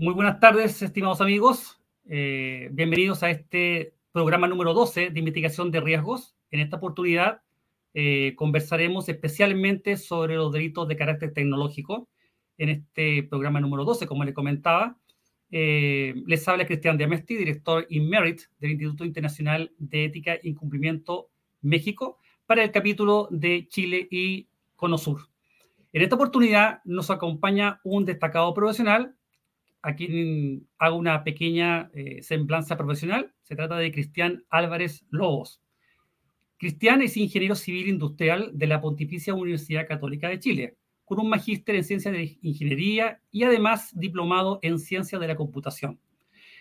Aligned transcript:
Muy 0.00 0.14
buenas 0.14 0.38
tardes, 0.38 0.80
estimados 0.80 1.20
amigos. 1.20 1.80
Eh, 2.08 2.68
bienvenidos 2.70 3.24
a 3.24 3.30
este 3.30 3.94
programa 4.12 4.46
número 4.46 4.72
12 4.72 5.10
de 5.10 5.18
investigación 5.18 5.72
de 5.72 5.80
riesgos. 5.80 6.36
En 6.52 6.60
esta 6.60 6.76
oportunidad 6.76 7.42
eh, 7.94 8.34
conversaremos 8.36 9.08
especialmente 9.08 9.96
sobre 9.96 10.36
los 10.36 10.52
delitos 10.52 10.86
de 10.86 10.96
carácter 10.96 11.34
tecnológico. 11.34 12.08
En 12.58 12.68
este 12.68 13.24
programa 13.24 13.60
número 13.60 13.84
12, 13.84 14.06
como 14.06 14.22
les 14.22 14.34
comentaba, 14.34 14.96
eh, 15.50 16.14
les 16.26 16.46
habla 16.46 16.64
Cristian 16.64 16.96
Diamesti, 16.96 17.34
director 17.34 17.84
Merit 17.90 18.42
del 18.60 18.70
Instituto 18.70 19.04
Internacional 19.04 19.72
de 19.78 20.04
Ética 20.04 20.34
e 20.34 20.42
Incumplimiento 20.44 21.28
México, 21.60 22.18
para 22.46 22.62
el 22.62 22.70
capítulo 22.70 23.26
de 23.32 23.66
Chile 23.66 24.06
y 24.12 24.46
Conosur. 24.76 25.22
En 25.92 26.02
esta 26.02 26.14
oportunidad 26.14 26.82
nos 26.84 27.10
acompaña 27.10 27.80
un 27.82 28.04
destacado 28.04 28.54
profesional 28.54 29.17
a 29.88 29.96
quien 29.96 30.68
hago 30.78 30.98
una 30.98 31.24
pequeña 31.24 31.90
eh, 31.94 32.22
semblanza 32.22 32.76
profesional. 32.76 33.32
Se 33.40 33.56
trata 33.56 33.78
de 33.78 33.90
Cristian 33.90 34.44
Álvarez 34.50 35.06
Lobos. 35.08 35.62
Cristian 36.58 37.00
es 37.00 37.16
ingeniero 37.16 37.54
civil 37.54 37.88
industrial 37.88 38.50
de 38.52 38.66
la 38.66 38.82
Pontificia 38.82 39.32
Universidad 39.32 39.88
Católica 39.88 40.28
de 40.28 40.40
Chile, 40.40 40.76
con 41.06 41.18
un 41.20 41.30
magíster 41.30 41.74
en 41.74 41.84
ciencias 41.84 42.12
de 42.12 42.36
ingeniería 42.42 43.22
y 43.30 43.44
además 43.44 43.98
diplomado 43.98 44.58
en 44.60 44.78
ciencias 44.78 45.22
de 45.22 45.26
la 45.26 45.36
computación. 45.36 45.98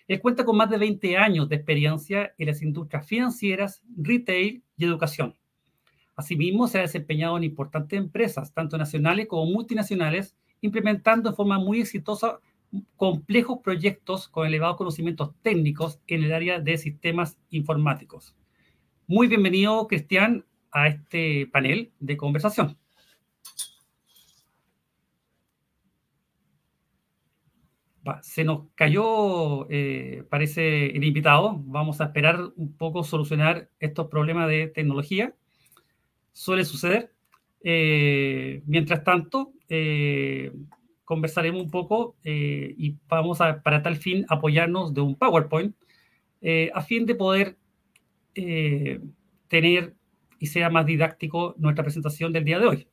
Él 0.08 0.22
cuenta 0.22 0.46
con 0.46 0.56
más 0.56 0.70
de 0.70 0.78
20 0.78 1.18
años 1.18 1.50
de 1.50 1.58
experiencia 1.58 2.34
en 2.38 2.48
las 2.48 2.62
industrias 2.62 3.06
financieras, 3.06 3.84
retail 3.98 4.64
y 4.78 4.86
educación. 4.86 5.36
Asimismo, 6.16 6.70
se 6.70 6.78
ha 6.78 6.84
desempeñado 6.84 7.36
en 7.36 7.44
importantes 7.44 8.00
empresas, 8.00 8.54
tanto 8.54 8.78
nacionales 8.78 9.28
como 9.28 9.52
multinacionales, 9.52 10.38
implementando 10.62 11.32
de 11.32 11.36
forma 11.36 11.60
muy 11.60 11.82
exitosa 11.82 12.40
complejos 12.96 13.60
proyectos 13.64 14.28
con 14.28 14.48
elevados 14.48 14.78
conocimientos 14.78 15.32
técnicos 15.42 16.00
en 16.08 16.24
el 16.24 16.34
área 16.34 16.60
de 16.60 16.78
sistemas 16.78 17.38
informáticos. 17.50 18.36
Muy 19.08 19.28
bienvenido, 19.28 19.88
Cristian, 19.88 20.46
a 20.72 20.88
este 20.88 21.48
panel 21.52 21.92
de 22.00 22.18
conversación. 22.18 22.78
se 28.22 28.44
nos 28.44 28.68
cayó, 28.76 29.70
eh, 29.70 30.24
parece, 30.30 30.88
el 30.88 31.04
invitado. 31.04 31.62
Vamos 31.66 32.02
a 32.02 32.06
esperar 32.06 32.40
un 32.56 32.76
poco 32.78 33.04
solucionar 33.04 33.70
estos 33.80 34.08
problemas 34.08 34.48
de 34.48 34.68
tecnología. 34.68 35.36
Suele 36.32 36.66
suceder. 36.66 37.14
Eh, 37.64 38.62
mientras 38.66 39.04
tanto, 39.04 39.52
eh, 39.68 40.52
conversaremos 41.08 41.64
un 41.64 41.72
poco 41.72 42.18
eh, 42.26 42.76
y 42.78 42.98
vamos 43.08 43.40
a, 43.40 43.64
para 43.64 43.82
tal 43.82 43.96
fin, 43.96 44.26
apoyarnos 44.28 44.94
de 44.94 45.00
un 45.00 45.16
PowerPoint 45.16 45.74
eh, 46.42 46.70
a 46.74 46.82
fin 46.82 47.06
de 47.06 47.16
poder 47.16 47.56
eh, 48.36 49.00
tener 49.48 49.96
y 50.38 50.48
sea 50.48 50.70
más 50.70 50.86
didáctico 50.86 51.56
nuestra 51.60 51.86
presentación 51.86 52.34
del 52.34 52.44
día 52.44 52.60
de 52.60 52.68
hoy. 52.68 52.88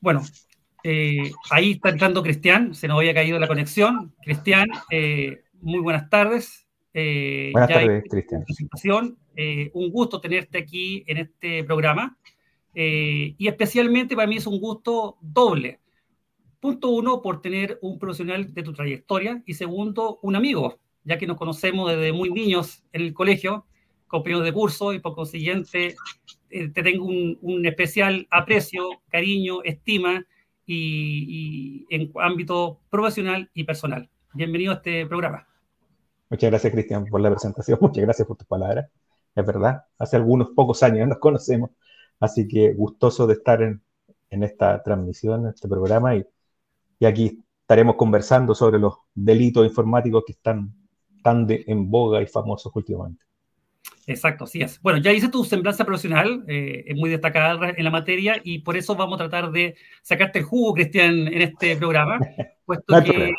Bueno, 0.00 0.20
ahí 1.50 1.72
está 1.72 1.88
entrando 1.88 2.22
Cristian, 2.22 2.74
se 2.74 2.88
nos 2.88 2.98
había 2.98 3.14
caído 3.14 3.38
la 3.38 3.48
conexión. 3.48 4.14
Cristian, 4.22 4.68
muy 5.62 5.80
buenas 5.80 6.10
tardes. 6.10 6.66
buenas 6.92 7.68
tardes, 7.70 8.04
Cristian. 8.10 8.44
un 9.72 9.90
gusto 9.90 10.20
tenerte 10.20 10.58
aquí 10.58 11.04
en 11.06 11.16
este 11.16 11.64
programa. 11.64 12.18
Eh, 12.74 13.34
y 13.38 13.48
especialmente 13.48 14.16
para 14.16 14.28
mí 14.28 14.36
es 14.36 14.46
un 14.46 14.58
gusto 14.58 15.18
doble. 15.20 15.80
Punto 16.60 16.90
uno, 16.90 17.22
por 17.22 17.42
tener 17.42 17.78
un 17.82 17.98
profesional 17.98 18.54
de 18.54 18.62
tu 18.62 18.72
trayectoria 18.72 19.42
y 19.46 19.54
segundo, 19.54 20.18
un 20.22 20.36
amigo, 20.36 20.78
ya 21.04 21.18
que 21.18 21.26
nos 21.26 21.36
conocemos 21.36 21.90
desde 21.90 22.12
muy 22.12 22.30
niños 22.30 22.84
en 22.92 23.02
el 23.02 23.14
colegio, 23.14 23.66
compañeros 24.06 24.44
de 24.44 24.52
curso 24.52 24.92
y 24.92 25.00
por 25.00 25.14
consiguiente 25.14 25.96
eh, 26.50 26.68
te 26.68 26.82
tengo 26.82 27.06
un, 27.06 27.66
especial 27.66 28.28
aprecio, 28.30 29.02
cariño, 29.08 29.62
estima 29.64 30.24
y, 30.64 31.86
y, 31.88 31.94
en 31.94 32.12
ámbito 32.20 32.78
profesional 32.90 33.50
y 33.54 33.64
personal. 33.64 34.08
Bienvenido 34.34 34.72
a 34.72 34.76
este 34.76 35.06
programa. 35.06 35.46
Muchas 36.30 36.50
gracias, 36.50 36.72
Cristian, 36.72 37.04
por 37.06 37.20
la 37.20 37.30
presentación. 37.30 37.78
Muchas 37.80 38.04
gracias 38.04 38.28
por 38.28 38.36
tus 38.36 38.46
palabras. 38.46 38.88
Es 39.34 39.46
verdad, 39.46 39.84
hace 39.98 40.16
algunos 40.16 40.50
pocos 40.50 40.82
años 40.82 41.08
nos 41.08 41.18
conocemos 41.18 41.70
Así 42.22 42.46
que 42.46 42.72
gustoso 42.72 43.26
de 43.26 43.34
estar 43.34 43.60
en, 43.62 43.82
esta 44.30 44.80
transmisión, 44.80 45.42
en 45.42 45.48
este 45.48 45.66
programa, 45.66 46.14
y, 46.14 46.24
aquí 47.04 47.42
estaremos 47.62 47.96
conversando 47.96 48.54
sobre 48.54 48.78
los 48.78 48.94
delitos 49.12 49.66
informáticos 49.66 50.22
que 50.24 50.32
están 50.32 50.72
tan 51.20 51.48
en 51.48 51.90
boga 51.90 52.22
y 52.22 52.26
famosos 52.26 52.70
últimamente. 52.76 53.24
Exacto, 54.06 54.44
así 54.44 54.62
es. 54.62 54.80
Bueno, 54.82 55.00
ya 55.00 55.12
hice 55.12 55.30
tu 55.30 55.44
semblanza 55.44 55.84
profesional, 55.84 56.44
eh, 56.46 56.84
es 56.86 56.96
muy 56.96 57.10
destacada 57.10 57.70
en 57.76 57.84
la 57.84 57.90
materia 57.90 58.40
y 58.44 58.60
por 58.60 58.76
eso 58.76 58.94
vamos 58.94 59.16
a 59.16 59.28
tratar 59.28 59.50
de 59.50 59.74
sacarte 60.02 60.38
el 60.38 60.44
jugo, 60.44 60.74
Cristian, 60.74 61.26
en 61.26 61.42
este 61.42 61.76
programa, 61.76 62.20
puesto 62.64 63.02
que 63.02 63.32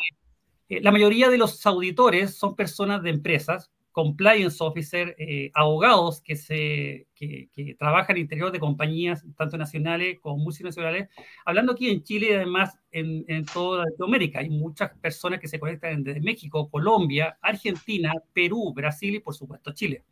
eh, 0.68 0.80
la 0.82 0.92
mayoría 0.92 1.30
de 1.30 1.38
los 1.38 1.64
auditores 1.64 2.34
son 2.34 2.54
personas 2.54 3.02
de 3.02 3.08
empresas, 3.08 3.70
compliance 3.94 4.56
officer, 4.60 5.14
eh, 5.20 5.52
abogados 5.54 6.20
que, 6.20 6.34
se, 6.34 7.06
que, 7.14 7.48
trabajan 7.78 8.16
en 8.16 8.22
interior 8.22 8.50
de 8.50 8.58
compañías, 8.58 9.24
tanto 9.36 9.56
nacionales 9.56 10.18
como 10.20 10.38
multinacionales, 10.38 11.08
hablando 11.46 11.72
aquí 11.72 11.88
en 11.88 12.02
Chile 12.02 12.30
y 12.30 12.32
además 12.32 12.76
en, 12.90 13.24
en 13.28 13.44
toda 13.44 13.84
Latinoamérica. 13.84 14.40
Hay 14.40 14.50
muchas 14.50 14.90
personas 14.98 15.38
que 15.38 15.46
se 15.46 15.60
conectan 15.60 16.02
desde 16.02 16.20
México, 16.20 16.68
Colombia, 16.68 17.38
Argentina, 17.40 18.12
Perú, 18.32 18.72
Brasil 18.74 19.14
y 19.14 19.20
por 19.20 19.36
supuesto 19.36 19.72
Chile. 19.72 20.02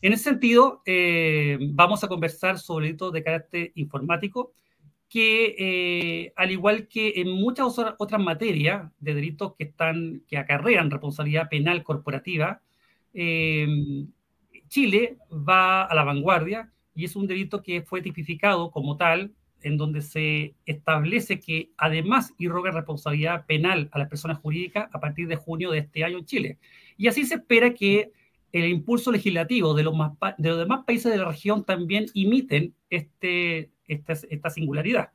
En 0.00 0.14
ese 0.14 0.24
sentido, 0.24 0.80
eh, 0.86 1.58
vamos 1.60 2.02
a 2.02 2.08
conversar 2.08 2.58
sobre 2.58 2.86
delitos 2.86 3.12
de 3.12 3.22
carácter 3.22 3.72
informático 3.74 4.54
que, 5.06 5.54
eh, 5.58 6.32
al 6.34 6.50
igual 6.50 6.88
que 6.88 7.20
en 7.20 7.30
muchas 7.30 7.78
otras 7.98 8.22
materias 8.22 8.90
de 9.00 9.12
delitos 9.12 9.54
que, 9.58 9.64
están, 9.64 10.22
que 10.26 10.38
acarrean 10.38 10.90
responsabilidad 10.90 11.50
penal 11.50 11.84
corporativa, 11.84 12.62
Em, 13.14 14.08
Chile 14.68 15.18
va 15.30 15.84
a 15.84 15.94
la 15.94 16.04
vanguardia 16.04 16.72
y 16.94 17.04
es 17.04 17.16
un 17.16 17.26
delito 17.26 17.62
que 17.62 17.82
fue 17.82 18.02
tipificado 18.02 18.70
como 18.70 18.96
tal, 18.96 19.34
en 19.62 19.76
donde 19.76 20.02
se 20.02 20.54
establece 20.66 21.40
que 21.40 21.70
además 21.76 22.34
irroga 22.38 22.70
responsabilidad 22.70 23.46
penal 23.46 23.88
a 23.92 23.98
las 23.98 24.08
personas 24.08 24.38
jurídicas 24.38 24.88
a 24.92 25.00
partir 25.00 25.28
de 25.28 25.36
junio 25.36 25.70
de 25.70 25.78
este 25.78 26.04
año 26.04 26.18
en 26.18 26.24
Chile. 26.24 26.58
Y 26.96 27.06
así 27.06 27.24
se 27.24 27.36
espera 27.36 27.74
que 27.74 28.12
el 28.52 28.66
impulso 28.66 29.12
legislativo 29.12 29.74
de 29.74 29.84
los, 29.84 29.94
de 30.38 30.48
los 30.48 30.58
demás 30.58 30.84
países 30.84 31.10
de 31.10 31.18
la 31.18 31.26
región 31.28 31.64
también 31.64 32.06
imiten 32.12 32.74
este, 32.90 33.70
esta 33.86 34.50
singularidad. 34.50 35.10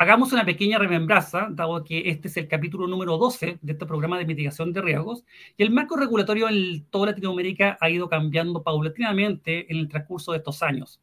Hagamos 0.00 0.32
una 0.32 0.46
pequeña 0.46 0.78
remembranza, 0.78 1.48
dado 1.50 1.84
que 1.84 2.08
este 2.08 2.28
es 2.28 2.36
el 2.38 2.48
capítulo 2.48 2.86
número 2.86 3.18
12 3.18 3.58
de 3.60 3.72
este 3.72 3.84
programa 3.84 4.16
de 4.16 4.24
mitigación 4.24 4.72
de 4.72 4.80
riesgos, 4.80 5.24
y 5.58 5.62
el 5.62 5.72
marco 5.72 5.94
regulatorio 5.94 6.48
en 6.48 6.86
toda 6.86 7.08
Latinoamérica 7.08 7.76
ha 7.78 7.90
ido 7.90 8.08
cambiando 8.08 8.62
paulatinamente 8.62 9.70
en 9.70 9.76
el 9.76 9.88
transcurso 9.90 10.32
de 10.32 10.38
estos 10.38 10.62
años. 10.62 11.02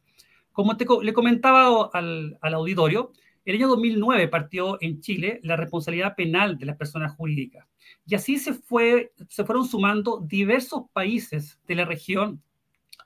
Como 0.50 0.76
te, 0.76 0.84
le 1.00 1.12
comentaba 1.12 1.88
al, 1.92 2.38
al 2.40 2.54
auditorio, 2.54 3.12
el 3.44 3.54
año 3.54 3.68
2009 3.68 4.26
partió 4.26 4.78
en 4.80 5.00
Chile 5.00 5.38
la 5.44 5.54
responsabilidad 5.54 6.16
penal 6.16 6.58
de 6.58 6.66
las 6.66 6.76
personas 6.76 7.14
jurídicas. 7.14 7.68
Y 8.04 8.16
así 8.16 8.36
se, 8.36 8.52
fue, 8.52 9.12
se 9.28 9.44
fueron 9.44 9.64
sumando 9.64 10.18
diversos 10.26 10.86
países 10.92 11.60
de 11.68 11.76
la 11.76 11.84
región 11.84 12.42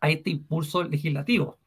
a 0.00 0.08
este 0.08 0.30
impulso 0.30 0.84
legislativo. 0.84 1.58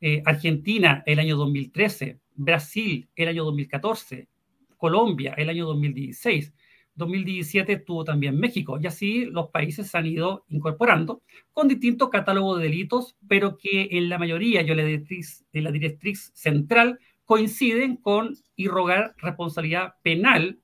Eh, 0.00 0.22
Argentina 0.24 1.02
el 1.04 1.18
año 1.18 1.36
2013, 1.36 2.20
Brasil 2.36 3.08
el 3.16 3.28
año 3.28 3.44
2014, 3.44 4.28
Colombia 4.76 5.34
el 5.36 5.48
año 5.48 5.66
2016, 5.66 6.52
2017 6.96 7.76
tuvo 7.78 8.04
también 8.04 8.38
México 8.38 8.78
y 8.80 8.86
así 8.86 9.26
los 9.26 9.50
países 9.50 9.88
se 9.88 9.98
han 9.98 10.06
ido 10.06 10.44
incorporando 10.48 11.22
con 11.52 11.68
distintos 11.68 12.08
catálogos 12.08 12.58
de 12.58 12.64
delitos, 12.64 13.16
pero 13.28 13.58
que 13.58 13.88
en 13.92 14.08
la 14.08 14.18
mayoría, 14.18 14.62
yo 14.62 14.74
la 14.74 14.84
directriz, 14.84 15.44
en 15.52 15.64
la 15.64 15.70
directriz 15.70 16.32
central, 16.34 16.98
coinciden 17.24 17.96
con 17.96 18.36
irrogar 18.56 19.14
responsabilidad 19.18 19.94
penal, 20.02 20.58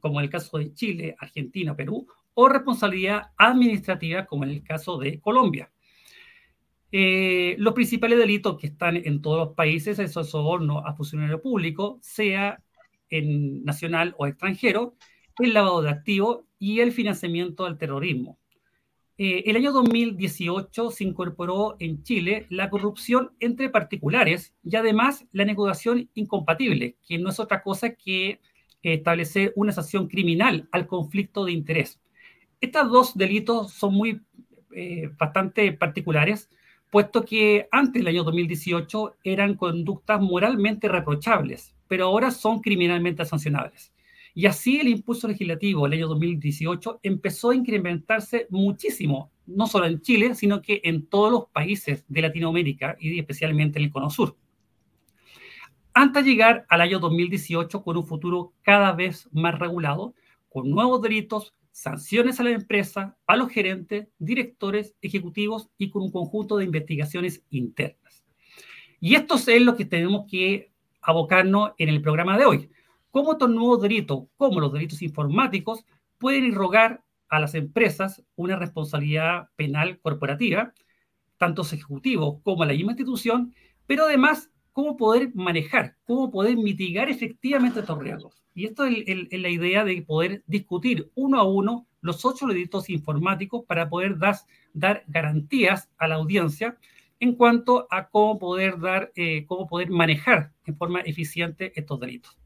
como 0.00 0.20
en 0.20 0.24
el 0.24 0.30
caso 0.30 0.58
de 0.58 0.72
Chile, 0.72 1.16
Argentina, 1.18 1.76
Perú, 1.76 2.06
o 2.34 2.48
responsabilidad 2.48 3.30
administrativa, 3.36 4.24
como 4.24 4.44
en 4.44 4.50
el 4.50 4.62
caso 4.62 4.98
de 4.98 5.20
Colombia. 5.20 5.70
Eh, 6.92 7.56
los 7.58 7.74
principales 7.74 8.18
delitos 8.18 8.58
que 8.58 8.68
están 8.68 8.96
en 8.96 9.20
todos 9.20 9.38
los 9.38 9.54
países 9.54 9.98
es 9.98 10.16
el 10.16 10.24
soborno 10.24 10.86
a 10.86 10.94
funcionario 10.94 11.42
público, 11.42 11.98
sea 12.02 12.62
en 13.10 13.64
nacional 13.64 14.14
o 14.18 14.26
extranjero, 14.26 14.94
el 15.38 15.54
lavado 15.54 15.82
de 15.82 15.90
activos 15.90 16.44
y 16.58 16.80
el 16.80 16.92
financiamiento 16.92 17.64
del 17.64 17.78
terrorismo. 17.78 18.38
eh, 19.18 19.44
el 19.46 19.56
año 19.56 19.72
2018 19.72 20.90
se 20.90 21.04
incorporó 21.04 21.76
en 21.78 22.02
Chile 22.02 22.46
la 22.50 22.68
corrupción 22.70 23.32
entre 23.40 23.70
particulares 23.70 24.54
y 24.62 24.76
además 24.76 25.26
la 25.32 25.44
negociación 25.44 26.10
incompatible, 26.14 26.96
que 27.06 27.18
no 27.18 27.30
es 27.30 27.40
otra 27.40 27.62
cosa 27.62 27.94
que 27.94 28.40
establecer 28.82 29.52
una 29.56 29.72
sanción 29.72 30.06
criminal 30.06 30.68
al 30.70 30.86
conflicto 30.86 31.44
de 31.44 31.52
interés. 31.52 32.00
Estos 32.60 32.90
dos 32.90 33.16
delitos 33.16 33.72
son 33.72 33.94
muy 33.94 34.22
eh, 34.74 35.10
bastante 35.18 35.72
particulares, 35.72 36.50
puesto 36.90 37.24
que 37.24 37.68
antes 37.70 38.00
del 38.00 38.08
año 38.08 38.24
2018 38.24 39.16
eran 39.24 39.54
conductas 39.54 40.20
moralmente 40.20 40.88
reprochables, 40.88 41.74
pero 41.88 42.06
ahora 42.06 42.30
son 42.30 42.60
criminalmente 42.60 43.24
sancionables. 43.24 43.92
Y 44.34 44.46
así 44.46 44.78
el 44.78 44.88
impulso 44.88 45.28
legislativo 45.28 45.86
el 45.86 45.94
año 45.94 46.08
2018 46.08 47.00
empezó 47.02 47.50
a 47.50 47.54
incrementarse 47.54 48.46
muchísimo, 48.50 49.30
no 49.46 49.66
solo 49.66 49.86
en 49.86 50.02
Chile, 50.02 50.34
sino 50.34 50.60
que 50.60 50.82
en 50.84 51.06
todos 51.06 51.32
los 51.32 51.46
países 51.46 52.04
de 52.06 52.20
Latinoamérica 52.20 52.96
y 53.00 53.18
especialmente 53.18 53.78
en 53.78 53.86
el 53.86 53.90
Cono 53.90 54.10
Sur. 54.10 54.36
Hasta 55.94 56.20
llegar 56.20 56.66
al 56.68 56.82
año 56.82 56.98
2018 56.98 57.82
con 57.82 57.96
un 57.96 58.04
futuro 58.04 58.52
cada 58.60 58.92
vez 58.92 59.26
más 59.32 59.58
regulado, 59.58 60.14
con 60.50 60.68
nuevos 60.68 61.00
delitos, 61.00 61.54
sanciones 61.76 62.40
a 62.40 62.42
la 62.42 62.52
empresa, 62.52 63.18
a 63.26 63.36
los 63.36 63.50
gerentes, 63.50 64.08
directores, 64.18 64.94
ejecutivos 65.02 65.68
y 65.76 65.90
con 65.90 66.04
un 66.04 66.10
conjunto 66.10 66.56
de 66.56 66.64
investigaciones 66.64 67.44
internas. 67.50 68.24
Y 68.98 69.14
esto 69.14 69.34
es 69.34 69.60
lo 69.60 69.76
que 69.76 69.84
tenemos 69.84 70.24
que 70.26 70.72
abocarnos 71.02 71.72
en 71.76 71.90
el 71.90 72.00
programa 72.00 72.38
de 72.38 72.46
hoy 72.46 72.70
cómo 73.10 73.32
estos 73.32 73.50
nuevos 73.50 73.82
delitos, 73.82 74.24
como 74.38 74.58
los 74.58 74.72
delitos 74.72 75.02
informáticos, 75.02 75.84
pueden 76.16 76.44
irrogar 76.44 77.04
a 77.28 77.40
las 77.40 77.54
empresas 77.54 78.24
una 78.36 78.56
responsabilidad 78.56 79.50
penal 79.56 80.00
corporativa, 80.00 80.72
tanto 81.36 81.60
ejecutivos 81.60 82.40
como 82.42 82.64
la 82.64 82.72
misma 82.72 82.92
institución, 82.92 83.54
pero 83.86 84.04
además 84.04 84.50
cómo 84.76 84.98
poder 84.98 85.30
manejar, 85.34 85.96
cómo 86.04 86.30
poder 86.30 86.58
mitigar 86.58 87.08
efectivamente 87.08 87.80
estos 87.80 87.98
riesgos. 87.98 88.44
Y 88.52 88.66
esto 88.66 88.84
es, 88.84 89.06
la 89.32 89.48
idea 89.48 89.86
de 89.86 90.02
poder 90.02 90.42
discutir 90.46 91.10
uno 91.14 91.40
a 91.40 91.44
uno 91.44 91.86
los 92.02 92.26
ocho 92.26 92.46
delitos 92.46 92.90
informáticos 92.90 93.64
para 93.64 93.88
poder 93.88 94.18
dar 94.74 95.02
garantías 95.06 95.88
a 95.96 96.08
la 96.08 96.16
audiencia 96.16 96.76
en 97.20 97.36
cuanto 97.36 97.86
a 97.90 98.10
cómo 98.10 98.38
poder 98.38 98.78
dar, 98.78 99.12
eh, 99.16 99.46
cómo 99.46 99.66
poder 99.66 99.88
manejar 99.88 100.52
en 100.66 100.76
forma 100.76 101.00
eficiente 101.00 101.72
estos 101.74 101.98
delitos. 101.98 102.36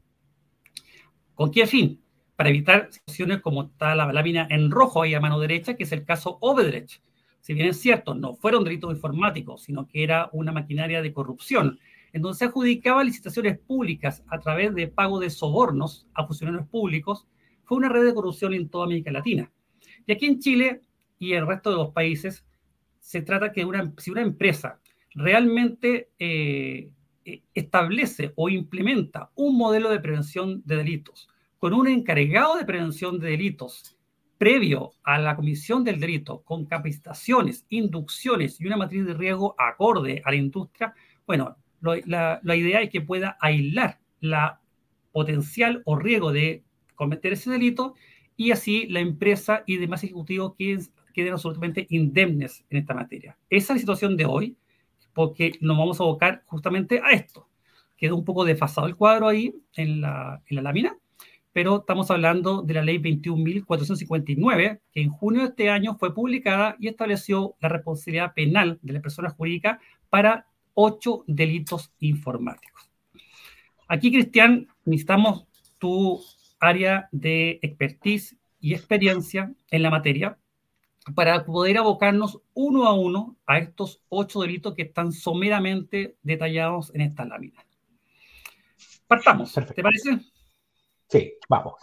¿Con 1.35 1.51
qué 1.51 1.67
fin? 1.67 2.01
Para 2.37 2.49
evitar 2.49 2.87
situaciones 2.93 3.41
como 3.41 3.63
está 3.63 3.93
la 3.93 4.13
lámina 4.13 4.47
en 4.49 4.71
rojo 4.71 5.01
ahí 5.01 5.15
a 5.15 5.19
mano 5.19 5.37
derecha, 5.37 5.75
que 5.75 5.83
es 5.83 5.91
el 5.91 6.05
caso 6.05 6.37
Obedrecht. 6.39 7.01
Si 7.41 7.53
bien 7.53 7.67
es 7.67 7.81
cierto, 7.81 8.13
no 8.13 8.35
fueron 8.35 8.63
delitos 8.63 8.93
informáticos, 8.93 9.63
sino 9.63 9.85
que 9.85 10.03
era 10.03 10.29
una 10.31 10.53
maquinaria 10.53 11.01
de 11.01 11.11
corrupción, 11.11 11.77
en 12.13 12.21
donde 12.21 12.37
se 12.37 12.45
adjudicaba 12.45 13.03
licitaciones 13.03 13.57
públicas 13.59 14.23
a 14.27 14.39
través 14.39 14.73
de 14.75 14.87
pago 14.87 15.19
de 15.19 15.29
sobornos 15.29 16.07
a 16.13 16.25
funcionarios 16.25 16.67
públicos, 16.67 17.27
fue 17.63 17.77
una 17.77 17.89
red 17.89 18.05
de 18.05 18.13
corrupción 18.13 18.53
en 18.53 18.69
toda 18.69 18.85
América 18.85 19.11
Latina. 19.11 19.51
Y 20.05 20.11
aquí 20.11 20.25
en 20.25 20.39
Chile 20.39 20.81
y 21.21 21.33
el 21.33 21.45
resto 21.45 21.69
de 21.69 21.75
los 21.75 21.91
países, 21.91 22.43
se 22.99 23.21
trata 23.21 23.51
que 23.51 23.63
una, 23.63 23.93
si 23.97 24.09
una 24.09 24.23
empresa 24.23 24.79
realmente 25.13 26.09
eh, 26.17 26.89
eh, 27.23 27.43
establece 27.53 28.33
o 28.35 28.49
implementa 28.49 29.29
un 29.35 29.55
modelo 29.55 29.91
de 29.91 29.99
prevención 29.99 30.63
de 30.65 30.77
delitos 30.77 31.29
con 31.59 31.73
un 31.75 31.87
encargado 31.87 32.57
de 32.57 32.65
prevención 32.65 33.19
de 33.19 33.29
delitos 33.29 33.95
previo 34.39 34.93
a 35.03 35.19
la 35.19 35.35
comisión 35.35 35.83
del 35.83 35.99
delito, 35.99 36.41
con 36.41 36.65
capacitaciones, 36.65 37.67
inducciones 37.69 38.59
y 38.59 38.65
una 38.65 38.77
matriz 38.77 39.05
de 39.05 39.13
riesgo 39.13 39.53
acorde 39.59 40.23
a 40.25 40.31
la 40.31 40.37
industria, 40.37 40.95
bueno, 41.27 41.55
la, 41.81 42.39
la, 42.43 42.55
idea 42.55 42.81
es 42.81 42.89
que 42.89 43.01
pueda 43.01 43.37
aislar 43.41 43.99
la 44.19 44.61
potencial 45.11 45.81
o 45.85 45.97
riesgo 45.97 46.31
de 46.31 46.63
cometer 46.95 47.33
ese 47.33 47.49
delito 47.49 47.95
y 48.37 48.51
así 48.51 48.87
la 48.87 48.99
empresa 48.99 49.63
y 49.65 49.77
demás 49.77 50.03
ejecutivos 50.03 50.55
queden, 50.57 50.81
queden 51.13 51.33
absolutamente 51.33 51.87
indemnes 51.89 52.63
en 52.69 52.77
esta 52.77 52.93
materia. 52.93 53.37
Esa 53.49 53.73
es 53.73 53.77
la 53.77 53.79
situación 53.79 54.17
de 54.17 54.25
hoy 54.25 54.57
porque 55.13 55.53
nos 55.61 55.77
vamos 55.77 55.99
a 55.99 56.03
abocar 56.03 56.43
justamente 56.45 57.01
a 57.03 57.11
esto. 57.11 57.47
Quedó 57.97 58.15
un 58.15 58.25
poco 58.25 58.45
desfasado 58.45 58.87
el 58.87 58.95
cuadro 58.95 59.27
ahí 59.27 59.53
en 59.75 60.01
la, 60.01 60.41
en 60.47 60.55
la 60.55 60.61
lámina, 60.61 60.97
pero 61.53 61.79
estamos 61.79 62.09
hablando 62.09 62.61
de 62.61 62.73
la 62.73 62.81
ley 62.83 62.97
21.459, 62.97 64.79
que 64.91 65.01
en 65.01 65.09
junio 65.09 65.41
de 65.41 65.47
este 65.49 65.69
año 65.69 65.95
fue 65.95 66.13
publicada 66.13 66.75
y 66.79 66.87
estableció 66.87 67.55
la 67.59 67.69
responsabilidad 67.69 68.33
penal 68.33 68.79
de 68.81 68.93
la 68.93 69.01
persona 69.01 69.29
jurídica 69.29 69.79
para 70.09 70.47
ocho 70.73 71.23
delitos 71.27 71.93
informáticos. 71.99 72.89
Aquí, 73.87 74.11
Cristian, 74.11 74.67
necesitamos 74.85 75.47
tu 75.77 76.23
área 76.59 77.09
de 77.11 77.59
expertise 77.61 78.37
y 78.59 78.73
experiencia 78.73 79.53
en 79.69 79.83
la 79.83 79.89
materia 79.89 80.37
para 81.15 81.43
poder 81.45 81.77
abocarnos 81.77 82.39
uno 82.53 82.85
a 82.85 82.93
uno 82.93 83.35
a 83.45 83.57
estos 83.57 84.01
ocho 84.09 84.41
delitos 84.41 84.75
que 84.75 84.83
están 84.83 85.11
someramente 85.11 86.15
detallados 86.21 86.93
en 86.93 87.01
esta 87.01 87.25
lámina. 87.25 87.65
Partamos, 89.07 89.53
¿te 89.53 89.83
parece? 89.83 90.19
Sí, 91.09 91.33
vamos. 91.49 91.73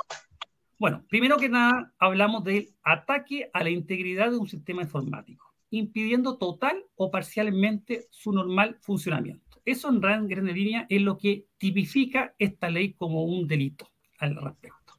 Bueno, 0.79 1.05
primero 1.09 1.37
que 1.37 1.49
nada, 1.49 1.93
hablamos 1.99 2.45
del 2.45 2.73
ataque 2.85 3.51
a 3.53 3.65
la 3.65 3.71
integridad 3.71 4.31
de 4.31 4.39
un 4.39 4.49
sistema 4.49 4.83
informático, 4.83 5.48
impidiendo 5.71 6.39
total 6.39 6.85
o 6.97 7.11
parcialmente 7.11 8.07
su 8.11 8.33
normal 8.33 8.79
funcionamiento. 8.81 9.61
Eso 9.65 9.89
en 9.91 10.01
gran, 10.01 10.29
gran 10.29 10.47
línea 10.47 10.87
es 10.89 11.03
lo 11.03 11.19
que 11.19 11.47
tipifica 11.59 12.35
esta 12.39 12.71
ley 12.71 12.95
como 12.95 13.25
un 13.25 13.47
delito 13.47 13.89
al 14.19 14.37
respecto. 14.37 14.95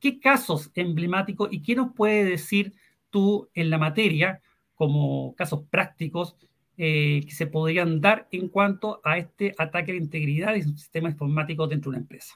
¿Qué 0.00 0.18
casos 0.18 0.70
emblemáticos 0.74 1.48
y 1.52 1.62
qué 1.62 1.74
nos 1.74 1.94
puede 1.94 2.24
decir 2.24 2.74
tú 3.10 3.48
en 3.54 3.70
la 3.70 3.78
materia 3.78 4.40
como 4.74 5.34
casos 5.34 5.64
prácticos 5.70 6.36
eh, 6.76 7.22
que 7.24 7.32
se 7.32 7.46
podrían 7.46 8.00
dar 8.00 8.26
en 8.32 8.48
cuanto 8.48 9.00
a 9.04 9.18
este 9.18 9.54
ataque 9.58 9.92
a 9.92 9.94
la 9.94 10.00
integridad 10.00 10.54
de 10.54 10.60
un 10.60 10.76
sistema 10.76 11.08
informático 11.08 11.66
dentro 11.66 11.90
de 11.90 11.96
una 11.98 12.02
empresa. 12.02 12.34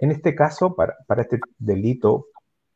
En 0.00 0.10
este 0.10 0.34
caso, 0.34 0.74
para 0.74 1.22
este 1.22 1.38
delito, 1.58 2.26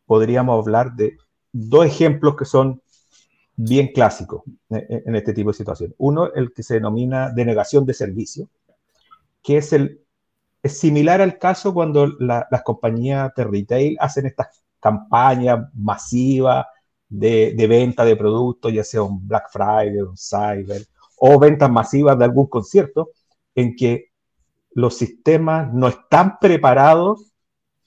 podríamos 0.04 0.62
hablar 0.62 0.94
de 0.94 1.16
dos 1.50 1.86
ejemplos 1.86 2.36
que 2.36 2.44
son 2.44 2.82
bien 3.56 3.88
clásicos 3.88 4.42
en 4.68 5.14
este 5.14 5.32
tipo 5.32 5.50
de 5.50 5.56
situación. 5.56 5.94
Uno, 5.98 6.32
el 6.32 6.52
que 6.52 6.62
se 6.62 6.74
denomina 6.74 7.30
denegación 7.30 7.86
de 7.86 7.94
servicio, 7.94 8.48
que 9.42 9.58
es, 9.58 9.72
el, 9.72 10.00
es 10.62 10.78
similar 10.78 11.20
al 11.20 11.38
caso 11.38 11.72
cuando 11.72 12.06
las 12.18 12.62
compañías 12.64 13.32
de 13.36 13.44
retail 13.44 13.96
hacen 14.00 14.26
estas 14.26 14.64
campaña 14.84 15.70
masiva 15.72 16.68
de, 17.08 17.54
venta 17.66 18.04
de 18.04 18.16
productos, 18.16 18.70
ya 18.70 18.84
sea 18.84 19.02
un 19.02 19.26
Black 19.26 19.48
Friday, 19.50 20.02
un 20.02 20.14
Cyber, 20.14 20.82
o 21.16 21.38
ventas 21.38 21.70
masivas 21.70 22.18
de 22.18 22.24
algún 22.26 22.48
concierto, 22.48 23.08
en 23.54 23.74
que 23.76 24.10
los 24.72 24.94
sistemas 24.94 25.72
no 25.72 25.88
están 25.88 26.38
preparados, 26.38 27.32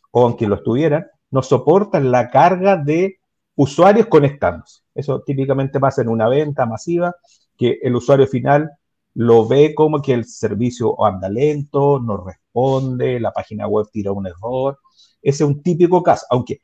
o 0.09 0.23
aunque 0.23 0.47
lo 0.47 0.55
estuvieran, 0.55 1.05
no 1.29 1.43
soportan 1.43 2.09
la 2.09 2.31
carga 2.31 2.77
de 2.77 3.19
usuarios 3.57 4.07
conectándose. 4.07 4.81
Eso 4.95 5.21
típicamente 5.21 5.79
pasa 5.79 6.01
en 6.01 6.09
una 6.09 6.29
venta 6.29 6.65
masiva, 6.65 7.13
que 7.57 7.79
el 7.81 7.95
usuario 7.95 8.27
final 8.27 8.71
lo 9.15 9.47
ve 9.47 9.75
como 9.75 10.01
que 10.01 10.13
el 10.13 10.25
servicio 10.25 11.03
anda 11.03 11.27
lento, 11.27 11.99
no 11.99 12.23
responde, 12.23 13.19
la 13.19 13.31
página 13.31 13.67
web 13.67 13.87
tira 13.91 14.11
un 14.11 14.27
error. 14.27 14.79
Ese 15.21 15.43
es 15.43 15.49
un 15.49 15.61
típico 15.61 16.01
caso, 16.03 16.25
aunque 16.29 16.61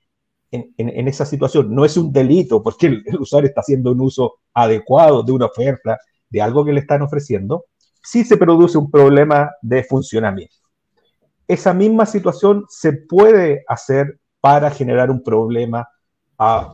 en, 0.53 1.07
esa 1.07 1.25
situación. 1.25 1.73
No 1.73 1.85
es 1.85 1.97
un 1.97 2.11
delito 2.11 2.61
porque 2.61 2.87
el, 2.87 3.03
usuario 3.19 3.47
está 3.47 3.61
haciendo 3.61 3.91
un 3.91 4.01
uso 4.01 4.35
adecuado 4.53 5.23
de 5.23 5.31
una 5.31 5.47
oferta, 5.47 5.97
de 6.29 6.41
algo 6.41 6.63
que 6.63 6.73
le 6.73 6.79
están 6.79 7.01
ofreciendo, 7.01 7.65
sí 8.01 8.23
se 8.23 8.37
produce 8.37 8.77
un 8.77 8.89
problema 8.89 9.51
de 9.61 9.83
funcionamiento. 9.83 10.55
Esa 11.47 11.73
misma 11.73 12.05
situación 12.05 12.65
se 12.69 12.93
puede 12.93 13.63
hacer 13.67 14.19
para 14.39 14.71
generar 14.71 15.09
un 15.11 15.23
problema, 15.23 15.87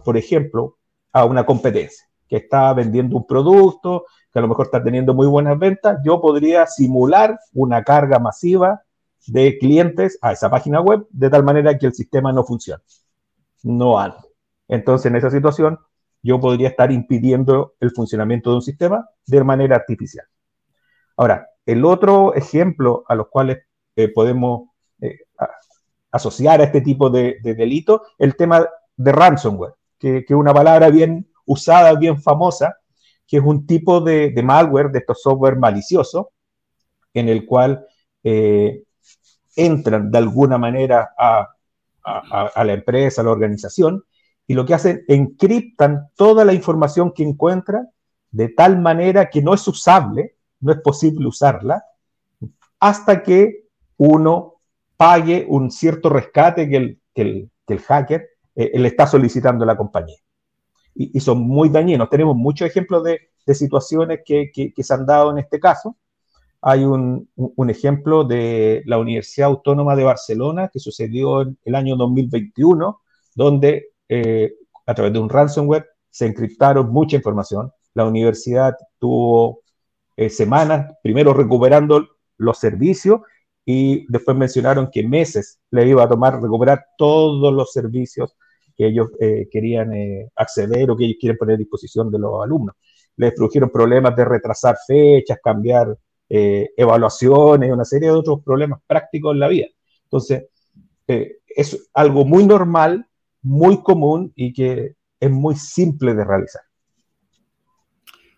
por 0.03 0.17
ejemplo, 0.17 0.77
a 1.11 1.25
una 1.25 1.45
competencia 1.45 2.05
que 2.27 2.37
está 2.37 2.73
vendiendo 2.73 3.17
un 3.17 3.25
producto, 3.25 4.05
que 4.31 4.39
a 4.39 4.41
lo 4.41 4.47
mejor 4.47 4.67
está 4.67 4.83
teniendo 4.83 5.13
muy 5.13 5.27
buenas 5.27 5.57
ventas, 5.57 5.99
yo 6.05 6.21
podría 6.21 6.67
simular 6.67 7.39
una 7.53 7.83
carga 7.83 8.19
masiva 8.19 8.83
de 9.27 9.57
clientes 9.57 10.17
a 10.21 10.31
esa 10.31 10.49
página 10.49 10.79
web 10.81 11.07
de 11.09 11.29
tal 11.29 11.43
manera 11.43 11.77
que 11.77 11.87
el 11.87 11.93
sistema 11.93 12.31
no 12.31 12.43
funcione 12.43 12.83
no 13.63 13.99
algo. 13.99 14.29
Entonces, 14.67 15.07
en 15.07 15.15
esa 15.15 15.29
situación, 15.29 15.79
yo 16.21 16.39
podría 16.39 16.69
estar 16.69 16.91
impidiendo 16.91 17.75
el 17.79 17.91
funcionamiento 17.91 18.49
de 18.49 18.57
un 18.57 18.61
sistema 18.61 19.07
de 19.25 19.43
manera 19.43 19.75
artificial. 19.75 20.25
Ahora, 21.17 21.47
el 21.65 21.85
otro 21.85 22.33
ejemplo 22.35 23.03
a 23.07 23.15
los 23.15 23.27
cuales 23.27 23.59
eh, 23.95 24.09
podemos 24.09 24.69
eh, 25.01 25.19
asociar 26.11 26.61
a 26.61 26.65
este 26.65 26.81
tipo 26.81 27.09
de, 27.09 27.39
delito, 27.41 28.03
el 28.17 28.35
tema 28.35 28.67
de 28.99 29.11
ransomware. 29.11 29.73
que 29.97 30.25
es 30.27 30.31
una 30.31 30.53
palabra 30.53 30.89
bien 30.89 31.27
usada, 31.45 31.95
bien 31.95 32.21
famosa, 32.21 32.75
que 33.29 33.37
es 33.37 33.43
un 33.43 33.67
tipo 33.67 34.01
de, 34.01 34.33
malware, 34.43 34.89
de 34.89 34.99
estos 34.99 35.21
software 35.21 35.55
malicioso, 35.55 36.31
en 37.13 37.29
el 37.29 37.45
cual 37.45 37.85
eh, 38.23 38.83
entran 39.55 40.09
de 40.09 40.17
alguna 40.17 40.57
manera 40.57 41.11
a, 41.17 41.47
la 42.63 42.73
empresa, 42.73 43.21
a 43.21 43.23
la 43.23 43.31
organización, 43.31 44.03
y 44.47 44.55
lo 44.55 44.65
que 44.65 44.73
hacen, 44.73 45.05
encriptan 45.07 46.09
toda 46.15 46.43
la 46.43 46.53
información 46.53 47.11
que 47.13 47.21
encuentran 47.23 47.89
de 48.31 48.49
tal 48.49 48.79
manera 48.79 49.29
que 49.29 49.43
no 49.43 49.53
es 49.53 49.67
usable, 49.67 50.35
no 50.59 50.71
es 50.71 50.81
posible 50.81 51.27
usarla, 51.27 51.83
hasta 52.79 53.21
que 53.21 53.67
uno 53.97 54.55
pague 54.97 55.45
un 55.47 55.69
cierto 55.69 56.09
rescate 56.09 56.67
que 56.67 56.97
el, 57.13 57.79
hacker 57.79 58.27
eh, 58.59 58.77
le 58.77 58.89
está 58.89 59.07
solicitando 59.07 59.63
la 59.65 59.77
compañía 59.77 60.17
y, 60.93 61.17
son 61.21 61.39
muy 61.39 61.69
dañinos. 61.69 62.09
Tenemos 62.09 62.35
muchos 62.35 62.67
ejemplos 62.67 63.05
de, 63.05 63.21
situaciones 63.55 64.19
que, 64.25 64.51
se 64.77 64.93
han 64.93 65.05
dado 65.05 65.31
en 65.31 65.37
este 65.37 65.61
caso. 65.61 65.95
Hay 66.61 66.83
un, 66.83 67.29
ejemplo 67.69 68.25
de 68.25 68.83
la 68.85 68.97
Universidad 68.97 69.47
Autónoma 69.47 69.95
de 69.95 70.03
Barcelona 70.03 70.69
que 70.71 70.79
sucedió 70.79 71.43
en 71.43 71.57
el 71.63 71.73
año 71.73 71.95
2021, 71.95 72.99
donde 73.33 73.93
eh, 74.09 74.53
a 74.85 74.93
través 74.93 75.13
de 75.13 75.19
un 75.19 75.29
ransomware 75.29 75.87
se 76.09 76.25
encriptaron 76.25 76.91
mucha 76.91 77.15
información. 77.15 77.71
La 77.93 78.05
universidad 78.05 78.75
tuvo 78.99 79.61
eh, 80.17 80.29
semanas, 80.29 80.93
primero 81.01 81.33
recuperando 81.33 82.09
los 82.37 82.59
servicios 82.59 83.21
y 83.63 84.05
después 84.11 84.35
mencionaron 84.35 84.89
que 84.91 85.07
meses 85.07 85.61
le 85.71 85.87
iba 85.87 86.03
a 86.03 86.09
tomar 86.09 86.41
recuperar 86.41 86.85
todos 86.97 87.53
los 87.53 87.71
servicios 87.71 88.35
que 88.79 88.87
ellos 88.87 89.09
eh, 89.19 89.49
querían 89.51 89.93
eh, 89.93 90.31
acceder 90.37 90.89
o 90.89 90.95
que 90.95 91.03
ellos 91.03 91.17
quieren 91.19 91.37
poner 91.37 91.55
a 91.55 91.57
disposición 91.57 92.09
de 92.09 92.17
los 92.17 92.41
alumnos. 92.41 92.77
Les 93.17 93.33
produjeron 93.33 93.69
problemas 93.69 94.15
de 94.15 94.23
retrasar 94.23 94.77
fechas, 94.87 95.37
cambiar 95.43 95.97
eh, 96.29 96.69
evaluaciones, 96.77 97.73
una 97.73 97.83
serie 97.83 98.07
de 98.07 98.15
otros 98.15 98.41
problemas 98.41 98.79
prácticos 98.87 99.33
en 99.33 99.39
la 99.41 99.49
vida. 99.49 99.67
Entonces, 100.05 100.45
es 101.05 101.89
algo 101.93 102.23
muy 102.23 102.45
normal, 102.45 103.05
muy 103.41 103.83
común 103.83 104.31
y 104.33 104.53
que 104.53 104.95
es 105.19 105.29
muy 105.29 105.55
simple 105.55 106.13
de 106.13 106.23
realizar. 106.23 106.61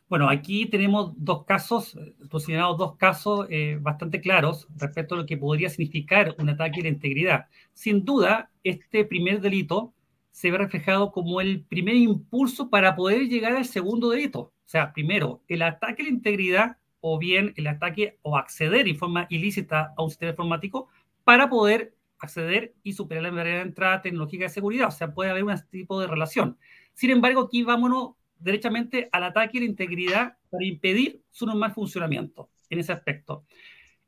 Bueno, 0.10 0.27
aquí 0.27 0.65
tenemos 0.65 1.13
dos 1.17 1.45
casos, 1.45 1.95
posicionados 2.31 2.77
dos 2.79 2.95
casos 2.95 3.48
bastante 3.79 4.19
claros 4.19 4.67
respecto 4.75 5.13
a 5.15 5.19
lo 5.19 5.25
que 5.25 5.38
podría 5.38 5.69
significar 5.69 6.36
un 6.39 6.50
ataque 6.50 6.79
a 6.79 6.83
la 6.83 6.89
integridad. 6.89 7.45
Sin 7.74 8.03
duda, 8.03 8.50
este 8.63 9.05
primer 9.05 9.39
delito 9.39 9.93
se 10.31 10.50
ve 10.50 10.57
reflejado 10.57 11.11
como 11.11 11.41
el 11.41 11.63
primer 11.65 11.95
impulso 11.95 12.69
para 12.69 12.95
poder 12.95 13.27
llegar 13.27 13.55
al 13.55 13.65
segundo 13.65 14.09
delito. 14.09 14.39
O 14.39 14.53
sea, 14.65 14.93
primero, 14.93 15.43
el 15.47 15.61
ataque 15.61 16.01
a 16.01 16.05
la 16.05 16.11
integridad 16.11 16.77
o 17.01 17.17
bien 17.19 17.53
el 17.57 17.67
ataque 17.67 18.17
o 18.21 18.38
acceder 18.38 18.88
en 18.88 18.95
forma 18.95 19.27
ilícita 19.29 19.93
a 19.97 20.03
un 20.03 20.09
sistema 20.09 20.31
informático 20.31 20.88
para 21.23 21.50
poder 21.50 21.95
acceder 22.19 22.75
y 22.83 22.93
superar 22.93 23.23
la 23.23 23.43
de 23.43 23.61
entrada 23.61 24.01
tecnológica 24.01 24.45
de 24.45 24.50
seguridad. 24.50 24.88
O 24.88 24.91
sea, 24.91 25.13
puede 25.13 25.31
haber 25.31 25.43
un 25.43 25.55
tipo 25.69 26.00
de 26.00 26.07
relación. 26.07 26.57
Sin 26.93 27.09
embargo, 27.09 27.41
aquí 27.41 27.63
vámonos 27.63 28.11
derechamente 28.38 29.09
al 29.11 29.23
ataque 29.23 29.57
a 29.57 29.61
la 29.61 29.67
integridad 29.67 30.38
para 30.50 30.65
impedir 30.65 31.21
su 31.29 31.45
normal 31.45 31.73
funcionamiento 31.73 32.50
en 32.69 32.79
ese 32.79 32.93
aspecto. 32.93 33.45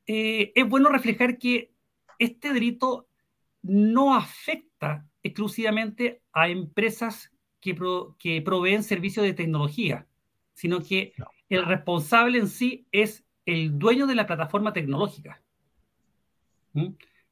Eh, 0.06 0.52
es 0.56 0.68
bueno 0.68 0.90
reflejar 0.90 1.38
que 1.38 1.72
este 2.20 2.54
delito 2.54 3.08
no 3.62 4.16
afecta 4.16 5.06
exclusivamente 5.24 6.22
a 6.32 6.50
empresas 6.50 7.32
que, 7.60 7.76
que 8.20 8.42
proveen 8.42 8.84
servicios 8.84 9.26
de 9.26 9.34
tecnología, 9.34 10.08
sino 10.54 10.82
que 10.82 11.14
el 11.50 11.66
responsable 11.66 12.38
en 12.38 12.48
sí 12.48 12.86
es 12.92 13.26
el 13.46 13.78
dueño 13.80 14.06
de 14.08 14.16
la 14.16 14.28
plataforma 14.28 14.74
tecnológica. 14.74 15.42
¿Mm? 16.74 16.88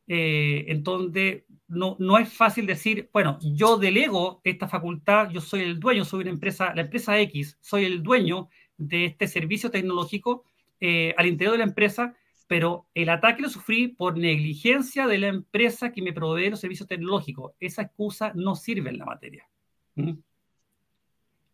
Eh, 0.07 0.65
entonces, 0.67 1.43
no, 1.67 1.95
no 1.99 2.17
es 2.17 2.33
fácil 2.33 2.65
decir, 2.65 3.09
bueno, 3.13 3.39
yo 3.41 3.77
delego 3.77 4.41
esta 4.43 4.67
facultad, 4.67 5.29
yo 5.29 5.41
soy 5.41 5.61
el 5.61 5.79
dueño, 5.79 6.03
soy 6.03 6.21
una 6.21 6.31
empresa, 6.31 6.73
la 6.75 6.81
empresa 6.81 7.19
X, 7.19 7.57
soy 7.61 7.85
el 7.85 8.03
dueño 8.03 8.49
de 8.77 9.05
este 9.05 9.27
servicio 9.27 9.71
tecnológico 9.71 10.43
eh, 10.79 11.13
al 11.17 11.27
interior 11.27 11.53
de 11.53 11.59
la 11.59 11.65
empresa 11.65 12.15
pero 12.51 12.85
el 12.93 13.07
ataque 13.07 13.43
lo 13.43 13.49
sufrí 13.49 13.87
por 13.87 14.17
negligencia 14.17 15.07
de 15.07 15.19
la 15.19 15.27
empresa 15.27 15.93
que 15.93 16.01
me 16.01 16.11
provee 16.11 16.49
los 16.49 16.59
servicios 16.59 16.89
tecnológicos. 16.89 17.53
Esa 17.61 17.83
excusa 17.83 18.33
no 18.35 18.57
sirve 18.57 18.89
en 18.89 18.97
la 18.97 19.05
materia. 19.05 19.47
¿Mm? 19.95 20.15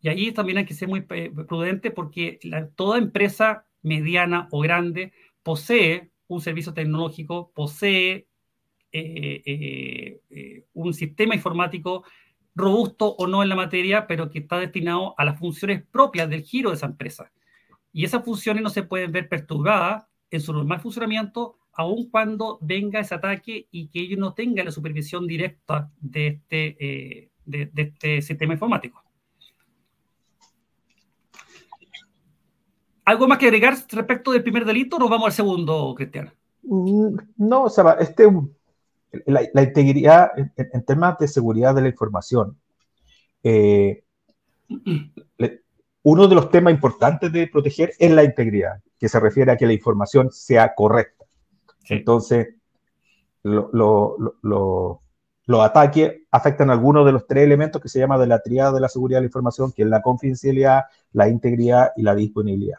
Y 0.00 0.08
ahí 0.08 0.32
también 0.32 0.58
hay 0.58 0.64
que 0.64 0.74
ser 0.74 0.88
muy 0.88 1.06
eh, 1.10 1.30
prudente 1.46 1.92
porque 1.92 2.40
toda 2.74 2.98
empresa 2.98 3.64
mediana 3.80 4.48
o 4.50 4.58
grande 4.58 5.12
posee 5.44 6.10
un 6.26 6.40
servicio 6.40 6.74
tecnológico, 6.74 7.52
posee 7.54 8.26
eh, 8.90 10.20
eh, 10.30 10.64
un 10.72 10.94
sistema 10.94 11.36
informático 11.36 12.02
robusto 12.56 13.06
o 13.06 13.28
no 13.28 13.44
en 13.44 13.50
la 13.50 13.54
materia, 13.54 14.08
pero 14.08 14.30
que 14.30 14.40
está 14.40 14.58
destinado 14.58 15.14
a 15.16 15.24
las 15.24 15.38
funciones 15.38 15.86
propias 15.86 16.28
del 16.28 16.42
giro 16.42 16.70
de 16.70 16.74
esa 16.74 16.86
empresa. 16.86 17.30
Y 17.92 18.04
esas 18.04 18.24
funciones 18.24 18.64
no 18.64 18.70
se 18.70 18.82
pueden 18.82 19.12
ver 19.12 19.28
perturbadas 19.28 20.07
en 20.30 20.40
su 20.40 20.52
normal 20.52 20.80
funcionamiento, 20.80 21.58
aun 21.72 22.10
cuando 22.10 22.58
venga 22.60 23.00
ese 23.00 23.14
ataque 23.14 23.68
y 23.70 23.88
que 23.88 24.00
ellos 24.00 24.18
no 24.18 24.34
tengan 24.34 24.66
la 24.66 24.72
supervisión 24.72 25.26
directa 25.26 25.90
de 26.00 26.26
este, 26.26 26.76
eh, 26.80 27.30
de, 27.44 27.70
este 27.74 28.20
sistema 28.22 28.54
informático. 28.54 29.02
¿Algo 33.04 33.26
más 33.26 33.38
que 33.38 33.46
agregar 33.46 33.74
respecto 33.90 34.32
del 34.32 34.42
primer 34.42 34.64
delito 34.64 34.96
o 34.96 34.98
nos 34.98 35.08
vamos 35.08 35.26
al 35.26 35.32
segundo, 35.32 35.94
Cristian? 35.96 36.30
Mm, 36.62 37.16
no, 37.38 37.62
o 37.62 37.70
sea, 37.70 37.92
este, 38.00 38.28
la, 39.26 39.62
integridad 39.62 40.30
en, 40.36 40.84
temas 40.84 41.16
de 41.18 41.28
seguridad 41.28 41.74
de 41.74 41.82
la 41.82 41.88
información. 41.88 42.58
Eh, 43.42 44.02
uno 46.10 46.26
de 46.26 46.34
los 46.34 46.50
temas 46.50 46.72
importantes 46.72 47.30
de 47.30 47.48
proteger 47.48 47.92
es 47.98 48.10
la 48.10 48.24
integridad 48.24 48.80
que 48.98 49.10
se 49.10 49.20
refiere 49.20 49.52
a 49.52 49.58
que 49.58 49.66
la 49.66 49.74
información 49.74 50.30
sea 50.30 50.74
correcta. 50.74 51.26
Entonces, 51.90 52.48
los 53.42 55.00
ataques 55.60 56.22
afectan 56.30 56.70
algunos 56.70 57.04
de 57.04 57.12
los 57.12 57.26
tres 57.26 57.44
elementos 57.44 57.82
que 57.82 57.90
se 57.90 57.98
llama 57.98 58.16
de 58.16 58.26
la 58.26 58.40
triada 58.40 58.72
de 58.72 58.80
la 58.80 58.88
seguridad 58.88 59.18
de 59.18 59.22
la 59.24 59.26
información, 59.26 59.70
que 59.70 59.82
es 59.82 59.88
la 59.88 60.00
confidencialidad, 60.00 60.84
la 61.12 61.28
integridad 61.28 61.92
y 61.94 62.02
la 62.02 62.14
disponibilidad. 62.14 62.78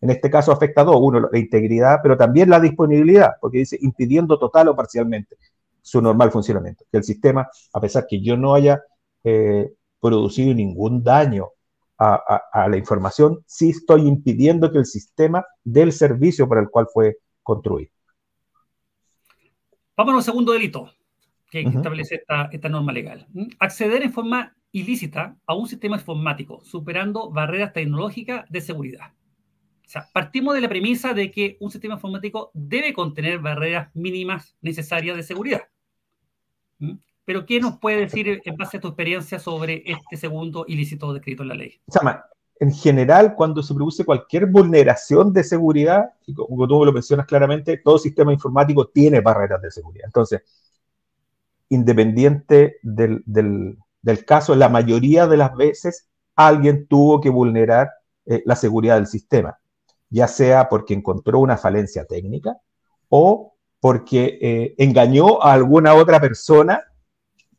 En 0.00 0.10
este 0.10 0.28
caso 0.28 0.50
afecta 0.50 0.80
a 0.80 0.84
dos, 0.84 0.96
uno 0.98 1.28
la 1.32 1.38
integridad, 1.38 2.00
pero 2.02 2.16
también 2.16 2.50
la 2.50 2.58
disponibilidad, 2.58 3.34
porque 3.40 3.58
dice 3.58 3.78
impidiendo 3.80 4.36
total 4.36 4.66
o 4.66 4.74
parcialmente 4.74 5.36
su 5.80 6.02
normal 6.02 6.32
funcionamiento. 6.32 6.84
Que 6.90 6.98
el 6.98 7.04
sistema, 7.04 7.48
a 7.72 7.80
pesar 7.80 8.04
que 8.08 8.20
yo 8.20 8.36
no 8.36 8.54
haya 8.54 8.82
eh, 9.22 9.72
producido 10.00 10.52
ningún 10.52 11.04
daño 11.04 11.50
a, 11.98 12.68
la 12.68 12.76
información, 12.76 13.42
sí 13.46 13.70
estoy 13.70 14.02
impidiendo 14.02 14.70
que 14.70 14.78
el 14.78 14.86
sistema 14.86 15.44
dé 15.62 15.82
el 15.82 15.92
servicio 15.92 16.48
para 16.48 16.60
el 16.60 16.68
cual 16.68 16.86
fue 16.92 17.18
construido. 17.42 17.90
Vamos 19.96 20.14
al 20.16 20.22
segundo 20.22 20.52
delito 20.52 20.90
que 21.50 21.60
establece 21.60 22.16
esta, 22.16 22.46
esta, 22.50 22.68
norma 22.68 22.92
legal. 22.92 23.28
¿Mm? 23.32 23.46
Acceder 23.60 24.02
en 24.02 24.12
forma 24.12 24.56
ilícita 24.72 25.36
a 25.46 25.54
un 25.54 25.68
sistema 25.68 25.96
informático, 25.96 26.60
superando 26.64 27.30
barreras 27.30 27.72
tecnológicas 27.72 28.44
de 28.50 28.60
seguridad. 28.60 29.12
O 29.86 29.88
sea, 29.88 30.08
partimos 30.12 30.54
de 30.54 30.62
la 30.62 30.68
premisa 30.68 31.14
de 31.14 31.30
que 31.30 31.56
un 31.60 31.70
sistema 31.70 31.94
informático 31.94 32.50
debe 32.54 32.92
contener 32.92 33.38
barreras 33.38 33.94
mínimas 33.94 34.56
necesarias 34.60 35.16
de 35.16 35.22
seguridad. 35.22 35.62
Pero, 37.24 37.46
¿qué 37.46 37.60
nos 37.60 37.78
puede 37.78 38.00
decir 38.00 38.40
en 38.44 38.56
base 38.56 38.76
a 38.76 38.80
tu 38.80 38.88
experiencia 38.88 39.38
sobre 39.38 39.82
este 39.86 40.16
segundo 40.16 40.64
ilícito 40.68 41.12
descrito 41.12 41.42
en 41.42 41.48
la 41.48 41.54
ley? 41.54 41.80
en 42.60 42.72
general, 42.72 43.34
cuando 43.34 43.62
se 43.62 43.74
produce 43.74 44.04
cualquier 44.04 44.46
vulneración 44.46 45.32
de 45.32 45.42
seguridad, 45.42 46.10
como 46.34 46.68
tú 46.68 46.84
lo 46.84 46.92
mencionas 46.92 47.26
claramente, 47.26 47.78
todo 47.78 47.98
sistema 47.98 48.32
informático 48.32 48.86
tiene 48.88 49.20
barreras 49.20 49.60
de 49.60 49.70
seguridad. 49.70 50.06
Entonces, 50.06 50.42
independiente 51.68 52.76
del, 52.82 53.22
del, 53.26 54.24
caso, 54.24 54.54
la 54.54 54.68
mayoría 54.68 55.26
de 55.26 55.36
las 55.36 55.54
veces 55.56 56.08
alguien 56.36 56.86
tuvo 56.86 57.20
que 57.20 57.30
vulnerar 57.30 57.90
eh, 58.26 58.42
la 58.46 58.54
seguridad 58.54 58.96
del 58.96 59.08
sistema, 59.08 59.58
ya 60.08 60.28
sea 60.28 60.68
porque 60.68 60.94
encontró 60.94 61.40
una 61.40 61.56
falencia 61.56 62.04
técnica 62.04 62.56
o 63.08 63.54
porque 63.80 64.38
eh, 64.40 64.74
engañó 64.78 65.42
a 65.42 65.52
alguna 65.52 65.94
otra 65.94 66.20
persona 66.20 66.84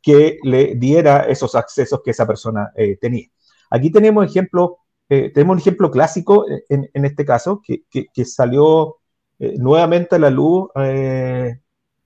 que 0.06 0.38
le 0.44 0.76
diera 0.76 1.22
esos 1.22 1.56
accesos 1.56 2.00
que 2.04 2.12
esa 2.12 2.24
persona 2.24 2.70
eh, 2.76 2.96
tenía. 2.96 3.26
Aquí 3.68 3.90
tenemos 3.90 4.24
ejemplo, 4.24 4.78
eh, 5.08 5.32
tenemos 5.34 5.54
un 5.54 5.58
ejemplo 5.58 5.90
clásico 5.90 6.44
en, 6.68 7.04
este 7.04 7.24
caso 7.24 7.60
que, 7.60 7.82
que, 7.90 8.24
salió 8.24 8.98
eh, 9.40 9.56
nuevamente 9.58 10.14
a 10.14 10.20
la 10.20 10.30
luz 10.30 10.68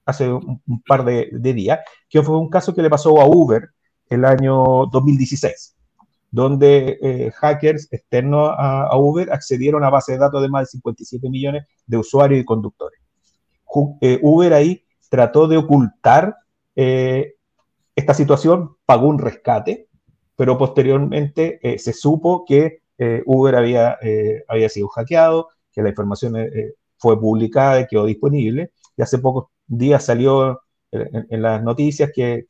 hace 0.03 0.33
un, 0.33 0.81
par 0.87 1.05
de, 1.05 1.29
días, 1.53 1.81
que 2.09 2.23
fue 2.23 2.39
un 2.39 2.49
caso 2.49 2.73
que 2.73 2.81
le 2.81 2.89
pasó 2.89 3.21
a 3.21 3.27
Uber 3.27 3.69
el 4.09 4.25
año 4.25 4.87
2016, 4.87 5.75
donde 6.31 6.97
eh, 7.03 7.31
hackers 7.35 7.87
externos 7.93 8.51
a, 8.57 8.97
Uber 8.97 9.31
accedieron 9.31 9.83
a 9.83 9.91
base 9.91 10.13
de 10.13 10.17
datos 10.17 10.41
de 10.41 10.49
más 10.49 10.63
de 10.63 10.71
57 10.71 11.29
millones 11.29 11.67
de 11.85 11.97
usuarios 11.97 12.41
y 12.41 12.45
conductores. 12.45 12.99
Eh, 14.01 14.19
Uber 14.23 14.53
ahí 14.53 14.83
trató 15.07 15.47
de 15.47 15.57
ocultar 15.57 16.35
esta 17.95 18.13
situación, 18.13 18.75
pagó 18.85 19.07
un 19.07 19.19
rescate, 19.19 19.87
pero 20.35 20.57
posteriormente 20.57 21.59
se 21.77 21.93
supo 21.93 22.45
que 22.45 22.81
Uber 23.25 23.55
había, 23.55 23.97
había 24.47 24.69
sido 24.69 24.87
hackeado, 24.87 25.49
que 25.71 25.81
la 25.81 25.89
información 25.89 26.35
fue 26.97 27.19
publicada 27.19 27.81
y 27.81 27.87
quedó 27.87 28.05
disponible, 28.05 28.71
y 28.95 29.01
hace 29.01 29.19
pocos 29.19 29.47
días 29.67 30.05
salió 30.05 30.61
en, 30.91 31.41
las 31.41 31.63
noticias 31.63 32.11
que, 32.13 32.45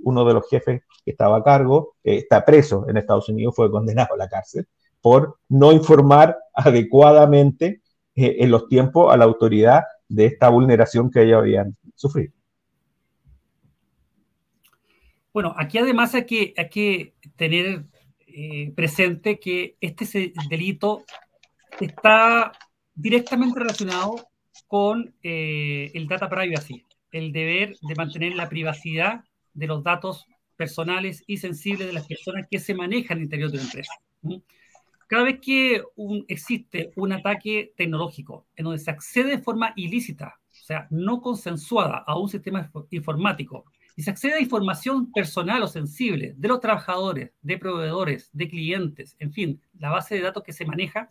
uno 0.00 0.24
de 0.24 0.34
los 0.34 0.48
jefes 0.48 0.82
que 1.04 1.10
estaba 1.10 1.38
a 1.38 1.42
cargo 1.42 1.96
eh, 2.04 2.18
está 2.18 2.44
preso 2.44 2.88
en 2.88 2.96
Estados 2.96 3.28
Unidos, 3.28 3.54
fue 3.56 3.70
condenado 3.70 4.14
a 4.14 4.16
la 4.16 4.28
cárcel 4.28 4.66
por 5.00 5.38
no 5.48 5.72
informar 5.72 6.38
adecuadamente 6.54 7.82
eh, 8.14 8.36
en 8.40 8.50
los 8.50 8.68
tiempos 8.68 9.12
a 9.12 9.16
la 9.16 9.24
autoridad 9.24 9.82
de 10.08 10.26
esta 10.26 10.48
vulneración 10.48 11.10
que 11.10 11.22
ellos 11.22 11.38
habían 11.38 11.76
sufrido. 11.94 12.32
Bueno, 15.38 15.54
aquí 15.56 15.78
además 15.78 16.16
hay 16.16 16.26
que, 16.26 16.52
hay 16.56 16.68
que 16.68 17.14
tener 17.36 17.84
eh, 18.26 18.72
presente 18.74 19.38
que 19.38 19.76
este 19.80 20.32
delito 20.50 21.04
está 21.78 22.50
directamente 22.92 23.60
relacionado 23.60 24.16
con 24.66 25.14
el 25.22 26.08
data 26.08 26.28
privacy 26.28 26.84
el 27.12 27.30
deber 27.30 27.76
de 27.80 27.94
mantener 27.94 28.34
la 28.34 28.48
privacidad 28.48 29.20
de 29.54 29.68
los 29.68 29.84
datos 29.84 30.26
personales 30.56 31.22
y 31.28 31.36
sensibles 31.36 31.86
de 31.86 31.92
las 31.92 32.08
personas 32.08 32.48
que 32.50 32.58
se 32.58 32.74
manejan 32.74 33.18
el 33.18 33.24
interior 33.24 33.52
de 33.52 33.58
la 33.58 33.62
empresa. 33.62 33.92
Cada 35.06 35.22
vez 35.22 35.38
que 35.40 35.84
existe 36.26 36.90
un 36.96 37.12
ataque 37.12 37.74
tecnológico 37.76 38.48
en 38.56 38.64
donde 38.64 38.80
se 38.80 38.90
accede 38.90 39.36
de 39.36 39.38
forma 39.38 39.72
ilícita, 39.76 40.34
o 40.48 40.64
sea, 40.64 40.88
no 40.90 41.20
consensuada 41.20 41.98
a 41.98 42.18
un 42.18 42.28
sistema 42.28 42.72
informático, 42.90 43.66
y 43.98 44.02
se 44.02 44.10
accede 44.10 44.34
a 44.34 44.40
información 44.40 45.10
personal 45.10 45.60
o 45.60 45.66
sensible 45.66 46.32
de 46.36 46.46
los 46.46 46.60
trabajadores, 46.60 47.32
de 47.42 47.58
proveedores, 47.58 48.30
de 48.32 48.48
clientes, 48.48 49.16
en 49.18 49.32
fin, 49.32 49.60
la 49.76 49.90
base 49.90 50.14
de 50.14 50.20
datos 50.20 50.44
que 50.44 50.52
se 50.52 50.64
maneja, 50.64 51.10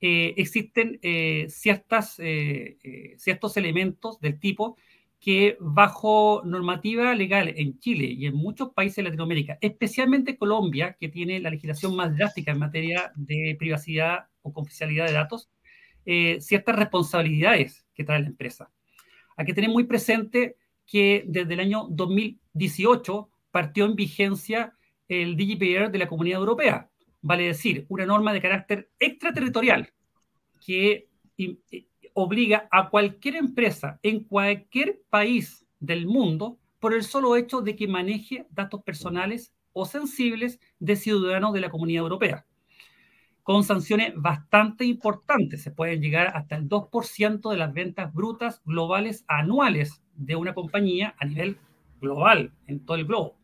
eh, 0.00 0.34
existen 0.36 0.98
eh, 1.02 1.46
ciertas, 1.48 2.16
eh, 2.18 3.14
ciertos 3.18 3.56
elementos 3.56 4.18
del 4.18 4.40
tipo 4.40 4.76
que 5.20 5.58
bajo 5.60 6.42
normativa 6.44 7.14
legal 7.14 7.54
en 7.56 7.78
Chile 7.78 8.06
y 8.06 8.26
en 8.26 8.34
muchos 8.34 8.70
países 8.72 8.96
de 8.96 9.04
Latinoamérica, 9.04 9.56
especialmente 9.60 10.36
Colombia, 10.36 10.96
que 10.98 11.08
tiene 11.08 11.38
la 11.38 11.50
legislación 11.50 11.94
más 11.94 12.16
drástica 12.16 12.50
en 12.50 12.58
materia 12.58 13.12
de 13.14 13.54
privacidad 13.56 14.26
o 14.42 14.52
confidencialidad 14.52 15.06
de 15.06 15.12
datos, 15.12 15.50
ciertas 16.40 16.74
responsabilidades 16.74 17.86
que 17.94 18.02
trae 18.02 18.20
la 18.20 18.26
empresa. 18.26 18.72
Hay 19.36 19.46
que 19.46 19.54
tener 19.54 19.70
muy 19.70 19.84
presente 19.84 20.56
que 20.88 21.24
desde 21.28 21.54
el 21.54 21.60
año 21.60 21.86
2018 21.90 23.28
partió 23.52 23.84
en 23.84 23.94
vigencia 23.94 24.74
el 25.06 25.36
DGPR 25.36 25.90
de 25.90 25.98
la 25.98 26.08
Comunidad 26.08 26.40
Europea, 26.40 26.90
vale 27.20 27.44
decir, 27.44 27.84
una 27.88 28.06
norma 28.06 28.32
de 28.32 28.40
carácter 28.40 28.90
extraterritorial 28.98 29.92
que 30.64 31.08
obliga 32.14 32.68
a 32.70 32.88
cualquier 32.88 33.36
empresa 33.36 34.00
en 34.02 34.24
cualquier 34.24 35.00
país 35.10 35.66
del 35.78 36.06
mundo 36.06 36.58
por 36.80 36.94
el 36.94 37.04
solo 37.04 37.36
hecho 37.36 37.60
de 37.60 37.76
que 37.76 37.86
maneje 37.86 38.46
datos 38.50 38.82
personales 38.82 39.52
o 39.72 39.84
sensibles 39.84 40.58
de 40.78 40.96
ciudadanos 40.96 41.52
de 41.52 41.60
la 41.60 41.70
Comunidad 41.70 42.02
Europea, 42.02 42.46
con 43.48 43.64
sanciones 43.64 44.12
bastante 44.14 44.84
importantes. 44.84 45.62
Se 45.62 45.70
pueden 45.70 46.02
llegar 46.02 46.36
hasta 46.36 46.54
el 46.54 46.68
2% 46.68 47.50
de 47.50 47.56
las 47.56 47.72
ventas 47.72 48.12
brutas 48.12 48.60
globales 48.66 49.24
anuales 49.26 50.02
de 50.14 50.36
una 50.36 50.52
compañía 50.52 51.14
a 51.18 51.24
nivel 51.24 51.56
global, 51.98 52.52
en 52.66 52.84
todo 52.84 52.98
el 52.98 53.06
globo. 53.06 53.38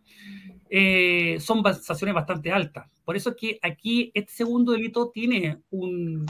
Eh, 0.69 1.39
son 1.41 1.65
sanciones 1.81 2.15
bastante 2.15 2.53
altas. 2.53 2.91
Por 3.03 3.17
eso 3.17 3.31
es 3.31 3.37
que 3.37 3.59
aquí 3.63 4.11
este 4.13 4.31
segundo 4.31 4.73
delito 4.73 5.11
tiene 5.11 5.63
un, 5.71 6.27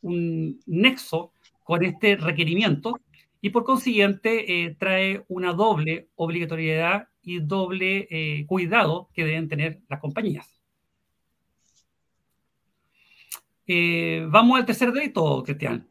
un 0.00 0.60
nexo 0.64 1.34
con 1.62 1.84
este 1.84 2.16
requerimiento 2.16 2.98
y 3.42 3.50
por 3.50 3.64
consiguiente 3.64 4.64
eh, 4.64 4.74
trae 4.78 5.26
una 5.28 5.52
doble 5.52 6.08
obligatoriedad 6.14 7.08
y 7.20 7.40
doble 7.40 8.08
eh, 8.10 8.46
cuidado 8.46 9.10
que 9.12 9.26
deben 9.26 9.46
tener 9.46 9.82
las 9.90 10.00
compañías. 10.00 10.59
Eh, 13.72 14.26
vamos 14.28 14.58
al 14.58 14.66
tercer 14.66 14.90
delito, 14.90 15.44
Cristian. 15.44 15.86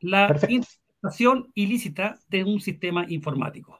La 0.00 0.34
interpretación 0.48 1.52
ilícita 1.54 2.18
de 2.30 2.42
un 2.42 2.58
sistema 2.58 3.04
informático. 3.06 3.78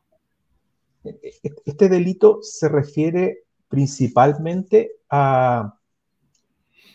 Este 1.65 1.89
delito 1.89 2.41
se 2.43 2.69
refiere 2.69 3.45
principalmente 3.67 4.91
a 5.09 5.75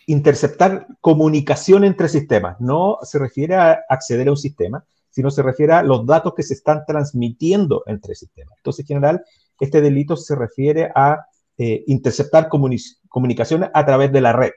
interceptar 0.05 0.85
comunicación 1.01 1.85
entre 1.85 2.07
sistemas. 2.07 2.61
No 2.61 2.99
se 3.01 3.17
refiere 3.17 3.55
a 3.55 3.79
acceder 3.89 4.27
a 4.27 4.31
un 4.31 4.37
sistema, 4.37 4.85
sino 5.09 5.31
se 5.31 5.41
refiere 5.41 5.73
a 5.73 5.81
los 5.81 6.05
datos 6.05 6.35
que 6.35 6.43
se 6.43 6.53
están 6.53 6.83
transmitiendo 6.85 7.81
entre 7.87 8.13
sistemas. 8.13 8.59
Entonces, 8.59 8.81
en 8.83 8.97
general, 8.97 9.23
este 9.59 9.81
delito 9.81 10.15
se 10.15 10.35
refiere 10.35 10.91
a 10.93 11.17
eh, 11.57 11.83
interceptar 11.87 12.47
comunicaciones 12.47 13.71
a 13.73 13.83
través 13.83 14.11
de 14.11 14.21
la 14.21 14.33
red. 14.33 14.51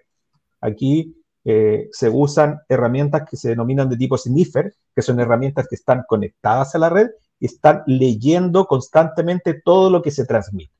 Aquí 0.60 1.15
eh, 1.48 1.88
se 1.92 2.10
usan 2.10 2.58
herramientas 2.68 3.22
que 3.30 3.36
se 3.36 3.50
denominan 3.50 3.88
de 3.88 3.96
tipo 3.96 4.18
sniffer, 4.18 4.74
que 4.92 5.00
son 5.00 5.20
herramientas 5.20 5.68
que 5.68 5.76
están 5.76 6.02
conectadas 6.08 6.74
a 6.74 6.78
la 6.80 6.88
red 6.88 7.10
y 7.38 7.46
están 7.46 7.84
leyendo 7.86 8.66
constantemente 8.66 9.62
todo 9.64 9.88
lo 9.88 10.02
que 10.02 10.10
se 10.10 10.26
transmite. 10.26 10.72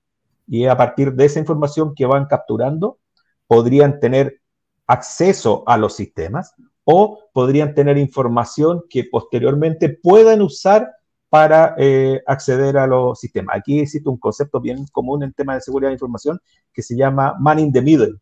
Y 0.49 0.67
a 0.67 0.77
partir 0.77 1.13
de 1.13 1.25
esa 1.25 1.39
información 1.39 1.95
que 1.95 2.05
van 2.05 2.27
capturando, 2.27 2.99
podrían 3.47 4.01
tener 4.01 4.41
acceso 4.89 5.63
a 5.69 5.77
los 5.77 5.95
sistemas 5.95 6.53
o 6.83 7.21
podrían 7.33 7.73
tener 7.73 7.97
información 7.97 8.83
que 8.91 9.05
posteriormente 9.05 9.89
puedan 9.89 10.43
usar 10.43 10.91
para 11.29 11.77
eh, 11.79 12.21
acceder 12.27 12.77
a 12.77 12.89
los 12.89 13.21
sistemas. 13.21 13.57
Aquí 13.57 13.79
existe 13.79 14.09
un 14.09 14.17
concepto 14.17 14.61
bien 14.61 14.85
común 14.91 15.23
en 15.23 15.33
tema 15.33 15.55
de 15.55 15.61
seguridad 15.61 15.91
de 15.91 15.95
información 15.95 16.41
que 16.73 16.83
se 16.83 16.97
llama 16.97 17.37
man 17.39 17.61
in 17.61 17.73
the 17.73 17.83
middle, 17.83 18.17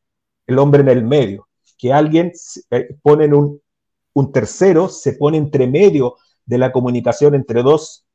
el 0.47 0.59
hombre 0.59 0.83
en 0.83 0.89
el 0.89 1.05
medio, 1.05 1.49
que 1.85 1.93
alguien 1.93 2.33
eh, 2.71 2.97
pone 3.03 3.27
en 3.27 3.35
un, 3.35 3.61
un 4.15 4.33
tercero, 4.33 4.89
se 4.89 5.13
pone 5.13 5.37
entre 5.37 5.67
medio 5.67 6.17
de 6.47 6.57
la 6.57 6.73
comunicación 6.73 7.35
entre 7.35 7.63
dos 7.63 8.07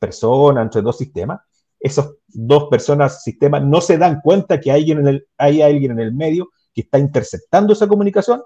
personas, 0.00 0.64
entre 0.64 0.82
dos 0.82 0.98
sistemas. 0.98 1.40
Esas 1.78 2.14
dos 2.26 2.64
personas, 2.68 3.22
sistemas, 3.22 3.62
no 3.62 3.80
se 3.80 3.96
dan 3.96 4.20
cuenta 4.24 4.58
que 4.58 4.72
hay, 4.72 4.90
en 4.90 5.06
el, 5.06 5.28
hay 5.38 5.62
alguien 5.62 5.92
en 5.92 6.00
el 6.00 6.12
medio 6.12 6.50
que 6.74 6.80
está 6.80 6.98
interceptando 6.98 7.74
esa 7.74 7.86
comunicación 7.86 8.42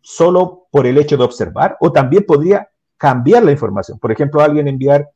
solo 0.00 0.66
por 0.72 0.84
el 0.88 0.98
hecho 0.98 1.16
de 1.16 1.22
observar 1.22 1.76
o 1.78 1.92
también 1.92 2.24
podría 2.26 2.68
cambiar 2.96 3.44
la 3.44 3.52
información. 3.52 4.00
Por 4.00 4.10
ejemplo, 4.10 4.40
alguien 4.40 4.66
enviar 4.66 5.08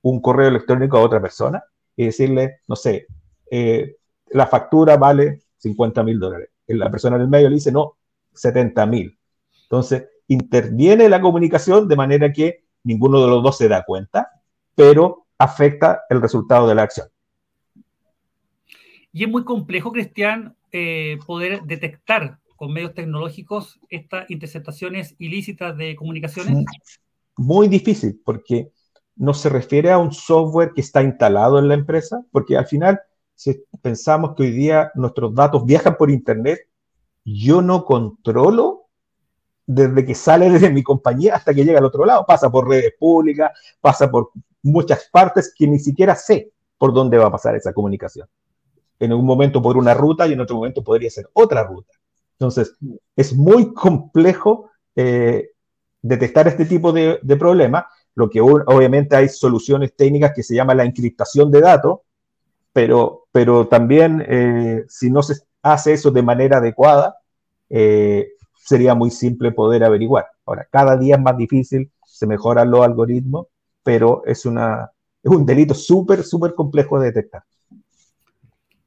un 0.00 0.22
correo 0.22 0.48
electrónico 0.48 0.96
a 0.96 1.02
otra 1.02 1.20
persona 1.20 1.62
y 1.94 2.06
decirle, 2.06 2.60
no 2.68 2.74
sé, 2.74 3.06
eh, 3.50 3.96
la 4.28 4.46
factura 4.46 4.96
vale 4.96 5.42
50 5.58 6.02
mil 6.02 6.18
dólares. 6.18 6.48
La 6.68 6.90
persona 6.90 7.18
del 7.18 7.28
medio 7.28 7.50
le 7.50 7.56
dice, 7.56 7.70
no, 7.70 7.98
70 8.34 8.86
mil. 8.86 9.18
Entonces, 9.62 10.04
interviene 10.28 11.08
la 11.08 11.20
comunicación 11.20 11.88
de 11.88 11.96
manera 11.96 12.32
que 12.32 12.64
ninguno 12.82 13.20
de 13.20 13.28
los 13.28 13.42
dos 13.42 13.58
se 13.58 13.68
da 13.68 13.84
cuenta, 13.84 14.28
pero 14.74 15.26
afecta 15.38 16.02
el 16.08 16.20
resultado 16.20 16.68
de 16.68 16.74
la 16.74 16.82
acción. 16.82 17.08
Y 19.12 19.24
es 19.24 19.30
muy 19.30 19.44
complejo, 19.44 19.92
Cristian, 19.92 20.56
eh, 20.72 21.18
poder 21.26 21.62
detectar 21.62 22.38
con 22.56 22.72
medios 22.72 22.94
tecnológicos 22.94 23.80
estas 23.88 24.28
interceptaciones 24.30 25.14
ilícitas 25.18 25.76
de 25.76 25.96
comunicaciones? 25.96 26.64
Muy 27.36 27.68
difícil, 27.68 28.20
porque 28.24 28.70
no 29.16 29.34
se 29.34 29.48
refiere 29.48 29.90
a 29.90 29.98
un 29.98 30.12
software 30.12 30.72
que 30.74 30.80
está 30.80 31.02
instalado 31.02 31.58
en 31.58 31.68
la 31.68 31.74
empresa, 31.74 32.24
porque 32.30 32.56
al 32.56 32.66
final, 32.66 33.00
si 33.34 33.62
pensamos 33.82 34.34
que 34.36 34.44
hoy 34.44 34.50
día 34.50 34.90
nuestros 34.94 35.34
datos 35.34 35.64
viajan 35.64 35.96
por 35.96 36.10
Internet, 36.10 36.60
yo 37.24 37.62
no 37.62 37.84
controlo 37.84 38.86
desde 39.66 40.04
que 40.04 40.14
sale 40.14 40.50
desde 40.50 40.70
mi 40.70 40.82
compañía 40.82 41.36
hasta 41.36 41.54
que 41.54 41.64
llega 41.64 41.78
al 41.78 41.86
otro 41.86 42.04
lado. 42.04 42.24
Pasa 42.26 42.50
por 42.50 42.68
redes 42.68 42.94
públicas, 42.98 43.52
pasa 43.80 44.10
por 44.10 44.30
muchas 44.62 45.08
partes 45.10 45.52
que 45.56 45.66
ni 45.66 45.78
siquiera 45.78 46.14
sé 46.14 46.52
por 46.76 46.92
dónde 46.92 47.18
va 47.18 47.26
a 47.26 47.30
pasar 47.30 47.54
esa 47.56 47.72
comunicación 47.72 48.28
en 48.98 49.12
un 49.12 49.24
momento 49.24 49.60
por 49.60 49.76
una 49.76 49.94
ruta 49.94 50.26
y 50.26 50.32
en 50.32 50.40
otro 50.40 50.56
momento 50.56 50.82
podría 50.82 51.10
ser 51.10 51.28
otra 51.32 51.64
ruta. 51.64 51.92
Entonces, 52.32 52.76
es 53.16 53.34
muy 53.34 53.72
complejo 53.72 54.70
eh, 54.96 55.50
detectar 56.02 56.48
este 56.48 56.64
tipo 56.64 56.92
de, 56.92 57.18
de 57.22 57.36
problemas, 57.36 57.84
lo 58.14 58.30
que 58.30 58.40
obviamente 58.40 59.16
hay 59.16 59.28
soluciones 59.28 59.94
técnicas 59.96 60.32
que 60.34 60.42
se 60.42 60.54
llama 60.54 60.74
la 60.74 60.84
encriptación 60.84 61.50
de 61.50 61.60
datos, 61.60 62.00
pero, 62.72 63.26
pero 63.32 63.66
también 63.68 64.24
eh, 64.28 64.84
si 64.88 65.10
no 65.10 65.22
se 65.22 65.34
hace 65.64 65.94
eso 65.94 66.10
de 66.10 66.22
manera 66.22 66.58
adecuada, 66.58 67.16
eh, 67.70 68.28
sería 68.54 68.94
muy 68.94 69.10
simple 69.10 69.50
poder 69.50 69.82
averiguar. 69.82 70.26
Ahora, 70.46 70.68
cada 70.70 70.96
día 70.96 71.16
es 71.16 71.20
más 71.20 71.36
difícil, 71.36 71.90
se 72.04 72.26
mejoran 72.26 72.70
los 72.70 72.84
algoritmos, 72.84 73.46
pero 73.82 74.22
es, 74.26 74.44
una, 74.44 74.90
es 75.22 75.30
un 75.30 75.44
delito 75.44 75.74
súper, 75.74 76.22
súper 76.22 76.54
complejo 76.54 77.00
de 77.00 77.06
detectar. 77.06 77.42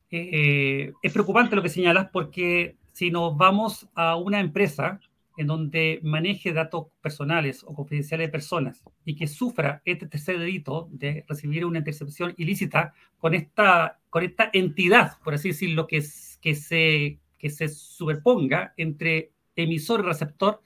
Eh, 0.10 0.94
es 1.02 1.12
preocupante 1.12 1.56
lo 1.56 1.62
que 1.62 1.70
señalas 1.70 2.10
porque 2.14 2.78
si 2.94 3.12
nos 3.12 3.36
vamos 3.36 3.90
a 3.94 4.16
una 4.16 4.40
empresa 4.40 5.00
en 5.36 5.48
donde 5.48 6.00
maneje 6.04 6.54
datos 6.54 6.88
personales 7.02 7.64
o 7.64 7.74
confidenciales 7.74 8.28
de 8.28 8.32
personas 8.32 8.84
y 9.04 9.16
que 9.16 9.28
sufra 9.28 9.82
este 9.86 10.08
tercer 10.08 10.40
delito 10.40 10.88
de 10.92 11.26
recibir 11.28 11.66
una 11.66 11.80
intercepción 11.80 12.34
ilícita 12.38 12.94
con 13.20 13.34
esta, 13.34 14.00
con 14.10 14.24
esta 14.24 14.50
entidad, 14.54 15.18
por 15.24 15.34
así 15.34 15.50
decirlo, 15.50 15.86
que, 15.86 16.02
que, 16.42 16.56
se, 16.56 17.20
que 17.38 17.50
se 17.50 17.68
superponga 17.70 18.74
entre 18.78 19.32
emisor 19.56 20.02
y 20.02 20.04
receptor, 20.04 20.62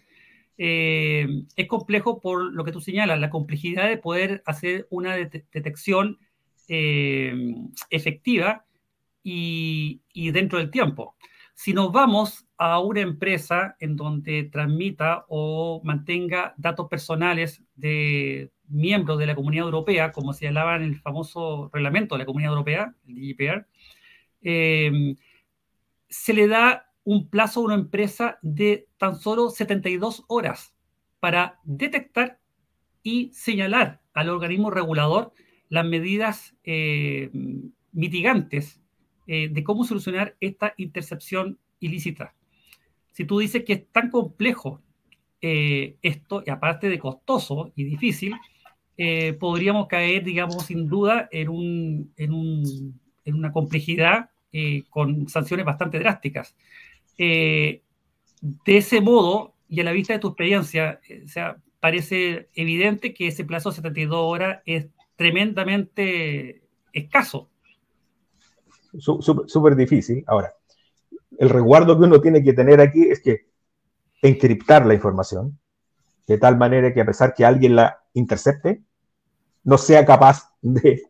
eh, 0.57 1.27
es 1.55 1.67
complejo 1.67 2.19
por 2.19 2.53
lo 2.53 2.63
que 2.63 2.71
tú 2.71 2.81
señalas, 2.81 3.19
la 3.19 3.29
complejidad 3.29 3.87
de 3.87 3.97
poder 3.97 4.43
hacer 4.45 4.87
una 4.89 5.15
detección 5.15 6.19
eh, 6.67 7.33
efectiva 7.89 8.65
y, 9.23 10.01
y 10.13 10.31
dentro 10.31 10.59
del 10.59 10.69
tiempo. 10.69 11.15
Si 11.53 11.73
nos 11.73 11.91
vamos 11.91 12.45
a 12.57 12.79
una 12.79 13.01
empresa 13.01 13.75
en 13.79 13.95
donde 13.95 14.43
transmita 14.45 15.25
o 15.27 15.81
mantenga 15.83 16.53
datos 16.57 16.87
personales 16.87 17.63
de 17.75 18.51
miembros 18.67 19.19
de 19.19 19.25
la 19.25 19.35
Comunidad 19.35 19.65
Europea, 19.65 20.11
como 20.11 20.33
se 20.33 20.47
hablaba 20.47 20.75
en 20.75 20.83
el 20.83 20.99
famoso 20.99 21.69
reglamento 21.73 22.15
de 22.15 22.19
la 22.19 22.25
Comunidad 22.25 22.51
Europea, 22.51 22.95
el 23.07 23.15
GDPR, 23.15 23.67
eh, 24.43 25.15
se 26.11 26.33
le 26.33 26.47
da 26.47 26.91
un 27.03 27.29
plazo 27.29 27.61
a 27.61 27.63
una 27.63 27.75
empresa 27.75 28.37
de 28.41 28.87
tan 28.97 29.15
solo 29.15 29.49
72 29.49 30.25
horas 30.27 30.75
para 31.19 31.59
detectar 31.63 32.39
y 33.01 33.31
señalar 33.33 34.01
al 34.13 34.29
organismo 34.29 34.69
regulador 34.69 35.33
las 35.69 35.85
medidas 35.85 36.55
eh, 36.65 37.31
mitigantes 37.93 38.81
eh, 39.25 39.47
de 39.49 39.63
cómo 39.63 39.85
solucionar 39.85 40.35
esta 40.41 40.73
intercepción 40.77 41.57
ilícita. 41.79 42.35
Si 43.13 43.23
tú 43.23 43.39
dices 43.39 43.63
que 43.63 43.73
es 43.73 43.87
tan 43.91 44.11
complejo 44.11 44.81
eh, 45.41 45.95
esto, 46.01 46.43
y 46.45 46.49
aparte 46.49 46.89
de 46.89 46.99
costoso 46.99 47.71
y 47.75 47.85
difícil, 47.85 48.35
podríamos 49.39 49.87
caer, 49.87 50.23
digamos, 50.23 50.65
sin 50.65 50.87
duda 50.87 51.27
en, 51.31 51.49
un, 51.49 52.13
en, 52.17 52.33
un, 52.33 52.99
en 53.25 53.33
una 53.33 53.51
complejidad 53.51 54.29
con 54.89 55.27
sanciones 55.29 55.65
bastante 55.65 55.99
drásticas. 55.99 56.55
de 57.17 57.81
ese 58.65 59.01
modo, 59.01 59.53
y 59.69 59.79
a 59.79 59.83
la 59.83 59.91
vista 59.91 60.13
de 60.13 60.19
tu 60.19 60.29
experiencia, 60.29 60.99
sea, 61.27 61.57
parece 61.79 62.49
evidente 62.55 63.13
que 63.13 63.27
ese 63.27 63.45
plazo 63.45 63.69
de 63.69 63.75
72 63.75 64.17
horas 64.19 64.61
es 64.65 64.87
tremendamente 65.15 66.61
escaso 66.93 67.51
súper 68.99 69.75
difícil. 69.75 70.23
Ahora, 70.27 70.53
el 71.37 71.49
resguardo 71.49 71.97
que 71.97 72.05
uno 72.05 72.21
tiene 72.21 72.43
que 72.43 72.53
tener 72.53 72.81
aquí 72.81 73.03
es 73.03 73.21
que 73.21 73.47
encriptar 74.21 74.85
la 74.85 74.93
información, 74.93 75.59
de 76.27 76.37
tal 76.37 76.57
manera 76.57 76.93
que 76.93 77.01
a 77.01 77.05
pesar 77.05 77.33
que 77.33 77.45
alguien 77.45 77.75
la 77.75 78.03
intercepte, 78.13 78.83
no 79.63 79.77
sea 79.77 80.05
capaz 80.05 80.53
de 80.61 81.03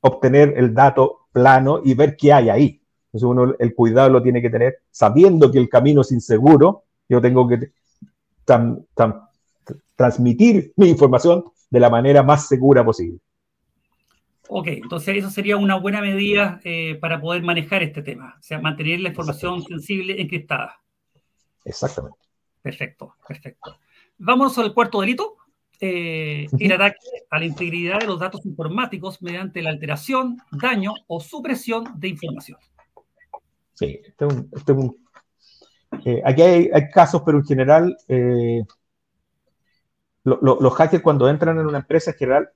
obtener 0.00 0.54
el 0.56 0.74
dato 0.74 1.28
plano 1.32 1.80
y 1.84 1.94
ver 1.94 2.16
qué 2.16 2.32
hay 2.32 2.48
ahí. 2.48 2.82
Entonces 3.14 3.28
uno 3.28 3.54
el 3.60 3.74
cuidado 3.76 4.10
lo 4.10 4.22
tiene 4.24 4.42
que 4.42 4.50
tener 4.50 4.80
sabiendo 4.90 5.52
que 5.52 5.58
el 5.60 5.68
camino 5.68 6.00
es 6.00 6.10
inseguro, 6.10 6.82
yo 7.08 7.20
tengo 7.20 7.46
que 7.46 7.70
transmitir 9.94 10.72
mi 10.74 10.88
información 10.88 11.44
de 11.70 11.78
la 11.78 11.90
manera 11.90 12.24
más 12.24 12.48
segura 12.48 12.84
posible. 12.84 13.20
Ok, 14.48 14.66
entonces 14.66 15.16
eso 15.16 15.30
sería 15.30 15.56
una 15.56 15.76
buena 15.76 16.00
medida 16.00 16.60
eh, 16.64 16.96
para 17.00 17.20
poder 17.20 17.44
manejar 17.44 17.84
este 17.84 18.02
tema, 18.02 18.34
o 18.36 18.42
sea, 18.42 18.58
mantener 18.58 18.98
la 18.98 19.10
información 19.10 19.62
sensible 19.62 20.20
encriptada. 20.20 20.80
Exactamente. 21.64 22.18
Perfecto, 22.62 23.14
perfecto. 23.28 23.78
Vamos 24.18 24.58
al 24.58 24.74
cuarto 24.74 25.00
delito, 25.00 25.36
eh, 25.80 26.48
el 26.58 26.72
ataque 26.72 26.98
a 27.30 27.38
la 27.38 27.44
integridad 27.44 28.00
de 28.00 28.06
los 28.06 28.18
datos 28.18 28.44
informáticos 28.44 29.22
mediante 29.22 29.62
la 29.62 29.70
alteración, 29.70 30.38
daño 30.50 30.94
o 31.06 31.20
supresión 31.20 31.84
de 31.94 32.08
información. 32.08 32.58
Sí, 33.74 34.00
este 34.04 34.26
es 34.26 34.32
un, 34.32 34.50
este 34.52 34.74
eh, 36.04 36.22
aquí 36.24 36.42
hay, 36.42 36.88
casos, 36.90 37.22
pero 37.24 37.38
en 37.38 37.44
general 37.44 37.96
los 40.24 40.74
hackers 40.74 41.02
cuando 41.02 41.28
entran 41.28 41.58
en 41.58 41.66
una 41.66 41.78
empresa 41.78 42.10
en 42.10 42.16
general 42.16 42.50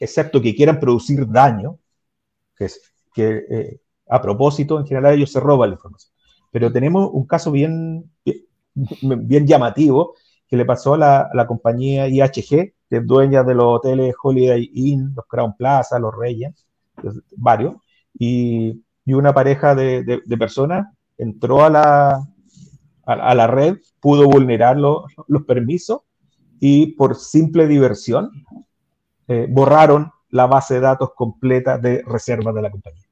excepto 0.00 0.40
que 0.40 0.54
quieran 0.54 0.80
producir 0.80 1.28
daño, 1.28 1.78
que, 2.56 3.44
eh, 3.48 3.80
a 4.08 4.20
propósito, 4.20 4.78
en 4.78 4.86
general 4.86 5.14
ellos 5.14 5.30
se 5.30 5.40
roban 5.40 5.70
la 5.70 5.74
información. 5.74 6.12
Pero 6.50 6.72
tenemos 6.72 7.10
un 7.12 7.26
caso 7.26 7.52
bien, 7.52 8.10
bien, 8.74 9.46
llamativo 9.46 10.14
que 10.48 10.56
le 10.56 10.64
pasó 10.64 10.94
a 10.94 11.28
la, 11.32 11.46
compañía 11.46 12.08
IHG, 12.08 12.72
que 12.88 12.96
es 12.96 13.06
dueña 13.06 13.44
de 13.44 13.54
los 13.54 13.66
hoteles 13.66 14.14
Holiday 14.20 14.70
Inn, 14.74 15.12
los 15.14 15.26
Crown 15.26 15.54
Plaza, 15.56 15.98
los 15.98 16.14
Reyes, 16.16 16.66
varios, 17.36 17.76
y, 18.18 18.82
y 19.10 19.12
una 19.12 19.34
pareja 19.34 19.74
de, 19.74 20.04
de, 20.04 20.38
personas 20.38 20.86
entró 21.18 21.64
a 21.64 21.68
la, 21.68 22.28
a, 23.04 23.34
la 23.34 23.46
red, 23.48 23.78
pudo 23.98 24.28
vulnerar 24.28 24.76
los 24.76 25.44
permisos 25.48 26.02
y 26.60 26.92
por 26.92 27.16
simple 27.16 27.66
diversión 27.66 28.30
eh, 29.26 29.48
borraron 29.50 30.12
la 30.28 30.46
base 30.46 30.74
de 30.74 30.80
datos 30.80 31.10
completa 31.16 31.76
de 31.76 32.04
reservas 32.06 32.54
de 32.54 32.62
la 32.62 32.70
compañía. 32.70 33.02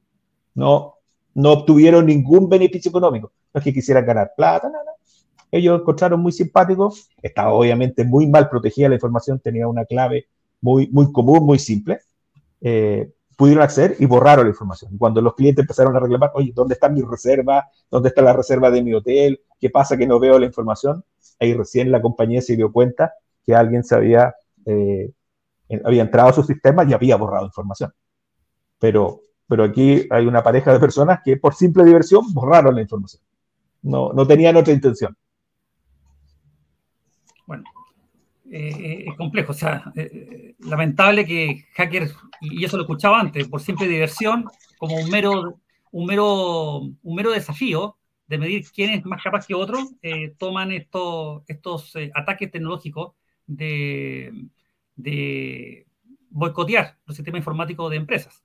No, 0.55 0.93
no 1.33 1.51
obtuvieron 1.51 2.05
ningún 2.05 2.47
beneficio 2.47 2.87
económico. 2.87 3.33
No 3.53 3.59
es 3.59 3.63
que 3.65 3.73
quisieran 3.73 4.05
ganar 4.05 4.31
plata, 4.37 4.69
nada. 4.69 4.93
Ellos 5.51 5.81
encontraron 5.81 6.21
muy 6.21 6.31
simpático. 6.31 6.93
Estaba 7.21 7.51
obviamente 7.51 8.05
muy 8.05 8.25
mal 8.25 8.47
protegida 8.47 8.87
la 8.87 8.95
información, 8.95 9.37
tenía 9.41 9.67
una 9.67 9.83
clave 9.83 10.27
muy, 10.61 10.87
muy 10.93 11.11
común, 11.11 11.45
muy 11.45 11.59
simple. 11.59 11.99
Eh, 12.61 13.11
pudieron 13.39 13.63
acceder 13.63 13.95
y 13.99 14.05
borraron 14.05 14.43
la 14.43 14.49
información. 14.49 14.97
Cuando 14.97 15.21
los 15.21 15.33
clientes 15.33 15.63
empezaron 15.63 15.95
a 15.95 15.99
reclamar, 16.01 16.31
oye, 16.33 16.51
¿dónde 16.53 16.73
está 16.73 16.89
mi 16.89 17.01
reserva? 17.01 17.69
¿Dónde 17.89 18.09
está 18.09 18.21
la 18.21 18.33
reserva 18.33 18.69
de 18.69 18.83
mi 18.83 18.93
hotel? 18.93 19.39
¿Qué 19.57 19.69
pasa 19.69 19.95
que 19.95 20.05
no 20.05 20.19
veo 20.19 20.37
la 20.37 20.45
información? 20.45 21.05
Ahí 21.39 21.53
recién 21.53 21.89
la 21.89 22.01
compañía 22.01 22.41
se 22.41 22.57
dio 22.57 22.69
cuenta 22.69 23.13
que 23.45 23.55
alguien 23.55 23.85
se 23.85 23.95
había 23.95 24.35
eh, 24.65 25.13
entrado 25.69 26.27
a 26.27 26.33
su 26.33 26.43
sistema 26.43 26.83
y 26.83 26.91
había 26.91 27.15
borrado 27.15 27.45
información. 27.45 27.93
Pero, 28.77 29.21
pero 29.47 29.63
aquí 29.63 30.05
hay 30.09 30.25
una 30.25 30.43
pareja 30.43 30.73
de 30.73 30.79
personas 30.81 31.21
que 31.23 31.37
por 31.37 31.55
simple 31.55 31.85
diversión 31.85 32.33
borraron 32.33 32.75
la 32.75 32.81
información. 32.81 33.23
No, 33.83 34.11
no 34.11 34.27
tenían 34.27 34.57
otra 34.57 34.73
intención. 34.73 35.15
Bueno, 37.47 37.63
eh, 38.51 38.69
eh, 38.69 39.05
es 39.07 39.15
complejo. 39.15 39.51
O 39.51 39.55
sea, 39.55 39.91
eh, 39.95 40.55
lamentable 40.59 41.25
que 41.25 41.65
hackers, 41.75 42.15
y 42.41 42.63
eso 42.65 42.77
lo 42.77 42.83
escuchaba 42.83 43.19
antes, 43.19 43.47
por 43.47 43.61
simple 43.61 43.87
diversión, 43.87 44.45
como 44.77 44.95
un 44.95 45.09
mero, 45.09 45.59
un 45.91 46.05
mero, 46.05 46.79
un 46.79 47.15
mero 47.15 47.31
desafío 47.31 47.97
de 48.27 48.37
medir 48.37 48.65
quién 48.73 48.91
es 48.91 49.05
más 49.05 49.23
capaz 49.23 49.47
que 49.47 49.55
otro, 49.55 49.79
toman 50.37 50.71
estos, 50.71 51.43
estos 51.47 51.93
ataques 52.13 52.51
tecnológicos 52.51 53.13
de, 53.47 54.31
de 54.95 55.87
boicotear 56.29 56.97
los 57.05 57.15
sistemas 57.15 57.39
informáticos 57.39 57.89
de 57.89 57.97
empresas. 57.97 58.43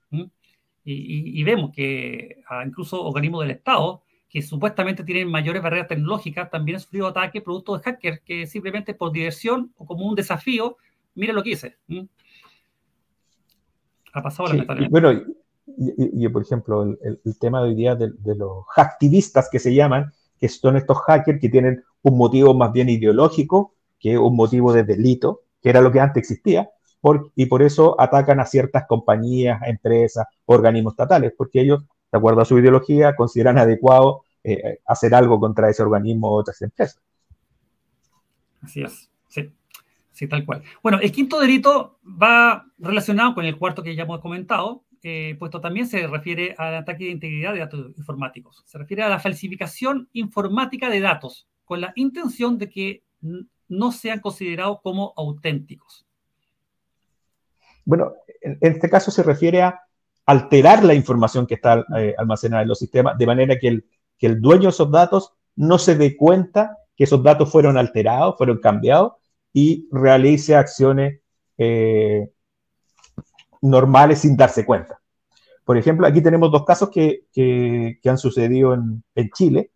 Y, 0.87 1.43
vemos 1.43 1.71
que 1.71 2.43
ah, 2.47 2.63
incluso 2.65 3.03
organismos 3.03 3.41
del 3.41 3.57
Estado, 3.57 4.03
que 4.35 4.41
supuestamente 4.41 5.05
tienen 5.05 5.31
mayores 5.31 5.63
barreras 5.63 5.87
tecnológicas, 5.87 6.51
también 6.51 6.75
han 6.75 6.81
sufrido 6.81 7.07
ataques 7.07 7.41
producto 7.41 7.77
de 7.77 7.83
hackers 7.83 8.19
que 8.19 8.45
simplemente 8.45 8.93
por 8.93 9.13
diversión 9.13 9.71
o 9.77 9.85
como 9.85 10.05
un 10.05 10.13
desafío, 10.13 10.75
mira 11.13 11.31
lo 11.31 11.41
que 11.41 11.51
hice. 11.51 11.77
Ha 14.11 14.21
pasado 14.21 14.49
lamentablemente. 14.49 14.91
Bueno, 14.91 15.21
y, 15.77 16.27
por 16.27 16.41
ejemplo, 16.41 16.83
el, 16.83 17.39
tema 17.39 17.61
de 17.61 17.69
hoy 17.69 17.75
día 17.75 17.95
de, 17.95 18.11
de, 18.11 18.35
los 18.35 18.65
hacktivistas 18.75 19.47
que 19.49 19.57
se 19.57 19.73
llaman, 19.73 20.11
que 20.37 20.49
son 20.49 20.75
estos 20.75 20.97
hackers 20.97 21.39
que 21.39 21.47
tienen 21.47 21.85
un 22.01 22.17
motivo 22.17 22.53
más 22.53 22.73
bien 22.73 22.89
ideológico 22.89 23.73
que 24.01 24.17
un 24.17 24.35
motivo 24.35 24.73
de 24.73 24.83
delito, 24.83 25.43
que 25.61 25.69
era 25.69 25.79
lo 25.79 25.93
que 25.93 26.01
antes 26.01 26.23
existía, 26.23 26.69
y 27.35 27.45
por 27.45 27.61
eso 27.61 27.95
atacan 27.97 28.41
a 28.41 28.45
ciertas 28.45 28.85
compañías, 28.85 29.61
empresas, 29.65 30.27
organismos 30.43 30.91
estatales, 30.91 31.31
porque 31.37 31.61
ellos, 31.61 31.85
de 32.11 32.17
acuerdo 32.17 32.41
a 32.41 32.45
su 32.45 32.59
ideología, 32.59 33.15
consideran 33.15 33.57
adecuado 33.57 34.24
eh, 34.45 34.79
hacer 34.85 35.15
algo 35.15 35.39
contra 35.39 35.69
ese 35.69 35.81
organismo 35.81 36.29
o 36.29 36.39
otras 36.39 36.61
empresas. 36.61 37.01
Así 38.61 38.81
es, 38.81 39.09
sí, 39.27 39.51
sí, 40.11 40.27
tal 40.27 40.45
cual. 40.45 40.63
Bueno, 40.81 40.99
el 41.01 41.11
quinto 41.11 41.39
delito 41.39 41.99
va 42.03 42.65
relacionado 42.77 43.33
con 43.33 43.45
el 43.45 43.57
cuarto 43.57 43.83
que 43.83 43.95
ya 43.95 44.03
hemos 44.03 44.19
comentado, 44.21 44.83
eh, 45.03 45.35
puesto 45.37 45.61
también 45.61 45.87
se 45.87 46.07
refiere 46.07 46.55
al 46.57 46.75
ataque 46.75 47.05
de 47.05 47.11
integridad 47.11 47.53
de 47.53 47.59
datos 47.59 47.91
informáticos. 47.97 48.63
Se 48.65 48.77
refiere 48.77 49.03
a 49.03 49.09
la 49.09 49.19
falsificación 49.19 50.09
informática 50.13 50.89
de 50.89 50.99
datos 50.99 51.47
con 51.63 51.81
la 51.81 51.93
intención 51.95 52.57
de 52.57 52.69
que 52.69 53.03
no 53.67 53.91
sean 53.91 54.19
considerados 54.19 54.79
como 54.81 55.13
auténticos. 55.15 56.05
Bueno, 57.83 58.13
en 58.41 58.57
este 58.61 58.89
caso 58.89 59.11
se 59.11 59.21
refiere 59.23 59.61
a 59.61 59.79
alterar 60.25 60.83
la 60.83 60.93
información 60.93 61.45
que 61.45 61.55
está 61.55 61.85
eh, 61.97 62.15
almacenada 62.17 62.63
en 62.63 62.69
los 62.69 62.79
sistemas, 62.79 63.17
de 63.17 63.27
manera 63.27 63.59
que 63.59 63.67
el, 63.67 63.85
que 64.17 64.27
el 64.27 64.41
dueño 64.41 64.63
de 64.63 64.69
esos 64.69 64.91
datos 64.91 65.33
no 65.55 65.77
se 65.77 65.95
dé 65.95 66.15
cuenta 66.15 66.77
que 66.95 67.03
esos 67.03 67.21
datos 67.23 67.51
fueron 67.51 67.77
alterados, 67.77 68.37
fueron 68.37 68.59
cambiados 68.59 69.13
y 69.53 69.87
realice 69.91 70.55
acciones 70.55 71.21
eh, 71.57 72.29
normales 73.61 74.19
sin 74.19 74.37
darse 74.37 74.65
cuenta. 74.65 74.99
Por 75.63 75.77
ejemplo, 75.77 76.05
aquí 76.05 76.21
tenemos 76.21 76.51
dos 76.51 76.63
casos 76.63 76.89
que, 76.89 77.99
han 78.05 78.17
sucedido 78.17 78.73
en, 78.73 79.29
Chile. 79.33 79.71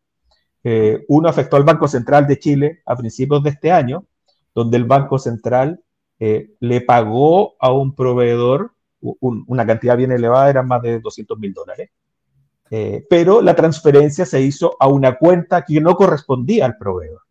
Eh, 0.63 1.03
uno 1.07 1.29
afectó 1.29 1.57
al 1.57 1.63
Banco 1.63 1.87
Central 1.87 2.27
de 2.27 2.37
Chile 2.37 2.81
a 2.85 2.95
principios 2.95 3.41
de 3.43 3.49
este 3.49 3.71
año, 3.71 4.05
donde 4.53 4.77
el 4.77 4.83
Banco 4.85 5.17
Central 5.17 5.83
eh, 6.19 6.51
le 6.59 6.81
pagó 6.81 7.55
a 7.59 7.71
un 7.71 7.95
proveedor 7.95 8.73
una 9.01 9.65
cantidad 9.65 9.95
bien 9.95 10.11
elevada, 10.11 10.49
eran 10.49 10.67
más 10.67 10.81
de 10.81 10.99
200 10.99 11.39
mil 11.39 11.53
dólares, 11.53 11.89
eh, 12.71 13.05
pero 13.09 13.41
la 13.41 13.55
transferencia 13.55 14.25
se 14.25 14.41
hizo 14.41 14.77
a 14.79 14.87
una 14.87 15.17
cuenta 15.17 15.63
que 15.65 15.81
no 15.81 15.95
correspondía 15.95 16.65
al 16.65 16.77
proveedor. 16.77 17.21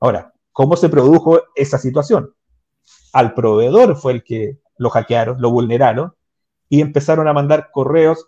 Ahora, 0.00 0.34
¿cómo 0.52 0.76
se 0.76 0.88
produjo 0.88 1.40
esa 1.54 1.78
situación? 1.78 2.34
Al 3.12 3.32
proveedor 3.32 3.96
fue 3.96 4.12
el 4.12 4.24
que 4.24 4.58
lo 4.76 4.90
hackearon, 4.90 5.40
lo 5.40 5.50
vulneraron 5.50 6.12
y 6.68 6.82
empezaron 6.82 7.26
a 7.26 7.32
mandar 7.32 7.70
correos 7.72 8.26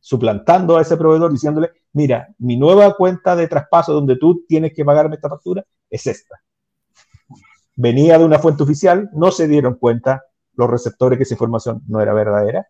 suplantando 0.00 0.76
a 0.76 0.82
ese 0.82 0.96
proveedor 0.98 1.32
diciéndole, 1.32 1.70
mira, 1.92 2.28
mi 2.38 2.56
nueva 2.58 2.94
cuenta 2.94 3.34
de 3.34 3.48
traspaso 3.48 3.94
donde 3.94 4.16
tú 4.16 4.44
tienes 4.46 4.74
que 4.74 4.84
pagarme 4.84 5.16
esta 5.16 5.30
factura 5.30 5.64
es 5.88 6.06
esta. 6.06 6.38
Venía 7.74 8.18
de 8.18 8.24
una 8.24 8.38
fuente 8.38 8.62
oficial, 8.62 9.08
no 9.14 9.30
se 9.30 9.48
dieron 9.48 9.74
cuenta 9.74 10.22
los 10.54 10.68
receptores 10.68 11.16
que 11.16 11.22
esa 11.22 11.34
información 11.34 11.82
no 11.88 12.00
era 12.00 12.12
verdadera, 12.12 12.68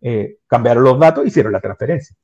eh, 0.00 0.38
cambiaron 0.46 0.84
los 0.84 0.98
datos, 0.98 1.26
hicieron 1.26 1.52
la 1.52 1.60
transferencia 1.60 2.16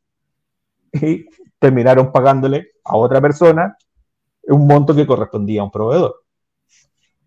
y 0.92 1.26
terminaron 1.58 2.12
pagándole 2.12 2.72
a 2.84 2.96
otra 2.96 3.20
persona 3.20 3.76
un 4.44 4.66
monto 4.66 4.94
que 4.94 5.06
correspondía 5.06 5.60
a 5.60 5.64
un 5.64 5.70
proveedor. 5.70 6.22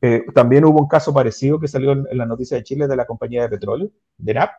Eh, 0.02 0.26
también 0.34 0.66
hubo 0.66 0.82
un 0.82 0.88
caso 0.88 1.14
parecido 1.14 1.60
que 1.60 1.68
salió 1.68 1.94
en, 1.94 2.06
la 2.12 2.26
noticia 2.26 2.58
de 2.58 2.64
Chile 2.64 2.88
de 2.88 2.96
la 2.96 3.06
compañía 3.06 3.44
de 3.44 3.50
petróleo, 3.50 3.90
de 4.18 4.34
NAP, 4.34 4.52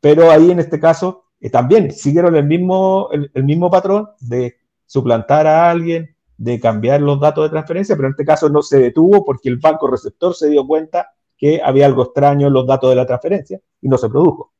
pero 0.00 0.30
ahí 0.30 0.50
en 0.50 0.60
este 0.60 0.80
caso 0.80 1.26
eh, 1.40 1.50
también 1.50 1.90
siguieron 1.90 2.34
el 2.36 2.46
mismo, 2.46 3.10
el, 3.12 3.44
mismo 3.44 3.70
patrón 3.70 4.08
de 4.20 4.56
suplantar 4.86 5.46
a 5.46 5.70
alguien, 5.70 6.16
de 6.38 6.58
cambiar 6.58 7.02
los 7.02 7.20
datos 7.20 7.44
de 7.44 7.50
transferencia, 7.50 7.96
pero 7.96 8.08
en 8.08 8.12
este 8.12 8.24
caso 8.24 8.48
no 8.48 8.62
se 8.62 8.78
detuvo 8.78 9.24
porque 9.24 9.50
el 9.50 9.58
banco 9.58 9.88
receptor 9.88 10.34
se 10.34 10.48
dio 10.48 10.66
cuenta 10.66 11.12
que 11.36 11.60
había 11.62 11.84
algo 11.84 12.04
extraño 12.04 12.46
en 12.46 12.52
los 12.54 12.66
datos 12.66 12.88
de 12.88 12.96
la 12.96 13.06
transferencia 13.06 13.60
y 13.80 13.88
no 13.88 13.98
se 13.98 14.08
produjo. 14.08 14.52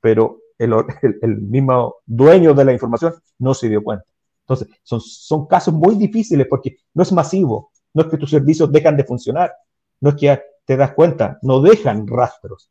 Pero 0.00 0.40
el, 1.02 1.18
el, 1.22 1.40
mismo 1.40 1.96
dueño 2.06 2.54
de 2.54 2.64
la 2.64 2.72
información 2.72 3.14
no 3.38 3.54
se 3.54 3.68
dio 3.68 3.82
cuenta. 3.82 4.04
Entonces, 4.40 4.68
son, 4.82 5.00
son 5.00 5.46
casos 5.46 5.72
muy 5.72 5.96
difíciles 5.96 6.46
porque 6.48 6.76
no 6.92 7.02
es 7.02 7.12
masivo, 7.12 7.70
no 7.92 8.02
es 8.02 8.08
que 8.08 8.18
tus 8.18 8.30
servicios 8.30 8.70
dejan 8.70 8.96
de 8.96 9.04
funcionar, 9.04 9.52
no 10.00 10.10
es 10.10 10.16
que 10.16 10.42
te 10.64 10.76
das 10.76 10.92
cuenta, 10.92 11.38
no 11.42 11.60
dejan 11.60 12.06
rastros, 12.06 12.70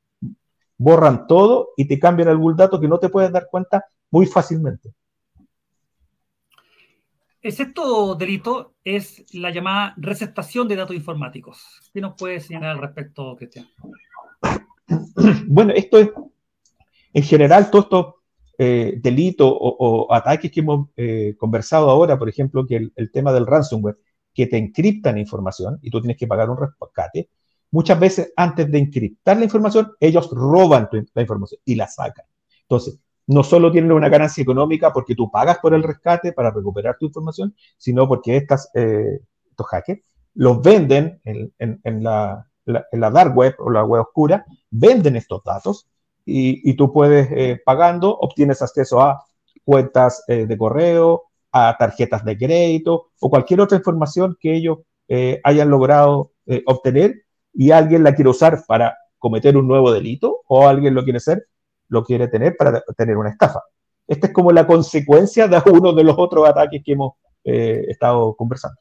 borran 0.77 1.27
todo 1.27 1.69
y 1.77 1.87
te 1.87 1.99
cambian 1.99 2.29
algún 2.29 2.55
dato 2.55 2.79
que 2.79 2.87
no 2.87 2.99
te 2.99 3.09
puedes 3.09 3.31
dar 3.31 3.47
cuenta 3.49 3.85
muy 4.11 4.25
fácilmente. 4.25 4.93
El 7.41 7.51
sexto 7.51 8.15
delito 8.15 8.75
es 8.85 9.25
la 9.33 9.51
llamada 9.51 9.93
receptación 9.97 10.65
de 10.67 10.77
datos 10.77 10.95
informáticos. 10.95 11.91
¿Qué 11.93 11.99
nos 11.99 12.15
puede 12.17 12.39
señalar 12.39 12.71
al 12.71 12.81
respecto, 12.81 13.35
Cristian? 13.35 13.67
Bueno, 15.47 15.73
esto 15.73 15.97
es, 15.97 16.09
en 17.13 17.23
general, 17.23 17.69
todos 17.69 17.85
estos 17.85 18.05
eh, 18.57 18.99
delitos 19.01 19.51
o, 19.59 20.07
ataques 20.13 20.51
que 20.51 20.59
hemos 20.59 20.89
eh, 20.95 21.35
conversado 21.37 21.89
ahora, 21.89 22.17
por 22.17 22.29
ejemplo, 22.29 22.65
que 22.65 22.89
el, 22.95 23.11
tema 23.11 23.33
del 23.33 23.47
ransomware, 23.47 23.97
que 24.33 24.47
te 24.47 24.57
encriptan 24.57 25.17
información 25.17 25.79
y 25.81 25.89
tú 25.89 26.01
tienes 26.01 26.17
que 26.17 26.27
pagar 26.27 26.49
un 26.49 26.57
rescate, 26.57 27.29
muchas 27.71 27.99
veces 27.99 28.33
antes 28.35 28.69
de 28.71 28.79
encriptar 28.79 29.37
la 29.37 29.43
información, 29.43 29.93
ellos 29.99 30.29
roban 30.31 30.89
la 31.13 31.21
información 31.21 31.59
y 31.65 31.75
la 31.75 31.87
sacan. 31.87 32.25
Entonces, 32.61 32.99
no 33.27 33.43
solo 33.43 33.71
tienen 33.71 33.91
una 33.91 34.09
ganancia 34.09 34.41
económica 34.41 34.91
porque 34.91 35.15
tú 35.15 35.31
pagas 35.31 35.59
por 35.59 35.73
el 35.73 35.83
rescate 35.83 36.33
para 36.33 36.51
recuperar 36.51 36.97
tu 36.99 37.05
información, 37.05 37.55
sino 37.77 38.07
porque 38.07 38.37
estas, 38.37 38.69
eh, 38.75 39.19
estos 39.49 39.67
hackers 39.67 40.01
los 40.35 40.61
venden 40.61 41.21
en, 41.23 42.03
la, 42.03 42.47
dark 42.65 43.37
web 43.37 43.55
o 43.59 43.69
la 43.69 43.83
web 43.83 44.01
oscura, 44.01 44.45
venden 44.69 45.15
estos 45.15 45.43
datos 45.43 45.87
y, 46.25 46.73
tú 46.75 46.91
puedes, 46.91 47.29
eh, 47.31 47.61
pagando, 47.63 48.17
obtienes 48.17 48.61
acceso 48.61 49.01
a 49.01 49.23
cuentas 49.63 50.23
eh, 50.27 50.45
de 50.45 50.57
correo, 50.57 51.23
a 51.51 51.75
tarjetas 51.77 52.23
de 52.25 52.37
crédito 52.37 53.09
o 53.19 53.29
cualquier 53.29 53.61
otra 53.61 53.77
información 53.77 54.37
que 54.39 54.55
ellos 54.55 54.79
eh, 55.07 55.39
hayan 55.43 55.69
logrado 55.69 56.31
obtener 56.65 57.23
y 57.53 57.71
alguien 57.71 58.03
la 58.03 58.15
quiere 58.15 58.29
usar 58.29 58.63
para 58.67 58.97
cometer 59.17 59.55
un 59.55 59.65
nuevo 59.65 59.93
delito 59.93 60.41
o 60.47 60.67
alguien 60.67 60.93
lo 60.93 61.03
quiere 61.03 61.17
hacer, 61.17 61.47
lo 61.87 62.03
quiere 62.03 62.27
tener 62.27 62.57
para 62.57 62.83
tener 62.97 63.15
una 63.15 63.29
estafa. 63.29 63.61
Esta 64.07 64.27
es 64.27 64.33
como 64.33 64.51
la 64.51 64.67
consecuencia 64.67 65.47
de 65.47 65.61
uno 65.71 65.93
de 65.93 66.03
los 66.03 66.15
otros 66.17 66.47
ataques 66.49 66.81
que 66.83 66.91
hemos 66.93 67.13
estado 67.45 68.35
conversando. 68.35 68.77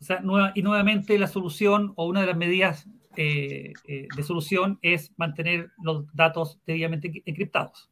O 0.00 0.04
sea, 0.04 0.20
y 0.54 0.62
nuevamente 0.62 1.16
la 1.18 1.28
solución 1.28 1.92
o 1.96 2.06
una 2.06 2.22
de 2.22 2.26
las 2.26 2.36
medidas 2.36 2.88
eh, 3.16 3.72
eh, 3.86 4.08
de 4.14 4.22
solución 4.22 4.78
es 4.82 5.12
mantener 5.16 5.70
los 5.82 6.04
datos 6.14 6.58
debidamente 6.66 7.22
encriptados. 7.24 7.90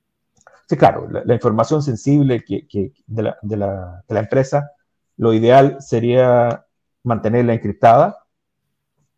Sí, 0.69 0.77
claro, 0.77 1.09
la, 1.11 1.35
información 1.35 1.83
sensible 1.83 2.43
que, 2.43 2.93
de, 3.07 3.23
la, 3.23 3.37
de, 3.43 3.57
la, 3.57 4.03
de, 4.09 4.15
la, 4.15 4.21
empresa, 4.21 4.71
lo 5.17 5.35
ideal 5.35 5.77
sería 5.81 6.65
mantenerla 7.03 7.55
encriptada. 7.55 8.19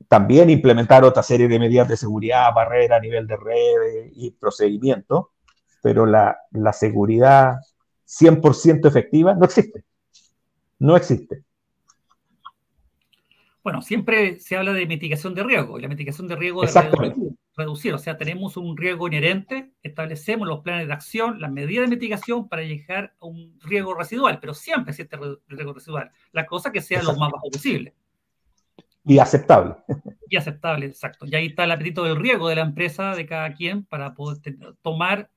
También 0.08 0.50
implementar 0.50 1.04
otra 1.04 1.22
serie 1.22 1.48
de 1.48 1.58
medidas 1.58 1.88
de 1.88 1.96
seguridad, 1.96 2.52
barrera 2.54 2.96
a 2.96 3.00
nivel 3.00 3.26
de 3.26 3.36
red 3.36 4.10
y 4.12 4.32
procedimiento, 4.32 5.32
pero 5.82 6.04
la, 6.04 6.36
la 6.50 6.72
seguridad 6.72 7.58
100% 8.06 8.86
efectiva 8.86 9.34
no 9.34 9.44
existe. 9.44 9.84
No 10.78 10.96
existe. 10.96 11.45
Bueno, 13.66 13.82
siempre 13.82 14.38
se 14.38 14.56
habla 14.56 14.72
de 14.72 14.86
mitigación 14.86 15.34
de 15.34 15.42
riesgo 15.42 15.76
y 15.76 15.82
la 15.82 15.88
mitigación 15.88 16.28
de 16.28 16.36
riesgo 16.36 16.62
es 16.62 16.72
reducir. 17.56 17.92
O 17.94 17.98
sea, 17.98 18.16
tenemos 18.16 18.56
un 18.56 18.76
riesgo 18.76 19.08
inherente, 19.08 19.72
establecemos 19.82 20.46
los 20.46 20.60
planes 20.60 20.86
de 20.86 20.92
acción, 20.92 21.40
las 21.40 21.50
medidas 21.50 21.82
de 21.90 21.96
mitigación 21.96 22.48
para 22.48 22.62
llegar 22.62 23.16
a 23.20 23.26
un 23.26 23.58
riesgo 23.60 23.92
residual, 23.94 24.38
pero 24.38 24.54
siempre 24.54 24.92
existe 24.92 25.18
riesgo 25.48 25.72
residual. 25.72 26.12
La 26.30 26.46
cosa 26.46 26.70
que 26.70 26.80
sea 26.80 27.02
lo 27.02 27.16
más 27.16 27.32
bajo 27.32 27.50
posible. 27.50 27.92
Y 29.04 29.18
aceptable. 29.18 29.74
Y 30.30 30.36
aceptable, 30.36 30.86
exacto. 30.86 31.26
Y 31.26 31.34
ahí 31.34 31.46
está 31.46 31.64
el 31.64 31.72
apetito 31.72 32.04
del 32.04 32.20
riesgo 32.20 32.48
de 32.48 32.54
la 32.54 32.62
empresa, 32.62 33.16
de 33.16 33.26
cada 33.26 33.52
quien, 33.52 33.84
para 33.84 34.14
poder 34.14 34.38
tomar, 34.80 35.28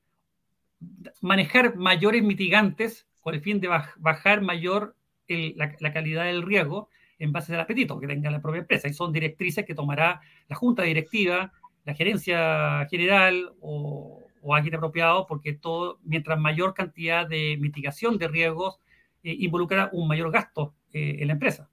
manejar 1.19 1.77
mayores 1.77 2.21
mitigantes 2.21 3.07
con 3.21 3.33
el 3.33 3.41
fin 3.41 3.59
de 3.59 3.69
bajar 3.97 4.41
mayor 4.41 4.95
la 5.27 5.93
calidad 5.93 6.25
del 6.25 6.43
riesgo 6.43 6.89
en 7.19 7.31
base 7.31 7.53
al 7.53 7.59
apetito 7.59 7.99
que 7.99 8.07
tenga 8.07 8.31
la 8.31 8.41
propia 8.41 8.61
empresa. 8.61 8.87
Y 8.87 8.93
son 8.93 9.11
directrices 9.11 9.65
que 9.65 9.75
tomará 9.75 10.21
la 10.47 10.55
junta 10.55 10.83
directiva, 10.83 11.51
la 11.85 11.93
gerencia 11.93 12.87
general 12.89 13.51
o, 13.61 14.23
o 14.41 14.55
alguien 14.55 14.75
apropiado, 14.75 15.27
porque 15.27 15.53
todo, 15.53 15.99
mientras 16.03 16.39
mayor 16.39 16.73
cantidad 16.73 17.27
de 17.27 17.57
mitigación 17.59 18.17
de 18.17 18.27
riesgos 18.27 18.79
eh, 19.23 19.35
involucra 19.39 19.89
un 19.91 20.07
mayor 20.07 20.31
gasto 20.31 20.73
eh, 20.93 21.17
en 21.19 21.27
la 21.27 21.33
empresa. 21.33 21.69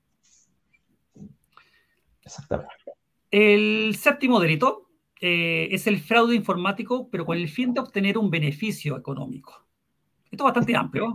Exactamente. 2.22 2.74
El 3.30 3.94
séptimo 3.96 4.40
delito 4.40 4.88
eh, 5.20 5.68
es 5.70 5.86
el 5.86 6.00
fraude 6.00 6.34
informático, 6.34 7.08
pero 7.08 7.24
con 7.24 7.36
el 7.36 7.48
fin 7.48 7.72
de 7.72 7.80
obtener 7.80 8.18
un 8.18 8.30
beneficio 8.30 8.96
económico. 8.96 9.64
Esto 10.30 10.42
es 10.42 10.44
bastante 10.44 10.74
amplio. 10.74 11.14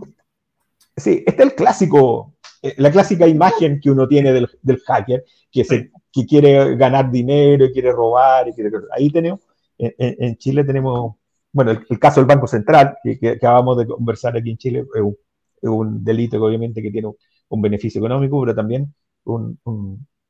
Sí, 0.96 1.22
este 1.26 1.42
es 1.42 1.50
el 1.50 1.54
clásico 1.54 2.34
la 2.76 2.90
clásica 2.92 3.26
imagen 3.26 3.80
que 3.80 3.90
uno 3.90 4.06
tiene 4.06 4.32
del, 4.32 4.78
hacker, 4.86 5.24
que, 5.50 5.64
se, 5.64 5.90
que 6.12 6.26
quiere 6.26 6.76
ganar 6.76 7.10
dinero, 7.10 7.66
quiere 7.72 7.90
robar, 7.92 8.48
y 8.48 8.52
quiere, 8.52 8.70
ahí 8.92 9.10
tenemos, 9.10 9.40
en, 9.78 10.36
Chile 10.36 10.64
tenemos, 10.64 11.16
bueno, 11.52 11.72
el, 11.72 11.98
caso 11.98 12.20
del 12.20 12.26
Banco 12.26 12.46
Central, 12.46 12.96
que, 13.02 13.30
acabamos 13.30 13.78
de 13.78 13.86
conversar 13.86 14.36
aquí 14.36 14.50
en 14.50 14.58
Chile, 14.58 14.84
es 14.94 15.68
un, 15.68 16.04
delito 16.04 16.38
que 16.38 16.44
obviamente 16.44 16.82
que 16.82 16.90
tiene 16.90 17.10
un 17.48 17.62
beneficio 17.62 17.98
económico, 17.98 18.40
pero 18.40 18.54
también 18.54 18.94
un, 19.24 19.58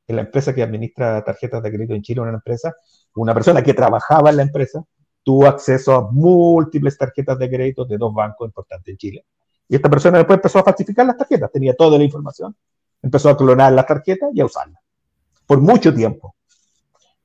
la 0.07 0.21
empresa 0.21 0.53
que 0.53 0.63
administra 0.63 1.23
tarjetas 1.23 1.61
de 1.63 1.71
crédito 1.71 1.93
en 1.93 2.01
Chile, 2.01 2.21
una 2.21 2.31
empresa, 2.31 2.75
una 3.15 3.33
persona 3.33 3.61
que 3.61 3.73
trabajaba 3.73 4.29
en 4.31 4.37
la 4.37 4.43
empresa, 4.43 4.83
tuvo 5.23 5.47
acceso 5.47 5.93
a 5.93 6.11
múltiples 6.11 6.97
tarjetas 6.97 7.37
de 7.39 7.49
crédito 7.49 7.85
de 7.85 7.97
dos 7.97 8.13
bancos 8.13 8.47
importantes 8.47 8.91
en 8.91 8.97
Chile. 8.97 9.25
Y 9.67 9.75
esta 9.75 9.89
persona 9.89 10.17
después 10.17 10.37
empezó 10.37 10.59
a 10.59 10.63
falsificar 10.63 11.05
las 11.05 11.17
tarjetas, 11.17 11.51
tenía 11.51 11.73
toda 11.75 11.97
la 11.97 12.03
información, 12.03 12.55
empezó 13.01 13.29
a 13.29 13.37
clonar 13.37 13.73
las 13.73 13.85
tarjetas 13.85 14.29
y 14.33 14.41
a 14.41 14.45
usarlas. 14.45 14.81
Por 15.45 15.61
mucho 15.61 15.93
tiempo. 15.93 16.35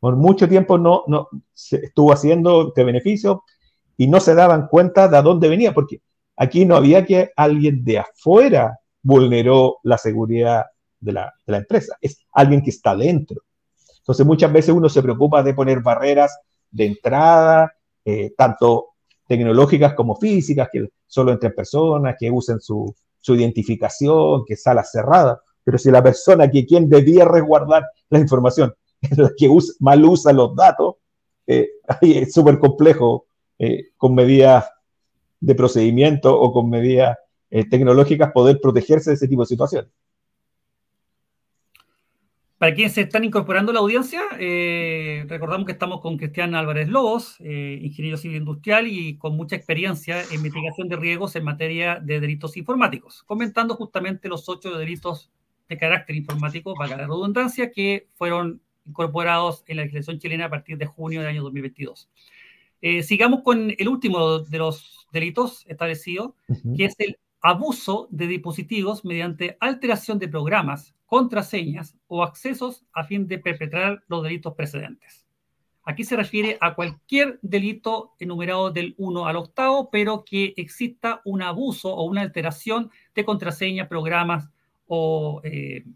Por 0.01 0.17
mucho 0.17 0.49
tiempo 0.49 0.79
no, 0.79 1.05
no 1.09 1.29
se 1.53 1.77
estuvo 1.77 2.13
haciendo 2.13 2.69
este 2.69 2.85
beneficio 2.85 3.45
y 3.97 4.07
no 4.07 4.21
se 4.21 4.35
daban 4.35 4.69
cuenta 4.69 5.09
de 5.09 5.21
dónde 5.23 5.49
venía, 5.49 5.75
porque 5.75 6.01
aquí 6.37 6.65
no 6.65 6.77
había 6.77 7.05
que 7.05 7.33
alguien 7.37 7.85
de 7.85 7.99
afuera 7.99 8.79
vulneró 9.03 9.79
la 9.83 9.99
seguridad 9.99 10.67
de 11.01 11.13
la, 11.13 11.33
de 11.47 11.53
la 11.53 11.59
empresa, 11.59 11.97
es 12.01 12.25
alguien 12.33 12.63
que 12.63 12.71
está 12.71 12.95
dentro. 12.95 13.43
Entonces 13.99 14.25
muchas 14.25 14.53
veces 14.53 14.75
uno 14.75 14.89
se 14.89 15.03
preocupa 15.03 15.43
de 15.43 15.55
poner 15.55 15.81
barreras 15.81 16.39
de 16.71 16.87
entrada, 16.87 17.73
eh, 18.05 18.33
tanto 18.37 18.91
tecnológicas 19.29 19.95
como 19.95 20.17
físicas, 20.17 20.69
que 20.73 20.89
solo 21.07 21.31
entre 21.31 21.51
personas, 21.51 22.17
que 22.19 22.31
usen 22.31 22.61
su, 22.61 22.93
su 23.21 23.35
identificación, 23.35 24.45
que 24.45 24.57
sala 24.57 24.83
cerrada. 24.83 25.41
Pero 25.63 25.79
si 25.79 25.91
la 25.91 26.03
persona 26.03 26.51
que 26.51 26.67
quien 26.67 26.89
debía 26.89 27.27
resguardar 27.27 27.85
la 28.09 28.19
información 28.19 28.75
es 29.01 29.17
la 29.17 29.31
que 29.37 29.49
mal 29.81 30.05
usa 30.05 30.33
los 30.33 30.57
datos, 30.57 30.97
eh, 31.47 31.69
es 32.01 32.33
súper 32.33 32.59
complejo 32.59 33.27
eh, 33.59 33.91
con 33.97 34.15
medidas 34.15 34.65
de 35.41 35.55
procedimiento 35.55 36.37
o 36.37 36.53
con 36.53 36.69
medidas 36.69 37.17
tecnológicas 37.71 38.31
poder 38.33 38.61
protegerse 38.61 39.11
de 39.11 39.15
ese 39.15 39.29
tipo 39.29 39.43
de 39.43 39.47
situaciones. 39.47 39.91
Para 42.59 42.75
quienes 42.75 42.95
se 42.95 43.03
están 43.03 43.23
incorporando 43.23 43.71
a 43.71 43.75
la 43.75 43.81
audiencia, 43.81 44.21
eh, 44.37 45.25
recordamos 45.29 45.65
que 45.65 45.71
estamos 45.71 46.01
con 46.01 46.17
Cristian 46.17 46.57
Álvarez 46.57 46.89
Lobos, 46.89 47.37
eh, 47.39 47.79
ingeniero 47.81 48.17
civil 48.17 48.39
industrial 48.39 48.89
y 48.89 49.17
con 49.17 49.37
mucha 49.37 49.55
experiencia 49.55 50.25
en 50.33 50.43
mitigación 50.43 50.89
de 50.89 50.97
riesgos 50.97 51.37
en 51.37 51.45
materia 51.45 52.01
de 52.03 52.19
delitos 52.19 52.57
informáticos, 52.57 53.23
comentando 53.23 53.77
justamente 53.77 54.29
los 54.29 54.49
ocho 54.49 54.77
delitos 54.77 55.31
de 55.69 55.79
carácter 55.79 56.17
informático, 56.17 56.75
para 56.75 56.97
la 56.97 57.07
redundancia, 57.07 57.71
que 57.71 58.09
fueron 58.15 58.61
incorporados 58.85 59.63
en 59.69 59.77
la 59.77 59.85
legislación 59.85 60.19
chilena 60.19 60.47
a 60.47 60.51
partir 60.51 60.79
de 60.79 60.87
junio 60.87 61.21
del 61.21 61.29
año 61.29 61.43
2022. 61.45 62.11
Eh, 62.81 63.05
sigamos 63.05 63.43
con 63.43 63.73
el 63.77 63.89
último 63.89 64.41
de 64.41 64.59
los 64.59 65.07
delitos 65.13 65.65
establecidos, 65.69 66.33
que 66.77 66.87
es 66.87 66.97
el 66.99 67.19
abuso 67.41 68.09
de 68.11 68.27
dispositivos 68.27 69.05
mediante 69.05 69.57
alteración 69.61 70.19
de 70.19 70.29
programas, 70.29 70.95
contraseñas 71.07 71.97
o 72.07 72.23
accesos 72.23 72.85
a 72.93 73.05
fin 73.05 73.27
de 73.27 73.39
perpetrar 73.39 74.03
los 74.09 74.23
delitos 74.23 74.55
precedentes. 74.55 75.27
Aquí 75.85 76.05
se 76.05 76.17
refiere 76.17 76.59
a 76.61 76.75
cualquier 76.75 77.39
delito 77.41 78.15
enumerado 78.19 78.71
del 78.71 78.95
1 78.99 79.27
al 79.27 79.37
octavo, 79.37 79.89
pero 79.91 80.23
que 80.23 80.53
exista 80.59 81.23
un 81.25 81.41
abuso 81.41 81.95
o 81.95 82.05
una 82.05 82.21
alteración 82.21 82.91
de 83.15 83.25
contraseñas, 83.25 83.89
programas 83.89 84.51
o 84.87 85.41
eh, 85.45 85.87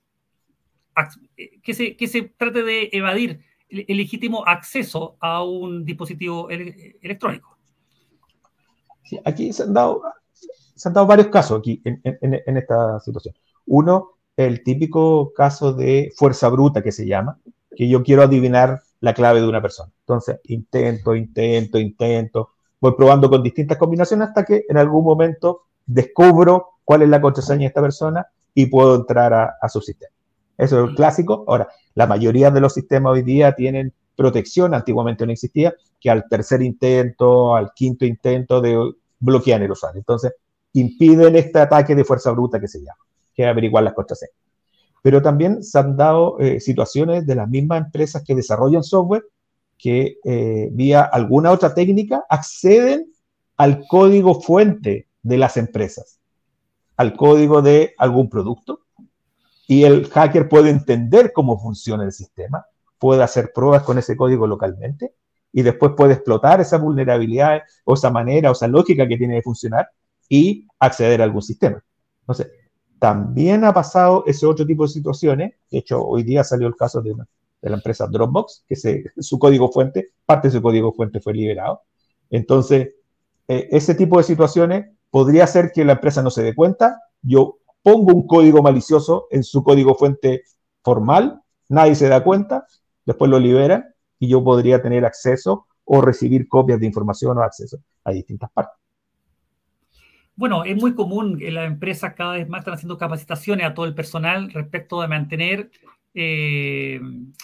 que, 1.63 1.75
se, 1.75 1.95
que 1.97 2.07
se 2.09 2.23
trate 2.23 2.63
de 2.63 2.89
evadir 2.93 3.41
el, 3.69 3.97
legítimo 3.97 4.47
acceso 4.47 5.17
a 5.21 5.43
un 5.45 5.85
dispositivo 5.85 6.49
electrónico. 6.49 7.59
aquí 9.25 9.53
se 9.53 9.65
han, 9.65 9.75
dado, 9.75 10.03
se 10.83 10.89
han 10.89 10.95
dado 10.95 11.07
varios 11.07 11.29
casos 11.29 11.61
aquí 11.61 11.81
en, 11.85 12.01
en 12.03 12.57
esta 12.57 12.99
situación. 12.99 13.37
Uno 13.67 14.15
el 14.37 14.65
típico 14.65 15.33
caso 15.33 15.73
de 15.73 16.11
fuerza 16.17 16.49
bruta 16.49 16.83
que 16.83 16.91
se 16.91 17.07
llama, 17.07 17.39
que 17.77 17.89
yo 17.89 18.03
quiero 18.03 18.23
adivinar 18.23 18.83
la 19.01 19.15
clave 19.15 19.41
de 19.41 19.49
una 19.49 19.63
persona. 19.63 19.93
Entonces, 20.01 20.41
intento, 20.45 21.15
intento, 21.15 21.79
intento, 21.79 22.51
voy 22.81 22.95
probando 22.97 23.31
con 23.31 23.45
distintas 23.45 23.79
combinaciones 23.79 24.29
hasta 24.29 24.45
que 24.45 24.65
en 24.69 24.77
algún 24.77 25.05
momento 25.05 25.63
descubro 25.87 26.71
cuál 26.85 27.03
es 27.03 27.09
la 27.09 27.21
contraseña 27.21 27.61
de 27.61 27.67
esta 27.67 27.81
persona 27.81 28.27
y 28.55 28.67
puedo 28.67 28.97
entrar 28.97 29.33
a, 29.33 29.69
su 29.69 29.81
sistema. 29.81 30.13
Eso 30.59 30.83
es 30.83 30.91
el 30.91 30.97
clásico. 30.97 31.45
Ahora, 31.47 31.69
la 31.95 32.09
mayoría 32.09 32.51
de 32.51 32.61
los 32.61 32.75
sistemas 32.75 33.13
hoy 33.13 33.23
día 33.23 33.55
tienen 33.55 33.93
protección, 34.17 34.75
antiguamente 34.75 35.25
no 35.25 35.33
existía, 35.33 35.75
que 36.01 36.11
al 36.11 36.29
tercer 36.29 36.61
intento, 36.61 37.55
al 37.55 37.73
quinto 37.73 38.05
intento 38.05 38.61
de 38.61 38.93
bloquear 39.19 39.63
el 39.63 39.71
usuario. 39.71 40.01
Entonces, 40.01 40.33
impiden 40.73 41.37
este 41.37 41.59
ataque 41.59 41.95
de 41.95 42.05
fuerza 42.05 42.31
bruta 42.31 42.61
que 42.61 42.69
se 42.69 42.79
llama 42.79 42.99
que 43.35 43.47
averiguar 43.47 43.85
las 43.85 43.95
contraseñas. 43.95 44.37
Pero 45.03 45.23
también 45.23 45.63
se 45.63 45.79
han 45.79 45.97
dado 45.97 46.39
eh, 46.39 46.61
situaciones 46.61 47.27
de 47.27 47.35
las 47.35 47.49
mismas 47.49 47.85
empresas 47.85 48.23
que 48.25 48.35
desarrollan 48.35 48.85
software 48.85 49.25
que 49.79 50.19
eh, 50.25 50.69
vía 50.71 51.03
alguna 51.03 51.51
otra 51.51 51.75
técnica 51.75 52.25
acceden 52.29 53.11
al 53.57 53.85
código 53.89 54.41
fuente 54.41 55.09
de 55.23 55.39
las 55.39 55.57
empresas, 55.57 56.21
al 56.97 57.17
código 57.17 57.63
de 57.63 57.95
algún 57.99 58.29
producto, 58.29 58.81
y 59.67 59.85
el 59.85 60.09
hacker 60.09 60.49
puede 60.49 60.71
entender 60.71 61.33
cómo 61.33 61.59
funciona 61.59 62.05
el 62.05 62.13
sistema, 62.13 62.67
puede 62.99 63.23
hacer 63.23 63.53
pruebas 63.53 63.83
con 63.83 63.99
ese 63.99 64.17
código 64.17 64.47
localmente 64.47 65.15
y 65.53 65.63
después 65.63 65.93
puede 65.97 66.15
explotar 66.15 66.61
esa 66.61 66.79
vulnerabilidad 66.79 67.63
o 67.85 67.95
esa 67.95 68.11
manera 68.11 68.51
o 68.51 68.53
esa 68.53 68.69
lógica 68.69 69.09
que 69.09 69.17
tiene 69.17 69.35
de 69.35 69.43
funcionar 69.43 69.89
y 70.33 70.67
acceder 70.79 71.21
a 71.21 71.25
algún 71.25 71.43
sistema. 71.43 71.85
Entonces, 72.21 72.51
también 72.99 73.65
ha 73.65 73.75
pasado 73.75 74.25
ese 74.27 74.47
otro 74.47 74.65
tipo 74.65 74.85
de 74.85 74.89
situaciones. 74.89 75.53
De 75.71 75.77
hecho, 75.77 76.03
hoy 76.03 76.23
día 76.23 76.43
salió 76.43 76.69
el 76.69 76.75
caso 76.75 77.03
de, 77.03 77.15
la 77.61 77.75
empresa 77.75 78.07
Dropbox, 78.07 78.65
que 78.67 78.75
su 79.19 79.39
código 79.39 79.71
fuente, 79.71 80.15
parte 80.25 80.49
de 80.49 80.53
su 80.53 80.63
código 80.63 80.95
fuente 80.95 81.21
fue 81.21 81.35
liberado. 81.35 81.83
Entonces, 82.31 82.95
eh, 83.47 83.69
ese 83.73 83.95
tipo 83.95 84.17
de 84.17 84.25
situaciones 84.25 84.87
podría 85.11 85.47
ser 85.47 85.71
que 85.71 85.85
la 85.85 85.93
empresa 85.93 86.23
no 86.23 86.31
se 86.31 86.43
dé 86.43 86.55
cuenta. 86.55 86.99
Yo 87.21 87.59
pongo 87.83 88.15
un 88.15 88.27
código 88.27 88.63
malicioso 88.63 89.27
en 89.31 89.45
su 89.45 89.63
código 89.63 89.97
fuente 89.97 90.45
formal, 90.83 91.43
nadie 91.69 91.95
se 91.95 92.09
da 92.09 92.25
cuenta, 92.25 92.67
después 93.05 93.31
lo 93.31 93.39
liberan 93.39 93.85
y 94.19 94.29
yo 94.29 94.43
podría 94.43 94.81
tener 94.81 95.05
acceso 95.05 95.67
o 95.85 96.01
recibir 96.01 96.49
copias 96.49 96.81
de 96.81 96.87
información 96.87 97.37
o 97.37 97.43
acceso 97.43 97.77
a 98.05 98.13
distintas 98.13 98.51
partes. 98.51 98.82
Bueno, 100.35 100.65
es 100.65 100.77
muy 100.77 100.95
común 100.95 101.39
que 101.39 101.51
las 101.51 101.67
empresas 101.67 102.15
cada 102.15 102.35
vez 102.35 102.49
más 102.49 102.61
están 102.61 102.75
haciendo 102.75 102.97
capacitaciones 102.97 103.67
a 103.67 103.75
todo 103.75 103.85
el 103.87 103.95
personal 103.95 104.51
respecto 104.53 105.01
de 105.03 105.09
mantener, 105.09 105.71
eh, 106.15 107.01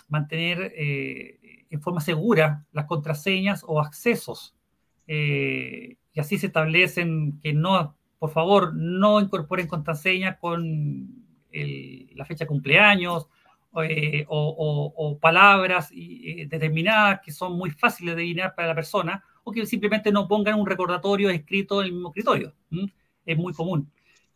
mantener 0.09 0.72
eh, 0.74 1.66
en 1.68 1.81
forma 1.83 2.01
segura 2.01 2.64
las 2.72 2.87
contraseñas 2.87 3.62
o 3.66 3.81
accesos. 3.81 4.57
Eh, 5.07 5.96
y 6.14 6.20
así 6.20 6.38
se 6.38 6.46
establecen 6.46 7.38
que 7.40 7.53
no, 7.53 7.94
por 8.18 8.31
favor, 8.31 8.74
no 8.74 9.20
incorporen 9.20 9.66
contraseñas 9.66 10.38
con 10.38 11.24
la 11.51 12.24
fecha 12.24 12.44
de 12.44 12.48
cumpleaños 12.48 13.29
o, 13.70 15.18
palabras 15.20 15.90
determinadas 15.90 17.20
que 17.24 17.33
son 17.33 17.57
muy 17.57 17.70
fáciles 17.70 18.14
de 18.14 18.22
adivinar 18.22 18.55
para 18.55 18.68
la 18.68 18.74
persona 18.74 19.24
que 19.52 19.66
simplemente 19.66 20.12
no 20.12 20.28
pongan 20.28 20.58
un 20.58 20.66
recordatorio 20.66 21.30
escrito 21.30 21.80
en 21.80 21.87
el 21.87 21.92
mismo 21.92 22.08
escritorio. 22.08 22.54
Es 23.24 23.37
muy 23.37 23.52
común. 23.52 23.90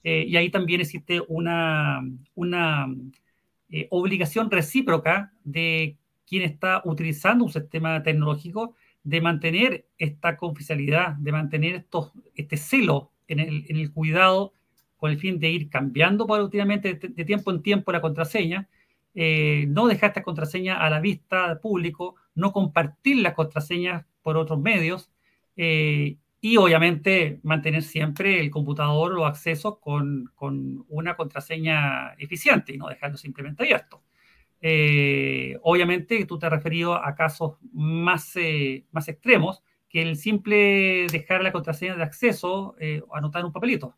Eh, 0.04 0.24
y 0.28 0.36
ahí 0.36 0.50
también 0.50 0.80
existe 0.80 1.22
una, 1.28 2.02
una 2.34 2.86
eh, 3.70 3.86
obligación 3.90 4.50
recíproca 4.50 5.32
de 5.44 5.96
quien 6.26 6.42
está 6.42 6.82
utilizando 6.84 7.44
un 7.44 7.52
sistema 7.52 8.02
tecnológico 8.02 8.74
de 9.04 9.20
mantener 9.20 9.86
esta 9.98 10.36
confidencialidad, 10.36 11.14
de 11.14 11.32
mantener 11.32 11.74
estos, 11.76 12.12
este 12.34 12.56
celo 12.56 13.10
en 13.28 13.40
el, 13.40 13.64
en 13.68 13.76
el, 13.76 13.92
cuidado 13.92 14.52
con 14.96 15.10
el 15.10 15.18
fin 15.18 15.38
de 15.38 15.50
ir 15.50 15.68
cambiando 15.68 16.26
paulatinamente 16.26 16.94
de, 16.94 17.08
de 17.08 17.24
tiempo 17.24 17.50
en 17.50 17.62
tiempo 17.62 17.92
la 17.92 18.00
contraseña, 18.00 18.68
eh, 19.14 19.66
no 19.68 19.88
dejar 19.88 20.10
esta 20.10 20.22
contraseña 20.22 20.78
a 20.78 20.88
la 20.88 21.00
vista 21.00 21.48
del 21.48 21.58
público, 21.58 22.16
no 22.34 22.52
compartir 22.52 23.18
las 23.18 23.34
contraseñas 23.34 24.06
por 24.22 24.36
otros 24.36 24.60
medios 24.60 25.10
eh, 25.56 26.16
y 26.40 26.56
obviamente 26.56 27.38
mantener 27.42 27.82
siempre 27.82 28.40
el 28.40 28.50
computador 28.50 29.16
o 29.18 29.26
acceso 29.26 29.78
con, 29.78 30.30
con, 30.34 30.84
una 30.88 31.16
contraseña 31.16 32.14
eficiente 32.18 32.74
y 32.74 32.78
no 32.78 32.88
dejarlo 32.88 33.16
simplemente 33.16 33.62
abierto. 33.62 34.02
Eh, 34.60 35.56
obviamente 35.62 36.24
tú 36.24 36.38
te 36.38 36.46
has 36.46 36.52
referido 36.52 36.94
a 36.94 37.14
casos 37.14 37.56
más, 37.72 38.36
eh, 38.36 38.84
más 38.92 39.08
extremos 39.08 39.62
que 39.88 40.02
el 40.02 40.16
simple 40.16 41.06
dejar 41.12 41.42
la 41.42 41.52
contraseña 41.52 41.96
de 41.96 42.02
acceso 42.02 42.76
o 43.06 43.14
anotar 43.14 43.44
un 43.44 43.52
papelito. 43.52 43.94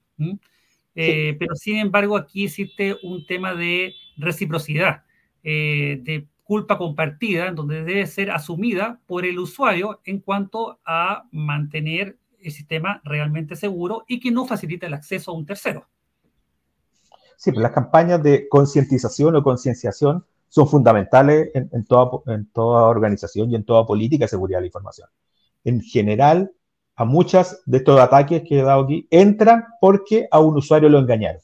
Pero 0.92 1.54
sin 1.54 1.76
embargo 1.76 2.16
aquí 2.16 2.44
existe 2.44 2.96
un 3.02 3.24
tema 3.26 3.54
de 3.54 3.94
reciprocidad, 4.16 5.04
de 5.42 6.26
culpa 6.44 6.78
compartida, 6.78 7.48
en 7.48 7.54
donde 7.54 7.82
debe 7.82 8.06
ser 8.06 8.30
asumida 8.30 9.00
por 9.06 9.24
el 9.24 9.38
usuario 9.38 10.00
en 10.04 10.20
cuanto 10.20 10.78
a 10.84 11.24
mantener 11.32 12.18
el 12.38 12.52
sistema 12.52 13.00
realmente 13.04 13.56
seguro 13.56 14.04
y 14.06 14.20
que 14.20 14.30
no 14.30 14.44
facilite 14.44 14.86
el 14.86 14.94
acceso 14.94 15.30
a 15.30 15.34
un 15.34 15.46
tercero. 15.46 15.86
Sí, 17.36 17.50
pues 17.50 17.62
las 17.62 17.72
campañas 17.72 18.22
de 18.22 18.48
concientización 18.48 19.34
o 19.36 19.42
concienciación 19.42 20.24
son 20.48 20.68
fundamentales 20.68 21.50
en, 21.54 21.84
toda, 21.84 22.22
en 22.32 22.46
toda 22.52 22.84
organización 22.84 23.50
y 23.50 23.56
en 23.56 23.64
toda 23.64 23.86
política 23.86 24.24
de 24.24 24.28
seguridad 24.28 24.58
de 24.58 24.62
la 24.62 24.66
información. 24.66 25.08
en 25.64 25.80
general, 25.80 26.52
a 26.96 27.04
muchas 27.04 27.60
de 27.66 27.78
estos 27.78 27.98
ataques 27.98 28.42
que 28.46 28.60
he 28.60 28.62
dado 28.62 28.84
aquí, 28.84 29.08
entran 29.10 29.64
porque 29.80 30.28
a 30.30 30.38
un 30.38 30.56
usuario 30.56 30.88
lo 30.88 31.00
engañaron. 31.00 31.40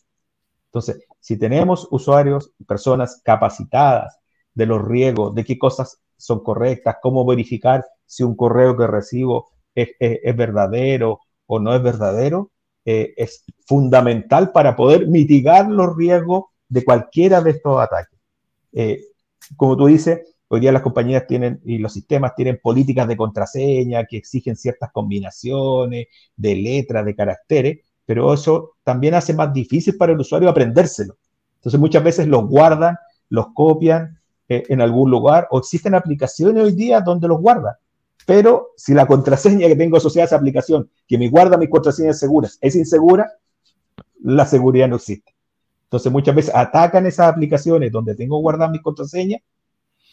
Entonces, 0.67 1.03
si 1.19 1.37
tenemos 1.37 1.89
usuarios, 1.91 2.53
personas 2.69 3.21
capacitadas 3.25 4.20
de 4.61 4.67
los 4.67 4.87
riesgos, 4.87 5.35
de 5.35 5.43
qué 5.43 5.59
cosas 5.59 6.03
son 6.19 6.41
correctas, 6.41 6.97
cómo 7.01 7.25
verificar 7.25 7.83
si 8.05 8.23
un 8.23 8.37
correo 8.37 8.77
que 8.77 8.87
recibo 8.87 9.49
es, 9.75 9.89
verdadero 10.37 11.21
o 11.47 11.59
no 11.59 11.75
es 11.75 11.83
verdadero, 11.83 12.51
eh, 12.85 13.15
es 13.17 13.43
fundamental 13.67 14.53
para 14.53 14.77
poder 14.77 15.09
mitigar 15.09 15.71
los 15.71 15.97
riesgos 15.97 16.45
de 16.69 16.85
cualquiera 16.85 17.41
de 17.41 17.53
estos 17.53 17.81
ataques. 17.81 18.19
Eh, 18.75 19.01
como 19.57 19.79
tú 19.79 19.87
dices, 19.87 20.37
hoy 20.49 20.61
día 20.61 20.73
las 20.73 20.83
compañías 20.83 21.27
tienen 21.27 21.63
y 21.65 21.79
los 21.79 21.95
sistemas 21.95 22.35
tienen 22.35 22.61
políticas 22.63 23.09
de 23.09 23.17
contraseña 23.17 24.05
que 24.05 24.19
exigen 24.19 24.57
ciertas 24.57 24.93
combinaciones 24.93 26.09
de 26.37 26.55
letras, 26.55 27.07
de 27.07 27.15
caracteres, 27.15 27.79
pero 28.05 28.35
eso 28.35 28.73
también 28.85 29.15
hace 29.15 29.33
más 29.33 29.55
difícil 29.55 29.97
para 29.97 30.13
el 30.13 30.21
usuario 30.21 30.51
aprendérselo. 30.51 31.17
Entonces 31.55 31.81
muchas 31.81 32.05
veces 32.05 32.27
los 32.27 32.47
guardan, 32.47 32.99
los 33.31 33.47
copian 33.55 34.20
eh, 34.51 34.65
en 34.69 34.81
algún 34.81 35.09
lugar 35.13 35.47
o 35.53 35.61
existen 35.61 35.95
aplicaciones 35.95 36.65
hoy 36.65 36.73
día 36.73 37.01
donde 37.01 37.29
los 37.29 37.41
guardan. 37.41 37.75
Pero 38.27 38.71
si 38.77 38.93
la 38.93 39.07
contraseña 39.07 39.69
que 39.69 39.77
tengo 39.77 39.97
asociada 39.97 40.25
a 40.25 40.27
esa 40.27 40.37
aplicación, 40.37 40.91
que 41.07 41.17
me 41.17 41.29
guarda 41.29 41.57
mis 41.57 41.71
contraseñas 41.71 42.19
seguras, 42.19 42.59
es 42.61 42.75
insegura, 42.75 43.31
la 44.21 44.45
seguridad 44.45 44.89
no 44.89 44.97
existe. 44.97 45.37
Entonces 45.85 46.11
muchas 46.11 46.35
veces 46.35 46.53
atacan 46.53 47.07
esas 47.07 47.29
aplicaciones 47.29 47.93
donde 47.93 48.17
tengo 48.17 48.41
guardadas 48.41 48.73
mis 48.73 48.83
contraseñas 48.83 49.41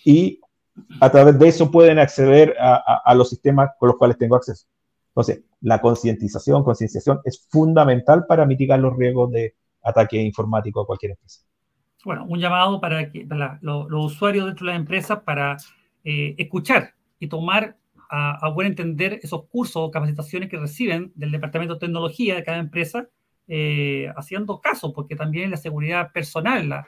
y 0.06 0.40
a 1.02 1.10
través 1.10 1.40
de 1.40 1.48
eso 1.48 1.72
pueden 1.72 1.98
acceder 1.98 2.56
a, 2.60 3.16
los 3.16 3.30
sistemas 3.30 3.72
con 3.80 3.88
los 3.88 3.98
cuales 3.98 4.20
tengo 4.20 4.36
acceso. 4.36 4.68
Entonces, 5.10 5.46
la 5.62 5.82
concientización, 5.82 6.64
concienciación 6.64 7.22
es 7.24 7.48
fundamental 7.50 8.28
para 8.28 8.46
mitigar 8.46 8.78
los 8.78 8.96
riesgos 8.96 9.32
de 9.32 9.56
ataque 9.82 10.22
informático 10.22 10.82
a 10.82 10.86
cualquier 10.86 11.14
empresa. 11.14 11.47
Bueno, 12.08 12.24
un 12.24 12.40
llamado 12.40 12.80
para, 12.80 13.12
que, 13.12 13.28
los, 13.60 13.92
usuarios 13.92 14.46
dentro 14.46 14.66
de 14.66 14.72
la 14.72 14.80
empresa 14.80 15.26
para 15.26 15.58
eh, 16.06 16.36
escuchar 16.38 16.94
y 17.20 17.28
tomar 17.28 17.76
a, 18.10 18.38
a, 18.46 18.50
buen 18.50 18.68
entender 18.68 19.20
esos 19.22 19.44
cursos 19.48 19.76
o 19.76 19.92
capacitaciones 19.92 20.50
que 20.50 20.58
reciben 20.58 21.12
del 21.16 21.32
Departamento 21.32 21.74
de 21.74 21.82
Tecnología 21.82 22.36
de 22.36 22.46
cada 22.46 22.60
empresa 22.60 23.10
eh, 23.50 24.12
haciendo 24.16 24.60
caso, 24.60 24.94
porque 24.94 25.18
también 25.18 25.52
la 25.52 25.58
seguridad 25.58 26.12
personal, 26.12 26.86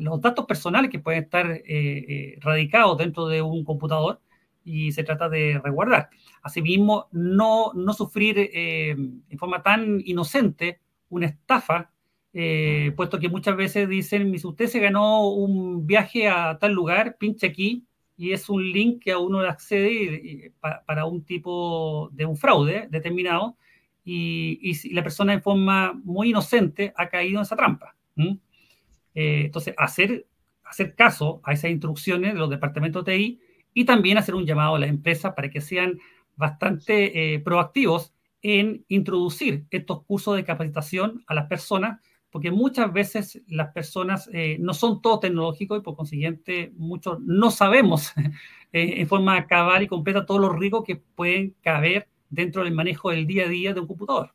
los 0.00 0.20
datos 0.20 0.46
personales 0.46 0.90
que 0.90 0.98
pueden 0.98 1.22
estar 1.22 1.48
eh, 1.50 1.62
eh, 1.66 2.38
radicados 2.40 2.98
dentro 2.98 3.28
de 3.28 3.40
un 3.40 3.64
computador 3.64 4.20
y 4.64 4.90
se 4.90 5.04
trata 5.04 5.28
de 5.28 5.60
resguardar. 5.62 6.08
Asimismo, 6.42 7.06
no, 7.12 7.72
no 7.74 7.92
sufrir 7.94 8.50
en 8.52 9.38
forma 9.38 9.62
tan 9.62 10.00
inocente 10.04 10.80
una 11.08 11.26
estafa, 11.26 11.91
puesto 12.32 13.18
que 13.18 13.28
muchas 13.28 13.56
veces 13.56 13.88
dicen, 13.88 14.34
usted 14.42 14.66
se 14.66 14.80
ganó 14.80 15.28
un 15.28 15.86
viaje 15.86 16.28
a 16.28 16.58
tal 16.58 16.72
lugar, 16.72 17.16
pinche 17.18 17.46
aquí, 17.46 17.84
y 18.16 18.32
es 18.32 18.48
un 18.48 18.62
link 18.70 19.02
que 19.02 19.12
a 19.12 19.18
uno 19.18 19.40
accede 19.40 20.52
para 20.86 21.04
un 21.04 21.24
tipo 21.24 22.08
de 22.12 22.24
un 22.24 22.36
fraude 22.36 22.86
determinado, 22.90 23.56
y, 24.04 24.92
la 24.94 25.02
persona 25.02 25.32
en 25.32 25.42
forma 25.42 25.92
muy 26.04 26.30
inocente 26.30 26.92
ha 26.96 27.08
caído 27.08 27.38
en 27.38 27.42
esa 27.42 27.56
trampa. 27.56 27.94
Eh, 28.16 29.42
entonces, 29.44 29.74
hacer, 29.78 30.26
hacer 30.64 30.94
caso 30.94 31.40
a 31.44 31.52
esas 31.52 31.70
instrucciones 31.70 32.34
de 32.34 32.38
los 32.38 32.50
departamentos 32.50 33.04
de 33.04 33.16
TI 33.16 33.40
y 33.74 33.84
también 33.84 34.18
hacer 34.18 34.34
un 34.34 34.46
llamado 34.46 34.76
a 34.76 34.78
las 34.78 34.90
empresas 34.90 35.34
para 35.34 35.50
que 35.50 35.60
sean 35.60 35.98
bastante 36.36 37.34
eh, 37.34 37.40
proactivos 37.40 38.14
en 38.42 38.84
introducir 38.88 39.66
estos 39.70 40.02
cursos 40.04 40.34
de 40.36 40.44
capacitación 40.44 41.22
a 41.26 41.34
las 41.34 41.46
personas, 41.46 42.00
porque 42.32 42.50
muchas 42.50 42.90
veces 42.92 43.42
las 43.46 43.72
personas 43.72 44.28
eh, 44.32 44.56
no 44.58 44.72
son 44.72 45.02
todo 45.02 45.20
tecnológicos 45.20 45.78
y 45.78 45.82
por 45.82 45.94
consiguiente 45.94 46.72
muchos 46.76 47.20
no 47.20 47.50
sabemos 47.50 48.12
en 48.72 49.06
forma 49.06 49.46
cabal 49.46 49.82
y 49.82 49.86
completa 49.86 50.24
todos 50.24 50.40
los 50.40 50.58
riesgos 50.58 50.82
que 50.84 50.96
pueden 50.96 51.54
caber 51.62 52.08
dentro 52.30 52.64
del 52.64 52.72
manejo 52.72 53.10
del 53.10 53.26
día 53.26 53.44
a 53.44 53.48
día 53.48 53.74
de 53.74 53.80
un 53.80 53.86
computador. 53.86 54.30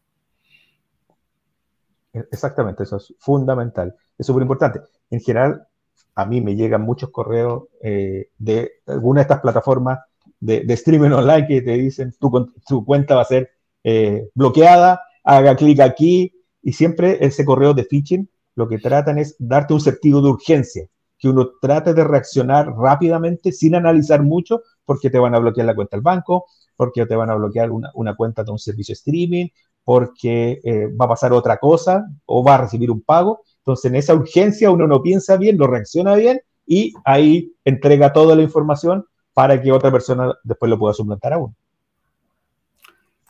E, 2.13 2.19
exactamente, 2.31 2.83
eso 2.83 2.97
es 2.97 3.15
fundamental, 3.17 3.95
es 4.15 4.27
súper 4.27 4.43
importante. 4.43 4.79
En 5.09 5.19
general, 5.19 5.67
a 6.13 6.25
mí 6.27 6.39
me 6.39 6.55
llegan 6.55 6.83
muchos 6.83 7.09
correos 7.09 7.63
eh, 7.81 8.29
de 8.37 8.73
alguna 8.85 9.21
de 9.21 9.23
estas 9.23 9.41
plataformas 9.41 9.99
de, 10.39 10.61
streaming 10.73 11.09
online 11.09 11.47
que 11.47 11.61
te 11.63 11.71
dicen 11.71 12.13
tu, 12.19 12.53
tu 12.67 12.85
cuenta 12.85 13.15
va 13.15 13.21
a 13.21 13.25
ser 13.25 13.49
eh, 13.83 14.29
bloqueada, 14.35 15.01
haga 15.23 15.55
clic 15.55 15.79
aquí 15.79 16.36
y 16.67 16.73
siempre 16.73 17.17
ese 17.25 17.45
correo 17.45 17.73
de 17.73 17.85
phishing 17.85 18.29
lo 18.55 18.67
que 18.67 18.77
tratan 18.77 19.19
es 19.19 19.37
darte 19.39 19.73
un 19.73 19.79
sentido 19.79 20.21
de 20.21 20.31
urgencia, 20.31 20.85
que 21.17 21.29
uno 21.29 21.51
trate 21.61 21.93
de 21.93 22.03
reaccionar 22.03 22.67
rápidamente 22.75 23.53
sin 23.53 23.73
analizar 23.75 24.21
mucho 24.21 24.63
porque 24.83 25.09
te 25.09 25.17
van 25.17 25.33
a 25.33 25.39
bloquear 25.39 25.65
la 25.65 25.75
cuenta 25.75 25.95
del 25.95 26.03
banco, 26.03 26.43
porque 26.75 27.05
te 27.05 27.15
van 27.15 27.29
a 27.29 27.35
bloquear 27.35 27.71
una, 27.71 28.15
cuenta 28.17 28.43
de 28.43 28.51
un 28.51 28.59
servicio 28.59 28.91
streaming, 28.91 29.47
porque 29.85 30.59
eh, 30.61 30.87
va 30.87 31.05
a 31.05 31.09
pasar 31.09 31.31
otra 31.31 31.55
cosa 31.55 32.05
o 32.25 32.43
va 32.43 32.55
a 32.55 32.61
recibir 32.63 32.91
un 32.91 32.99
pago. 33.01 33.43
Entonces, 33.59 33.85
en 33.89 33.95
esa 33.95 34.13
urgencia 34.13 34.69
uno 34.69 34.87
no 34.87 35.01
piensa 35.01 35.37
bien, 35.37 35.55
no 35.55 35.67
reacciona 35.67 36.15
bien 36.15 36.41
y 36.65 36.91
ahí 37.05 37.53
entrega 37.63 38.11
toda 38.11 38.35
la 38.35 38.43
información 38.43 39.05
para 39.33 39.61
que 39.61 39.71
otra 39.71 39.89
persona 39.89 40.33
después 40.43 40.69
lo 40.69 40.77
pueda 40.77 40.93
suplantar 40.93 41.31
a 41.31 41.37
uno. 41.37 41.55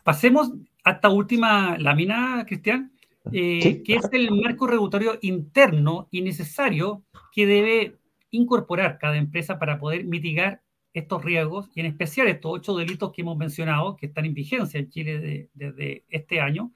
Pasemos 0.03 0.53
a 0.83 0.91
esta 0.91 1.09
última 1.09 1.77
lámina, 1.77 2.43
Cristian, 2.47 2.96
eh, 3.31 3.83
que 3.83 3.95
es 3.95 4.09
el 4.11 4.31
marco 4.31 4.67
regulatorio 4.67 5.17
interno 5.21 6.07
y 6.11 6.21
necesario 6.21 7.03
que 7.31 7.45
debe 7.45 7.97
incorporar 8.31 8.97
cada 8.97 9.17
empresa 9.17 9.59
para 9.59 9.79
poder 9.79 10.05
mitigar 10.05 10.61
estos 10.93 11.23
riesgos 11.23 11.69
y 11.75 11.81
en 11.81 11.85
especial 11.85 12.27
estos 12.27 12.51
ocho 12.53 12.75
delitos 12.75 13.11
que 13.11 13.21
hemos 13.21 13.37
mencionado, 13.37 13.95
que 13.95 14.07
están 14.07 14.25
en 14.25 14.33
vigencia 14.33 14.79
en 14.79 14.89
Chile 14.89 15.49
desde 15.53 16.03
este 16.09 16.41
año, 16.41 16.71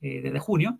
eh, 0.00 0.20
desde 0.22 0.38
junio, 0.38 0.78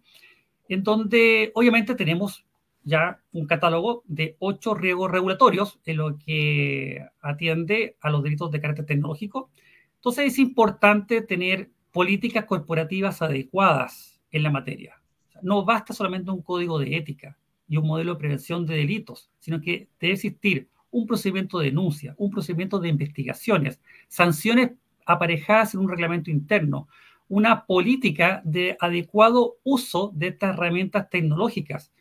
en 0.68 0.82
donde 0.82 1.52
obviamente 1.54 1.94
tenemos 1.94 2.44
ya 2.84 3.20
un 3.32 3.46
catálogo 3.46 4.02
de 4.06 4.36
ocho 4.40 4.74
riesgos 4.74 5.10
regulatorios 5.10 5.80
en 5.84 5.96
lo 5.98 6.18
que 6.18 7.06
atiende 7.20 7.96
a 8.00 8.10
los 8.10 8.22
delitos 8.22 8.50
de 8.50 8.60
carácter 8.60 8.86
tecnológico. 8.86 9.50
Entonces 9.96 10.32
es 10.32 10.38
importante 10.38 11.22
tener 11.22 11.70
políticas 11.92 12.44
corporativas 12.44 13.22
adecuadas 13.22 14.20
en 14.30 14.42
la 14.42 14.50
materia. 14.50 15.01
No 15.42 15.64
basta 15.64 15.92
solamente 15.92 16.30
un 16.30 16.42
código 16.42 16.78
de 16.78 16.96
ética 16.96 17.36
y 17.68 17.76
un 17.76 17.86
modelo 17.86 18.14
de 18.14 18.18
prevención 18.18 18.66
de 18.66 18.76
delitos, 18.76 19.30
sino 19.38 19.60
que 19.60 19.88
debe 20.00 20.14
existir 20.14 20.68
un 20.90 21.06
procedimiento 21.06 21.58
de 21.58 21.66
denuncia, 21.66 22.14
un 22.18 22.30
procedimiento 22.30 22.78
de 22.78 22.88
investigaciones, 22.88 23.80
sanciones 24.08 24.72
aparejadas 25.06 25.74
en 25.74 25.80
un 25.80 25.88
reglamento 25.88 26.30
interno, 26.30 26.88
una 27.28 27.64
política 27.64 28.42
de 28.44 28.76
adecuado 28.78 29.56
uso 29.64 30.12
de 30.14 30.28
estas 30.28 30.54
herramientas 30.54 31.08
tecnológicas, 31.08 31.92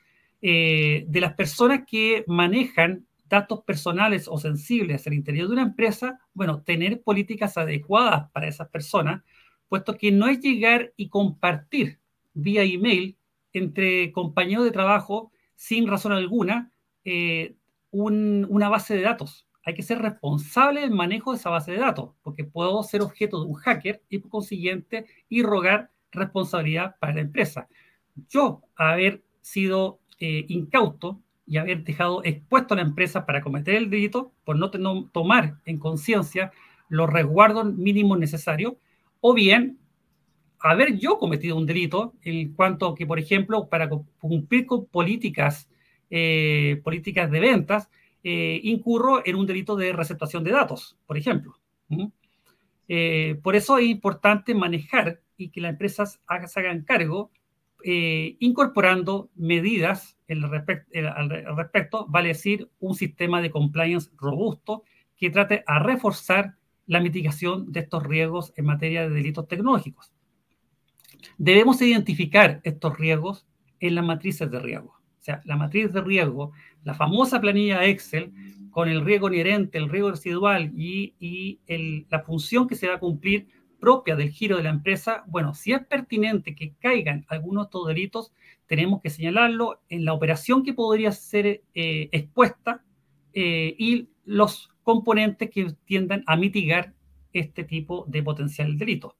eh, 0.41 1.05
de 1.07 1.21
las 1.21 1.33
personas 1.33 1.83
que 1.87 2.25
manejan 2.27 3.05
datos 3.29 3.61
personales 3.63 4.27
o 4.27 4.37
sensibles 4.37 5.07
al 5.07 5.13
interior 5.13 5.47
de 5.47 5.53
una 5.53 5.61
empresa, 5.61 6.19
bueno, 6.33 6.61
tener 6.63 7.01
políticas 7.01 7.57
adecuadas 7.57 8.29
para 8.31 8.47
esas 8.47 8.67
personas, 8.67 9.23
puesto 9.69 9.97
que 9.97 10.11
no 10.11 10.27
es 10.27 10.41
llegar 10.41 10.91
y 10.97 11.07
compartir 11.07 11.99
vía 12.33 12.63
email 12.63 13.15
entre 13.53 14.11
compañeros 14.11 14.65
de 14.65 14.71
trabajo 14.71 15.31
sin 15.55 15.87
razón 15.87 16.11
alguna 16.11 16.71
eh, 17.05 17.55
una 17.91 18.69
base 18.69 18.95
de 18.95 19.01
datos. 19.01 19.47
Hay 19.63 19.75
que 19.75 19.83
ser 19.83 19.99
responsable 19.99 20.81
del 20.81 20.91
manejo 20.91 21.31
de 21.31 21.37
esa 21.37 21.49
base 21.49 21.71
de 21.71 21.77
datos, 21.77 22.11
porque 22.23 22.43
puedo 22.43 22.81
ser 22.83 23.01
objeto 23.01 23.41
de 23.41 23.47
un 23.47 23.55
hacker 23.55 24.01
y 24.09 24.19
por 24.19 24.31
consiguiente 24.31 25.05
irrogar 25.29 25.91
responsabilidad 26.11 26.95
para 26.99 27.13
la 27.13 27.21
empresa. 27.21 27.67
Yo, 28.29 28.61
haber 28.75 29.23
sido 29.41 29.99
eh, 30.19 30.45
incauto 30.47 31.19
y 31.45 31.57
haber 31.57 31.83
dejado 31.83 32.23
expuesto 32.23 32.73
a 32.73 32.77
la 32.77 32.83
empresa 32.83 33.25
para 33.25 33.41
cometer 33.41 33.75
el 33.75 33.89
delito 33.89 34.31
por 34.45 34.55
no, 34.57 34.69
tomar 35.11 35.59
en 35.65 35.79
conciencia 35.79 36.51
los 36.89 37.09
resguardos 37.09 37.73
mínimos 37.73 38.17
necesarios, 38.19 38.73
o 39.19 39.33
bien 39.33 39.79
haber 40.61 40.97
yo 40.97 41.17
cometido 41.17 41.57
un 41.57 41.65
delito 41.65 42.13
en 42.21 42.53
cuanto 42.53 42.93
que, 42.95 43.05
por 43.05 43.19
ejemplo, 43.19 43.67
para 43.67 43.89
cumplir 44.19 44.65
con 44.65 44.85
políticas 44.85 45.67
eh, 46.13 46.81
políticas 46.83 47.31
de 47.31 47.39
ventas, 47.39 47.89
eh, 48.21 48.59
incurro 48.63 49.25
en 49.25 49.35
un 49.37 49.45
delito 49.45 49.77
de 49.77 49.93
receptación 49.93 50.43
de 50.43 50.51
datos, 50.51 50.97
por 51.07 51.17
ejemplo. 51.17 51.57
Eh, 52.89 53.39
por 53.41 53.55
eso 53.55 53.77
es 53.77 53.85
importante 53.85 54.53
manejar 54.53 55.21
y 55.37 55.49
que 55.49 55.61
las 55.61 55.71
empresas 55.71 56.19
se 56.47 56.59
hagan 56.59 56.83
cargo 56.83 57.31
incorporando 57.83 59.29
medidas 59.35 60.17
al 60.27 61.29
respecto, 61.57 62.05
vale 62.09 62.27
decir, 62.27 62.69
un 62.79 62.93
sistema 62.93 63.41
de 63.41 63.49
compliance 63.49 64.11
robusto 64.17 64.83
que 65.17 65.31
trate 65.31 65.63
a 65.65 65.79
reforzar 65.79 66.57
la 66.85 66.99
mitigación 66.99 67.71
de 67.71 67.79
estos 67.79 68.03
riesgos 68.03 68.53
en 68.57 68.65
materia 68.65 69.03
de 69.03 69.15
delitos 69.15 69.47
tecnológicos. 69.47 70.11
Debemos 71.37 71.81
identificar 71.81 72.61
estos 72.63 72.97
riesgos 72.97 73.45
en 73.79 73.95
las 73.95 74.05
matrices 74.05 74.49
de 74.49 74.59
riesgo. 74.59 74.89
O 74.89 75.23
sea, 75.23 75.41
la 75.45 75.55
matriz 75.55 75.93
de 75.93 76.01
riesgo, 76.01 76.51
la 76.83 76.95
famosa 76.95 77.39
planilla 77.39 77.85
Excel, 77.85 78.33
con 78.71 78.89
el 78.89 79.05
riesgo 79.05 79.27
inherente, 79.27 79.77
el 79.77 79.89
riesgo 79.89 80.11
residual 80.11 80.71
y, 80.75 81.59
la 82.09 82.21
función 82.21 82.67
que 82.67 82.75
se 82.75 82.87
va 82.87 82.95
a 82.95 82.99
cumplir 82.99 83.47
propia 83.79 84.15
del 84.15 84.29
giro 84.29 84.57
de 84.57 84.63
la 84.63 84.69
empresa, 84.69 85.23
bueno, 85.27 85.53
si 85.53 85.73
es 85.73 85.85
pertinente 85.85 86.55
que 86.55 86.73
caigan 86.79 87.25
algunos 87.29 87.65
de 87.65 87.67
estos 87.67 87.87
delitos, 87.87 88.33
tenemos 88.67 89.01
que 89.01 89.09
señalarlo 89.09 89.81
en 89.89 90.05
la 90.05 90.13
operación 90.13 90.63
que 90.63 90.73
podría 90.73 91.11
ser 91.11 91.63
eh, 91.73 92.09
expuesta 92.11 92.83
eh, 93.33 93.75
y 93.77 94.09
los 94.23 94.69
componentes 94.83 95.49
que 95.49 95.75
tiendan 95.85 96.23
a 96.25 96.35
mitigar 96.35 96.93
este 97.33 97.63
tipo 97.63 98.05
de 98.07 98.23
potencial 98.23 98.77
delito. 98.77 99.15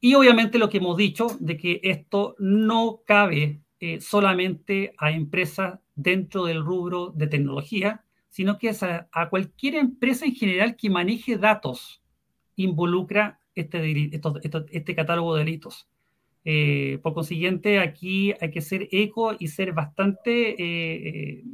Y 0.00 0.14
obviamente 0.14 0.58
lo 0.58 0.70
que 0.70 0.78
hemos 0.78 0.96
dicho 0.96 1.36
de 1.40 1.56
que 1.56 1.80
esto 1.82 2.34
no 2.38 3.02
cabe 3.06 3.60
eh, 3.80 4.00
solamente 4.00 4.94
a 4.98 5.10
empresas 5.10 5.78
dentro 5.94 6.46
del 6.46 6.64
rubro 6.64 7.12
de 7.14 7.26
tecnología, 7.26 8.04
sino 8.30 8.58
que 8.58 8.70
a, 8.70 9.28
cualquier 9.28 9.74
empresa 9.74 10.24
en 10.24 10.34
general 10.34 10.76
que 10.76 10.88
maneje 10.88 11.36
datos 11.36 12.02
involucra 12.56 13.40
este, 13.54 14.10
este 14.70 14.94
catálogo 14.94 15.34
de 15.34 15.44
delitos. 15.44 15.88
Eh, 16.44 16.98
por 17.02 17.12
consiguiente, 17.12 17.80
aquí 17.80 18.32
hay 18.40 18.50
que 18.50 18.62
ser 18.62 18.88
eco 18.92 19.36
y 19.38 19.48
ser 19.48 19.72
bastante, 19.72 20.56
eh, 20.58 21.44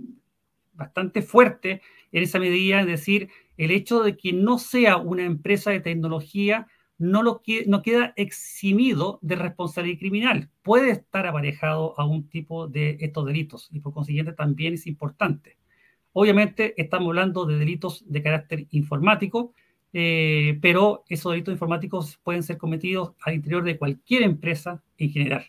bastante 0.74 1.22
fuerte 1.22 1.80
en 2.12 2.22
esa 2.22 2.38
medida, 2.38 2.80
es 2.80 2.86
decir, 2.86 3.28
el 3.56 3.72
hecho 3.72 4.02
de 4.02 4.16
que 4.16 4.32
no 4.32 4.58
sea 4.58 4.96
una 4.98 5.24
empresa 5.24 5.70
de 5.70 5.80
tecnología 5.80 6.68
no, 6.98 7.42
queda 7.42 8.12
eximido 8.16 9.18
de 9.22 9.36
responsabilidad 9.36 9.98
criminal. 9.98 10.50
Puede 10.62 10.90
estar 10.90 11.26
aparejado 11.26 11.98
a 11.98 12.06
un 12.06 12.28
tipo 12.28 12.68
de 12.68 12.96
estos 13.00 13.26
delitos 13.26 13.68
y 13.70 13.80
por 13.80 13.92
consiguiente 13.92 14.32
también 14.32 14.74
es 14.74 14.86
importante. 14.86 15.56
Obviamente 16.12 16.74
estamos 16.80 17.08
hablando 17.08 17.44
de 17.44 17.58
delitos 17.58 18.04
de 18.06 18.22
carácter 18.22 18.66
informático, 18.70 19.52
eh, 19.92 20.58
pero 20.62 21.04
esos 21.08 21.32
delitos 21.32 21.52
informáticos 21.52 22.18
pueden 22.22 22.42
ser 22.42 22.56
cometidos 22.56 23.12
al 23.20 23.34
interior 23.34 23.62
de 23.64 23.78
cualquier 23.78 24.22
empresa 24.22 24.82
en 24.96 25.10
general. 25.10 25.44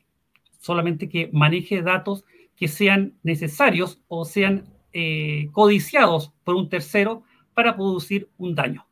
Solamente 0.60 1.08
que 1.08 1.30
maneje 1.32 1.82
datos 1.82 2.26
que 2.56 2.68
sean 2.68 3.14
necesarios 3.24 4.02
o 4.08 4.26
sean 4.26 4.66
eh, 4.92 5.50
codiciados 5.54 6.34
por 6.44 6.56
un 6.56 6.68
tercero 6.68 7.24
para 7.54 7.76
producir 7.76 8.30
un 8.38 8.56
daño. 8.56 8.86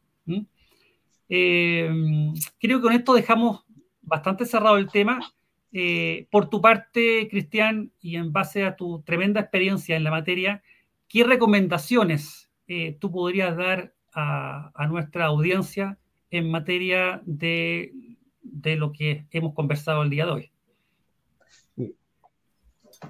Eh, 1.29 1.89
creo 2.59 2.79
que 2.79 2.83
con 2.83 2.93
esto 2.93 3.13
dejamos 3.13 3.65
bastante 4.01 4.45
cerrado 4.45 4.77
el 4.77 4.89
tema. 4.89 5.19
por 6.31 6.49
tu 6.49 6.61
parte, 6.61 7.27
Cristian, 7.29 7.91
y 7.99 8.15
en 8.15 8.31
base 8.31 8.63
a 8.63 8.75
tu 8.75 9.01
tremenda 9.01 9.41
experiencia 9.41 9.97
en 9.97 10.05
la 10.05 10.11
materia, 10.11 10.63
¿qué 11.07 11.23
recomendaciones 11.23 12.49
eh, 12.67 12.97
tú 12.99 13.11
podrías 13.11 13.55
dar 13.55 13.93
a, 14.13 14.87
nuestra 14.89 15.25
audiencia 15.25 15.97
en 16.31 16.49
materia 16.49 17.21
de, 17.25 17.93
lo 18.77 18.91
que 18.91 19.25
hemos 19.31 19.53
conversado 19.53 20.03
el 20.03 20.09
día 20.09 20.25
de 20.25 20.31
hoy? 20.31 20.51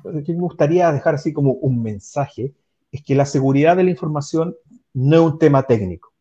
Me 0.04 0.34
gustaría 0.34 0.92
dejar 0.92 1.16
así 1.16 1.32
como 1.32 1.54
un 1.54 1.82
mensaje 1.82 2.54
es 2.92 3.04
que 3.04 3.14
la 3.14 3.26
seguridad 3.26 3.78
de 3.78 3.84
la 3.84 3.92
información 3.92 4.56
no 4.94 5.16
es 5.16 5.34
un 5.34 5.40
tema 5.40 5.64
técnico, 5.64 6.14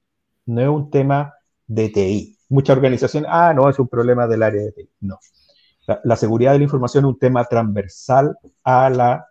no 0.44 0.60
es 0.60 0.68
un 0.68 0.90
tema 0.90 1.34
de 1.66 1.88
TI. 1.88 2.38
Muchas 2.48 2.76
organizaciones, 2.76 3.30
ah, 3.32 3.52
no, 3.54 3.68
es 3.68 3.78
un 3.78 3.88
problema 3.88 4.26
del 4.26 4.42
área 4.42 4.62
de 4.62 4.72
TI. 4.72 4.90
No. 5.00 5.18
la 6.04 6.16
seguridad 6.16 6.52
de 6.52 6.58
la 6.58 6.64
información 6.64 7.04
es 7.04 7.08
un 7.08 7.18
tema 7.18 7.44
transversal 7.44 8.36
a 8.62 8.88
la 8.90 9.26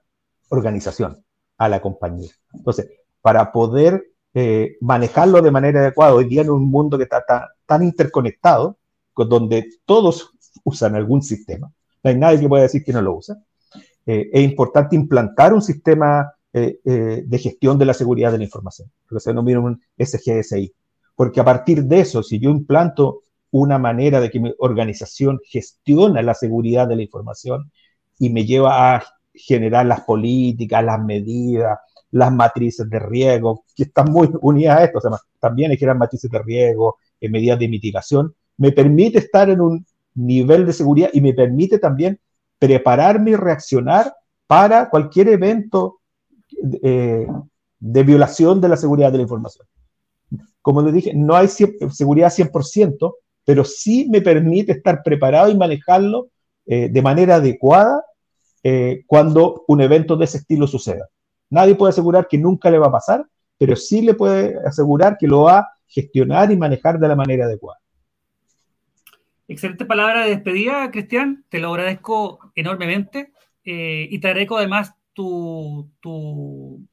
organización 0.49 1.23
a 1.57 1.69
la 1.69 1.81
compañía. 1.81 2.31
Entonces, 2.53 2.89
para 3.21 3.51
poder 3.51 4.05
eh, 4.33 4.77
manejarlo 4.81 5.41
de 5.41 5.51
manera 5.51 5.79
adecuada, 5.79 6.13
hoy 6.13 6.27
día 6.27 6.41
en 6.41 6.49
un 6.49 6.69
mundo 6.69 6.97
que 6.97 7.03
está 7.03 7.23
tan, 7.65 7.83
interconectado, 7.83 8.77
donde 9.15 9.67
todos 9.85 10.31
usan 10.63 10.95
algún 10.95 11.21
sistema, 11.21 11.71
no 12.03 12.09
hay 12.09 12.17
nadie 12.17 12.39
que 12.39 12.49
pueda 12.49 12.63
decir 12.63 12.83
que 12.83 12.93
no 12.93 13.01
lo 13.01 13.15
usa, 13.15 13.37
eh, 14.05 14.29
es 14.31 14.43
importante 14.43 14.95
implantar 14.95 15.53
un 15.53 15.61
sistema 15.61 16.33
eh, 16.51 16.79
de 17.25 17.37
gestión 17.39 17.79
de 17.79 17.85
la 17.85 17.93
seguridad 17.93 18.31
de 18.31 18.37
la 18.37 18.43
información, 18.43 18.91
lo 19.09 19.17
que 19.17 19.21
se 19.21 19.31
denomina 19.31 19.59
un 19.59 19.81
SGSI, 19.97 20.73
porque 21.15 21.39
a 21.39 21.45
partir 21.45 21.83
de 21.83 21.99
eso, 22.01 22.23
si 22.23 22.39
yo 22.39 22.49
implanto 22.49 23.23
una 23.51 23.77
manera 23.77 24.19
de 24.19 24.31
que 24.31 24.39
mi 24.39 24.53
organización 24.59 25.39
gestiona 25.45 26.21
la 26.21 26.33
seguridad 26.33 26.87
de 26.87 26.95
la 26.95 27.03
información 27.03 27.71
y 28.17 28.29
me 28.29 28.45
lleva 28.45 28.95
a 28.95 29.03
generar 29.33 29.85
las 29.85 30.01
políticas, 30.01 30.83
las 30.83 30.99
medidas, 31.03 31.77
las 32.11 32.31
matrices 32.31 32.89
de 32.89 32.99
riesgo, 32.99 33.63
que 33.75 33.83
están 33.83 34.11
muy 34.11 34.29
unidas 34.41 34.79
a 34.79 34.83
esto, 34.85 34.97
o 34.99 35.01
sea, 35.01 35.11
también 35.39 35.71
hay 35.71 35.77
que 35.77 35.81
generar 35.81 35.97
matrices 35.97 36.29
de 36.29 36.39
riesgo, 36.39 36.97
eh, 37.19 37.29
medidas 37.29 37.59
de 37.59 37.67
mitigación, 37.67 38.35
me 38.57 38.71
permite 38.71 39.19
estar 39.19 39.49
en 39.49 39.61
un 39.61 39.85
nivel 40.15 40.65
de 40.65 40.73
seguridad 40.73 41.09
y 41.13 41.21
me 41.21 41.33
permite 41.33 41.79
también 41.79 42.19
prepararme 42.59 43.31
y 43.31 43.35
reaccionar 43.35 44.13
para 44.47 44.89
cualquier 44.89 45.29
evento 45.29 45.99
eh, 46.81 47.27
de 47.79 48.03
violación 48.03 48.61
de 48.61 48.69
la 48.69 48.77
seguridad 48.77 49.11
de 49.11 49.17
la 49.17 49.23
información. 49.23 49.67
Como 50.63 50.81
les 50.81 50.93
dije, 50.93 51.13
no 51.13 51.35
hay 51.35 51.47
seguridad 51.47 52.31
100%, 52.31 53.13
pero 53.45 53.63
sí 53.63 54.07
me 54.09 54.21
permite 54.21 54.71
estar 54.71 55.03
preparado 55.03 55.51
y 55.51 55.55
manejarlo 55.55 56.29
eh, 56.65 56.89
de 56.89 57.01
manera 57.03 57.35
adecuada 57.35 58.03
eh, 58.63 59.03
cuando 59.05 59.65
un 59.67 59.81
evento 59.81 60.15
de 60.15 60.25
ese 60.25 60.37
estilo 60.39 60.65
suceda. 60.65 61.07
Nadie 61.51 61.75
puede 61.75 61.91
asegurar 61.91 62.27
que 62.27 62.37
nunca 62.37 62.71
le 62.71 62.79
va 62.79 62.87
a 62.87 62.93
pasar, 62.93 63.25
pero 63.57 63.75
sí 63.75 64.01
le 64.01 64.15
puede 64.15 64.57
asegurar 64.65 65.17
que 65.19 65.27
lo 65.27 65.43
va 65.43 65.59
a 65.59 65.69
gestionar 65.85 66.51
y 66.51 66.57
manejar 66.57 66.97
de 66.97 67.07
la 67.07 67.15
manera 67.15 67.45
adecuada. 67.45 67.79
Excelente 69.47 69.85
palabra 69.85 70.23
de 70.23 70.31
despedida, 70.31 70.89
Cristian. 70.89 71.45
Te 71.49 71.59
lo 71.59 71.69
agradezco 71.71 72.39
enormemente 72.55 73.33
eh, 73.65 74.07
y 74.09 74.19
te 74.19 74.27
agradezco 74.27 74.57
además 74.57 74.95
tu, 75.11 75.91
tu, 75.99 76.87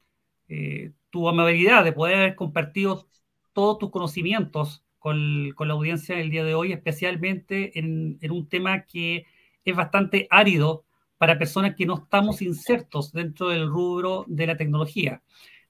eh, 0.49 0.91
tu, 1.09 1.27
amabilidad 1.27 1.83
de 1.83 1.93
poder 1.93 2.17
haber 2.17 2.35
compartido 2.35 3.07
todos 3.53 3.77
tus 3.79 3.91
conocimientos 3.91 4.83
con, 4.99 5.51
con 5.55 5.67
la 5.67 5.73
audiencia 5.73 6.19
el 6.19 6.29
día 6.29 6.43
de 6.43 6.55
hoy, 6.55 6.71
especialmente 6.71 7.77
en, 7.79 8.17
en 8.21 8.31
un 8.31 8.47
tema 8.47 8.85
que 8.85 9.25
es 9.65 9.75
bastante 9.75 10.27
árido 10.29 10.85
para 11.17 11.37
personas 11.37 11.75
que 11.75 11.85
no 11.85 11.95
estamos 11.95 12.41
insertos 12.41 13.11
dentro 13.11 13.49
del 13.49 13.67
rubro 13.67 14.25
de 14.27 14.47
la 14.47 14.57
tecnología. 14.57 15.21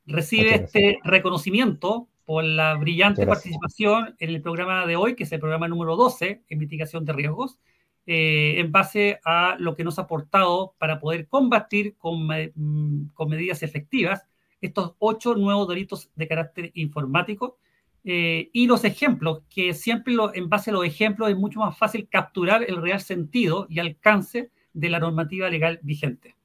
Recibe 0.06 0.56
este 0.56 1.00
reconocimiento 1.04 2.08
por 2.26 2.44
la 2.44 2.76
brillante 2.76 3.28
participación 3.28 4.16
en 4.20 4.30
el 4.30 4.42
programa 4.42 4.86
de 4.86 4.96
hoy, 4.96 5.16
que 5.16 5.24
es 5.24 5.32
el 5.32 5.40
programa 5.40 5.68
número 5.68 5.96
12 5.96 6.44
en 6.48 6.58
mitigación 6.58 7.04
de 7.04 7.14
riesgos, 7.14 7.60
eh, 8.06 8.56
en 8.60 8.72
base 8.72 9.20
a 9.26 9.56
lo 9.60 9.76
que 9.76 9.84
nos 9.84 10.00
ha 10.00 10.04
aportado 10.04 10.74
para 10.78 11.00
poder 11.00 11.28
combatir 11.28 11.96
con, 11.98 12.28
mm, 12.28 13.10
con 13.14 13.30
medidas 13.30 13.62
efectivas 13.62 14.26
estos 14.62 14.96
ocho 15.00 15.36
nuevos 15.36 15.68
delitos 15.68 16.10
de 16.16 16.28
carácter 16.28 16.72
informático 16.76 17.58
eh, 18.04 18.50
y 18.54 18.68
los 18.68 18.84
ejemplos, 18.84 19.44
que 19.50 19.74
siempre 19.74 20.14
lo, 20.14 20.34
en 20.34 20.50
base 20.50 20.72
a 20.72 20.74
los 20.74 20.86
ejemplos 20.86 21.30
es 21.30 21.38
mucho 21.38 21.60
más 21.60 21.78
fácil 21.78 22.08
capturar 22.10 22.64
el 22.64 22.82
real 22.82 23.00
sentido 23.00 23.68
y 23.70 23.80
alcance 23.80 24.50
de 24.74 24.90
la 24.90 25.00
normativa 25.00 25.50
legal 25.50 25.80
vigente. 25.84 26.36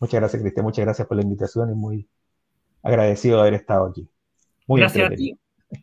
Muchas 0.00 0.20
gracias, 0.20 0.42
Cristian. 0.42 0.64
Muchas 0.64 0.84
gracias 0.84 1.08
por 1.08 1.16
la 1.16 1.22
invitación 1.22 1.70
y 1.70 1.74
muy 1.74 2.08
agradecido 2.82 3.36
de 3.36 3.42
haber 3.42 3.54
estado 3.54 3.86
aquí. 3.86 4.08
Muy 4.66 4.80
gracias 4.80 5.10
a 5.10 5.14
ti. 5.14 5.34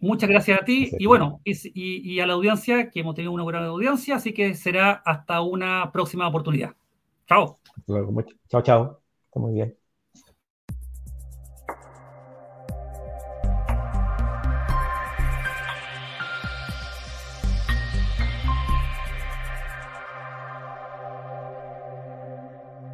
Muchas 0.01 0.29
gracias 0.29 0.61
a 0.61 0.65
ti 0.65 0.91
y 0.97 1.05
bueno, 1.05 1.41
y, 1.43 2.19
a 2.19 2.25
la 2.25 2.33
audiencia, 2.33 2.89
que 2.89 3.01
hemos 3.01 3.13
tenido 3.13 3.31
una 3.31 3.43
buena 3.43 3.65
audiencia, 3.65 4.15
así 4.15 4.33
que 4.33 4.55
será 4.55 4.91
hasta 5.05 5.41
una 5.41 5.91
próxima 5.91 6.27
oportunidad. 6.27 6.73
Chao. 7.27 7.57
Chao, 8.49 8.61
chao. 8.63 8.99
Está 9.27 9.39
muy 9.39 9.53
bien. 9.53 9.84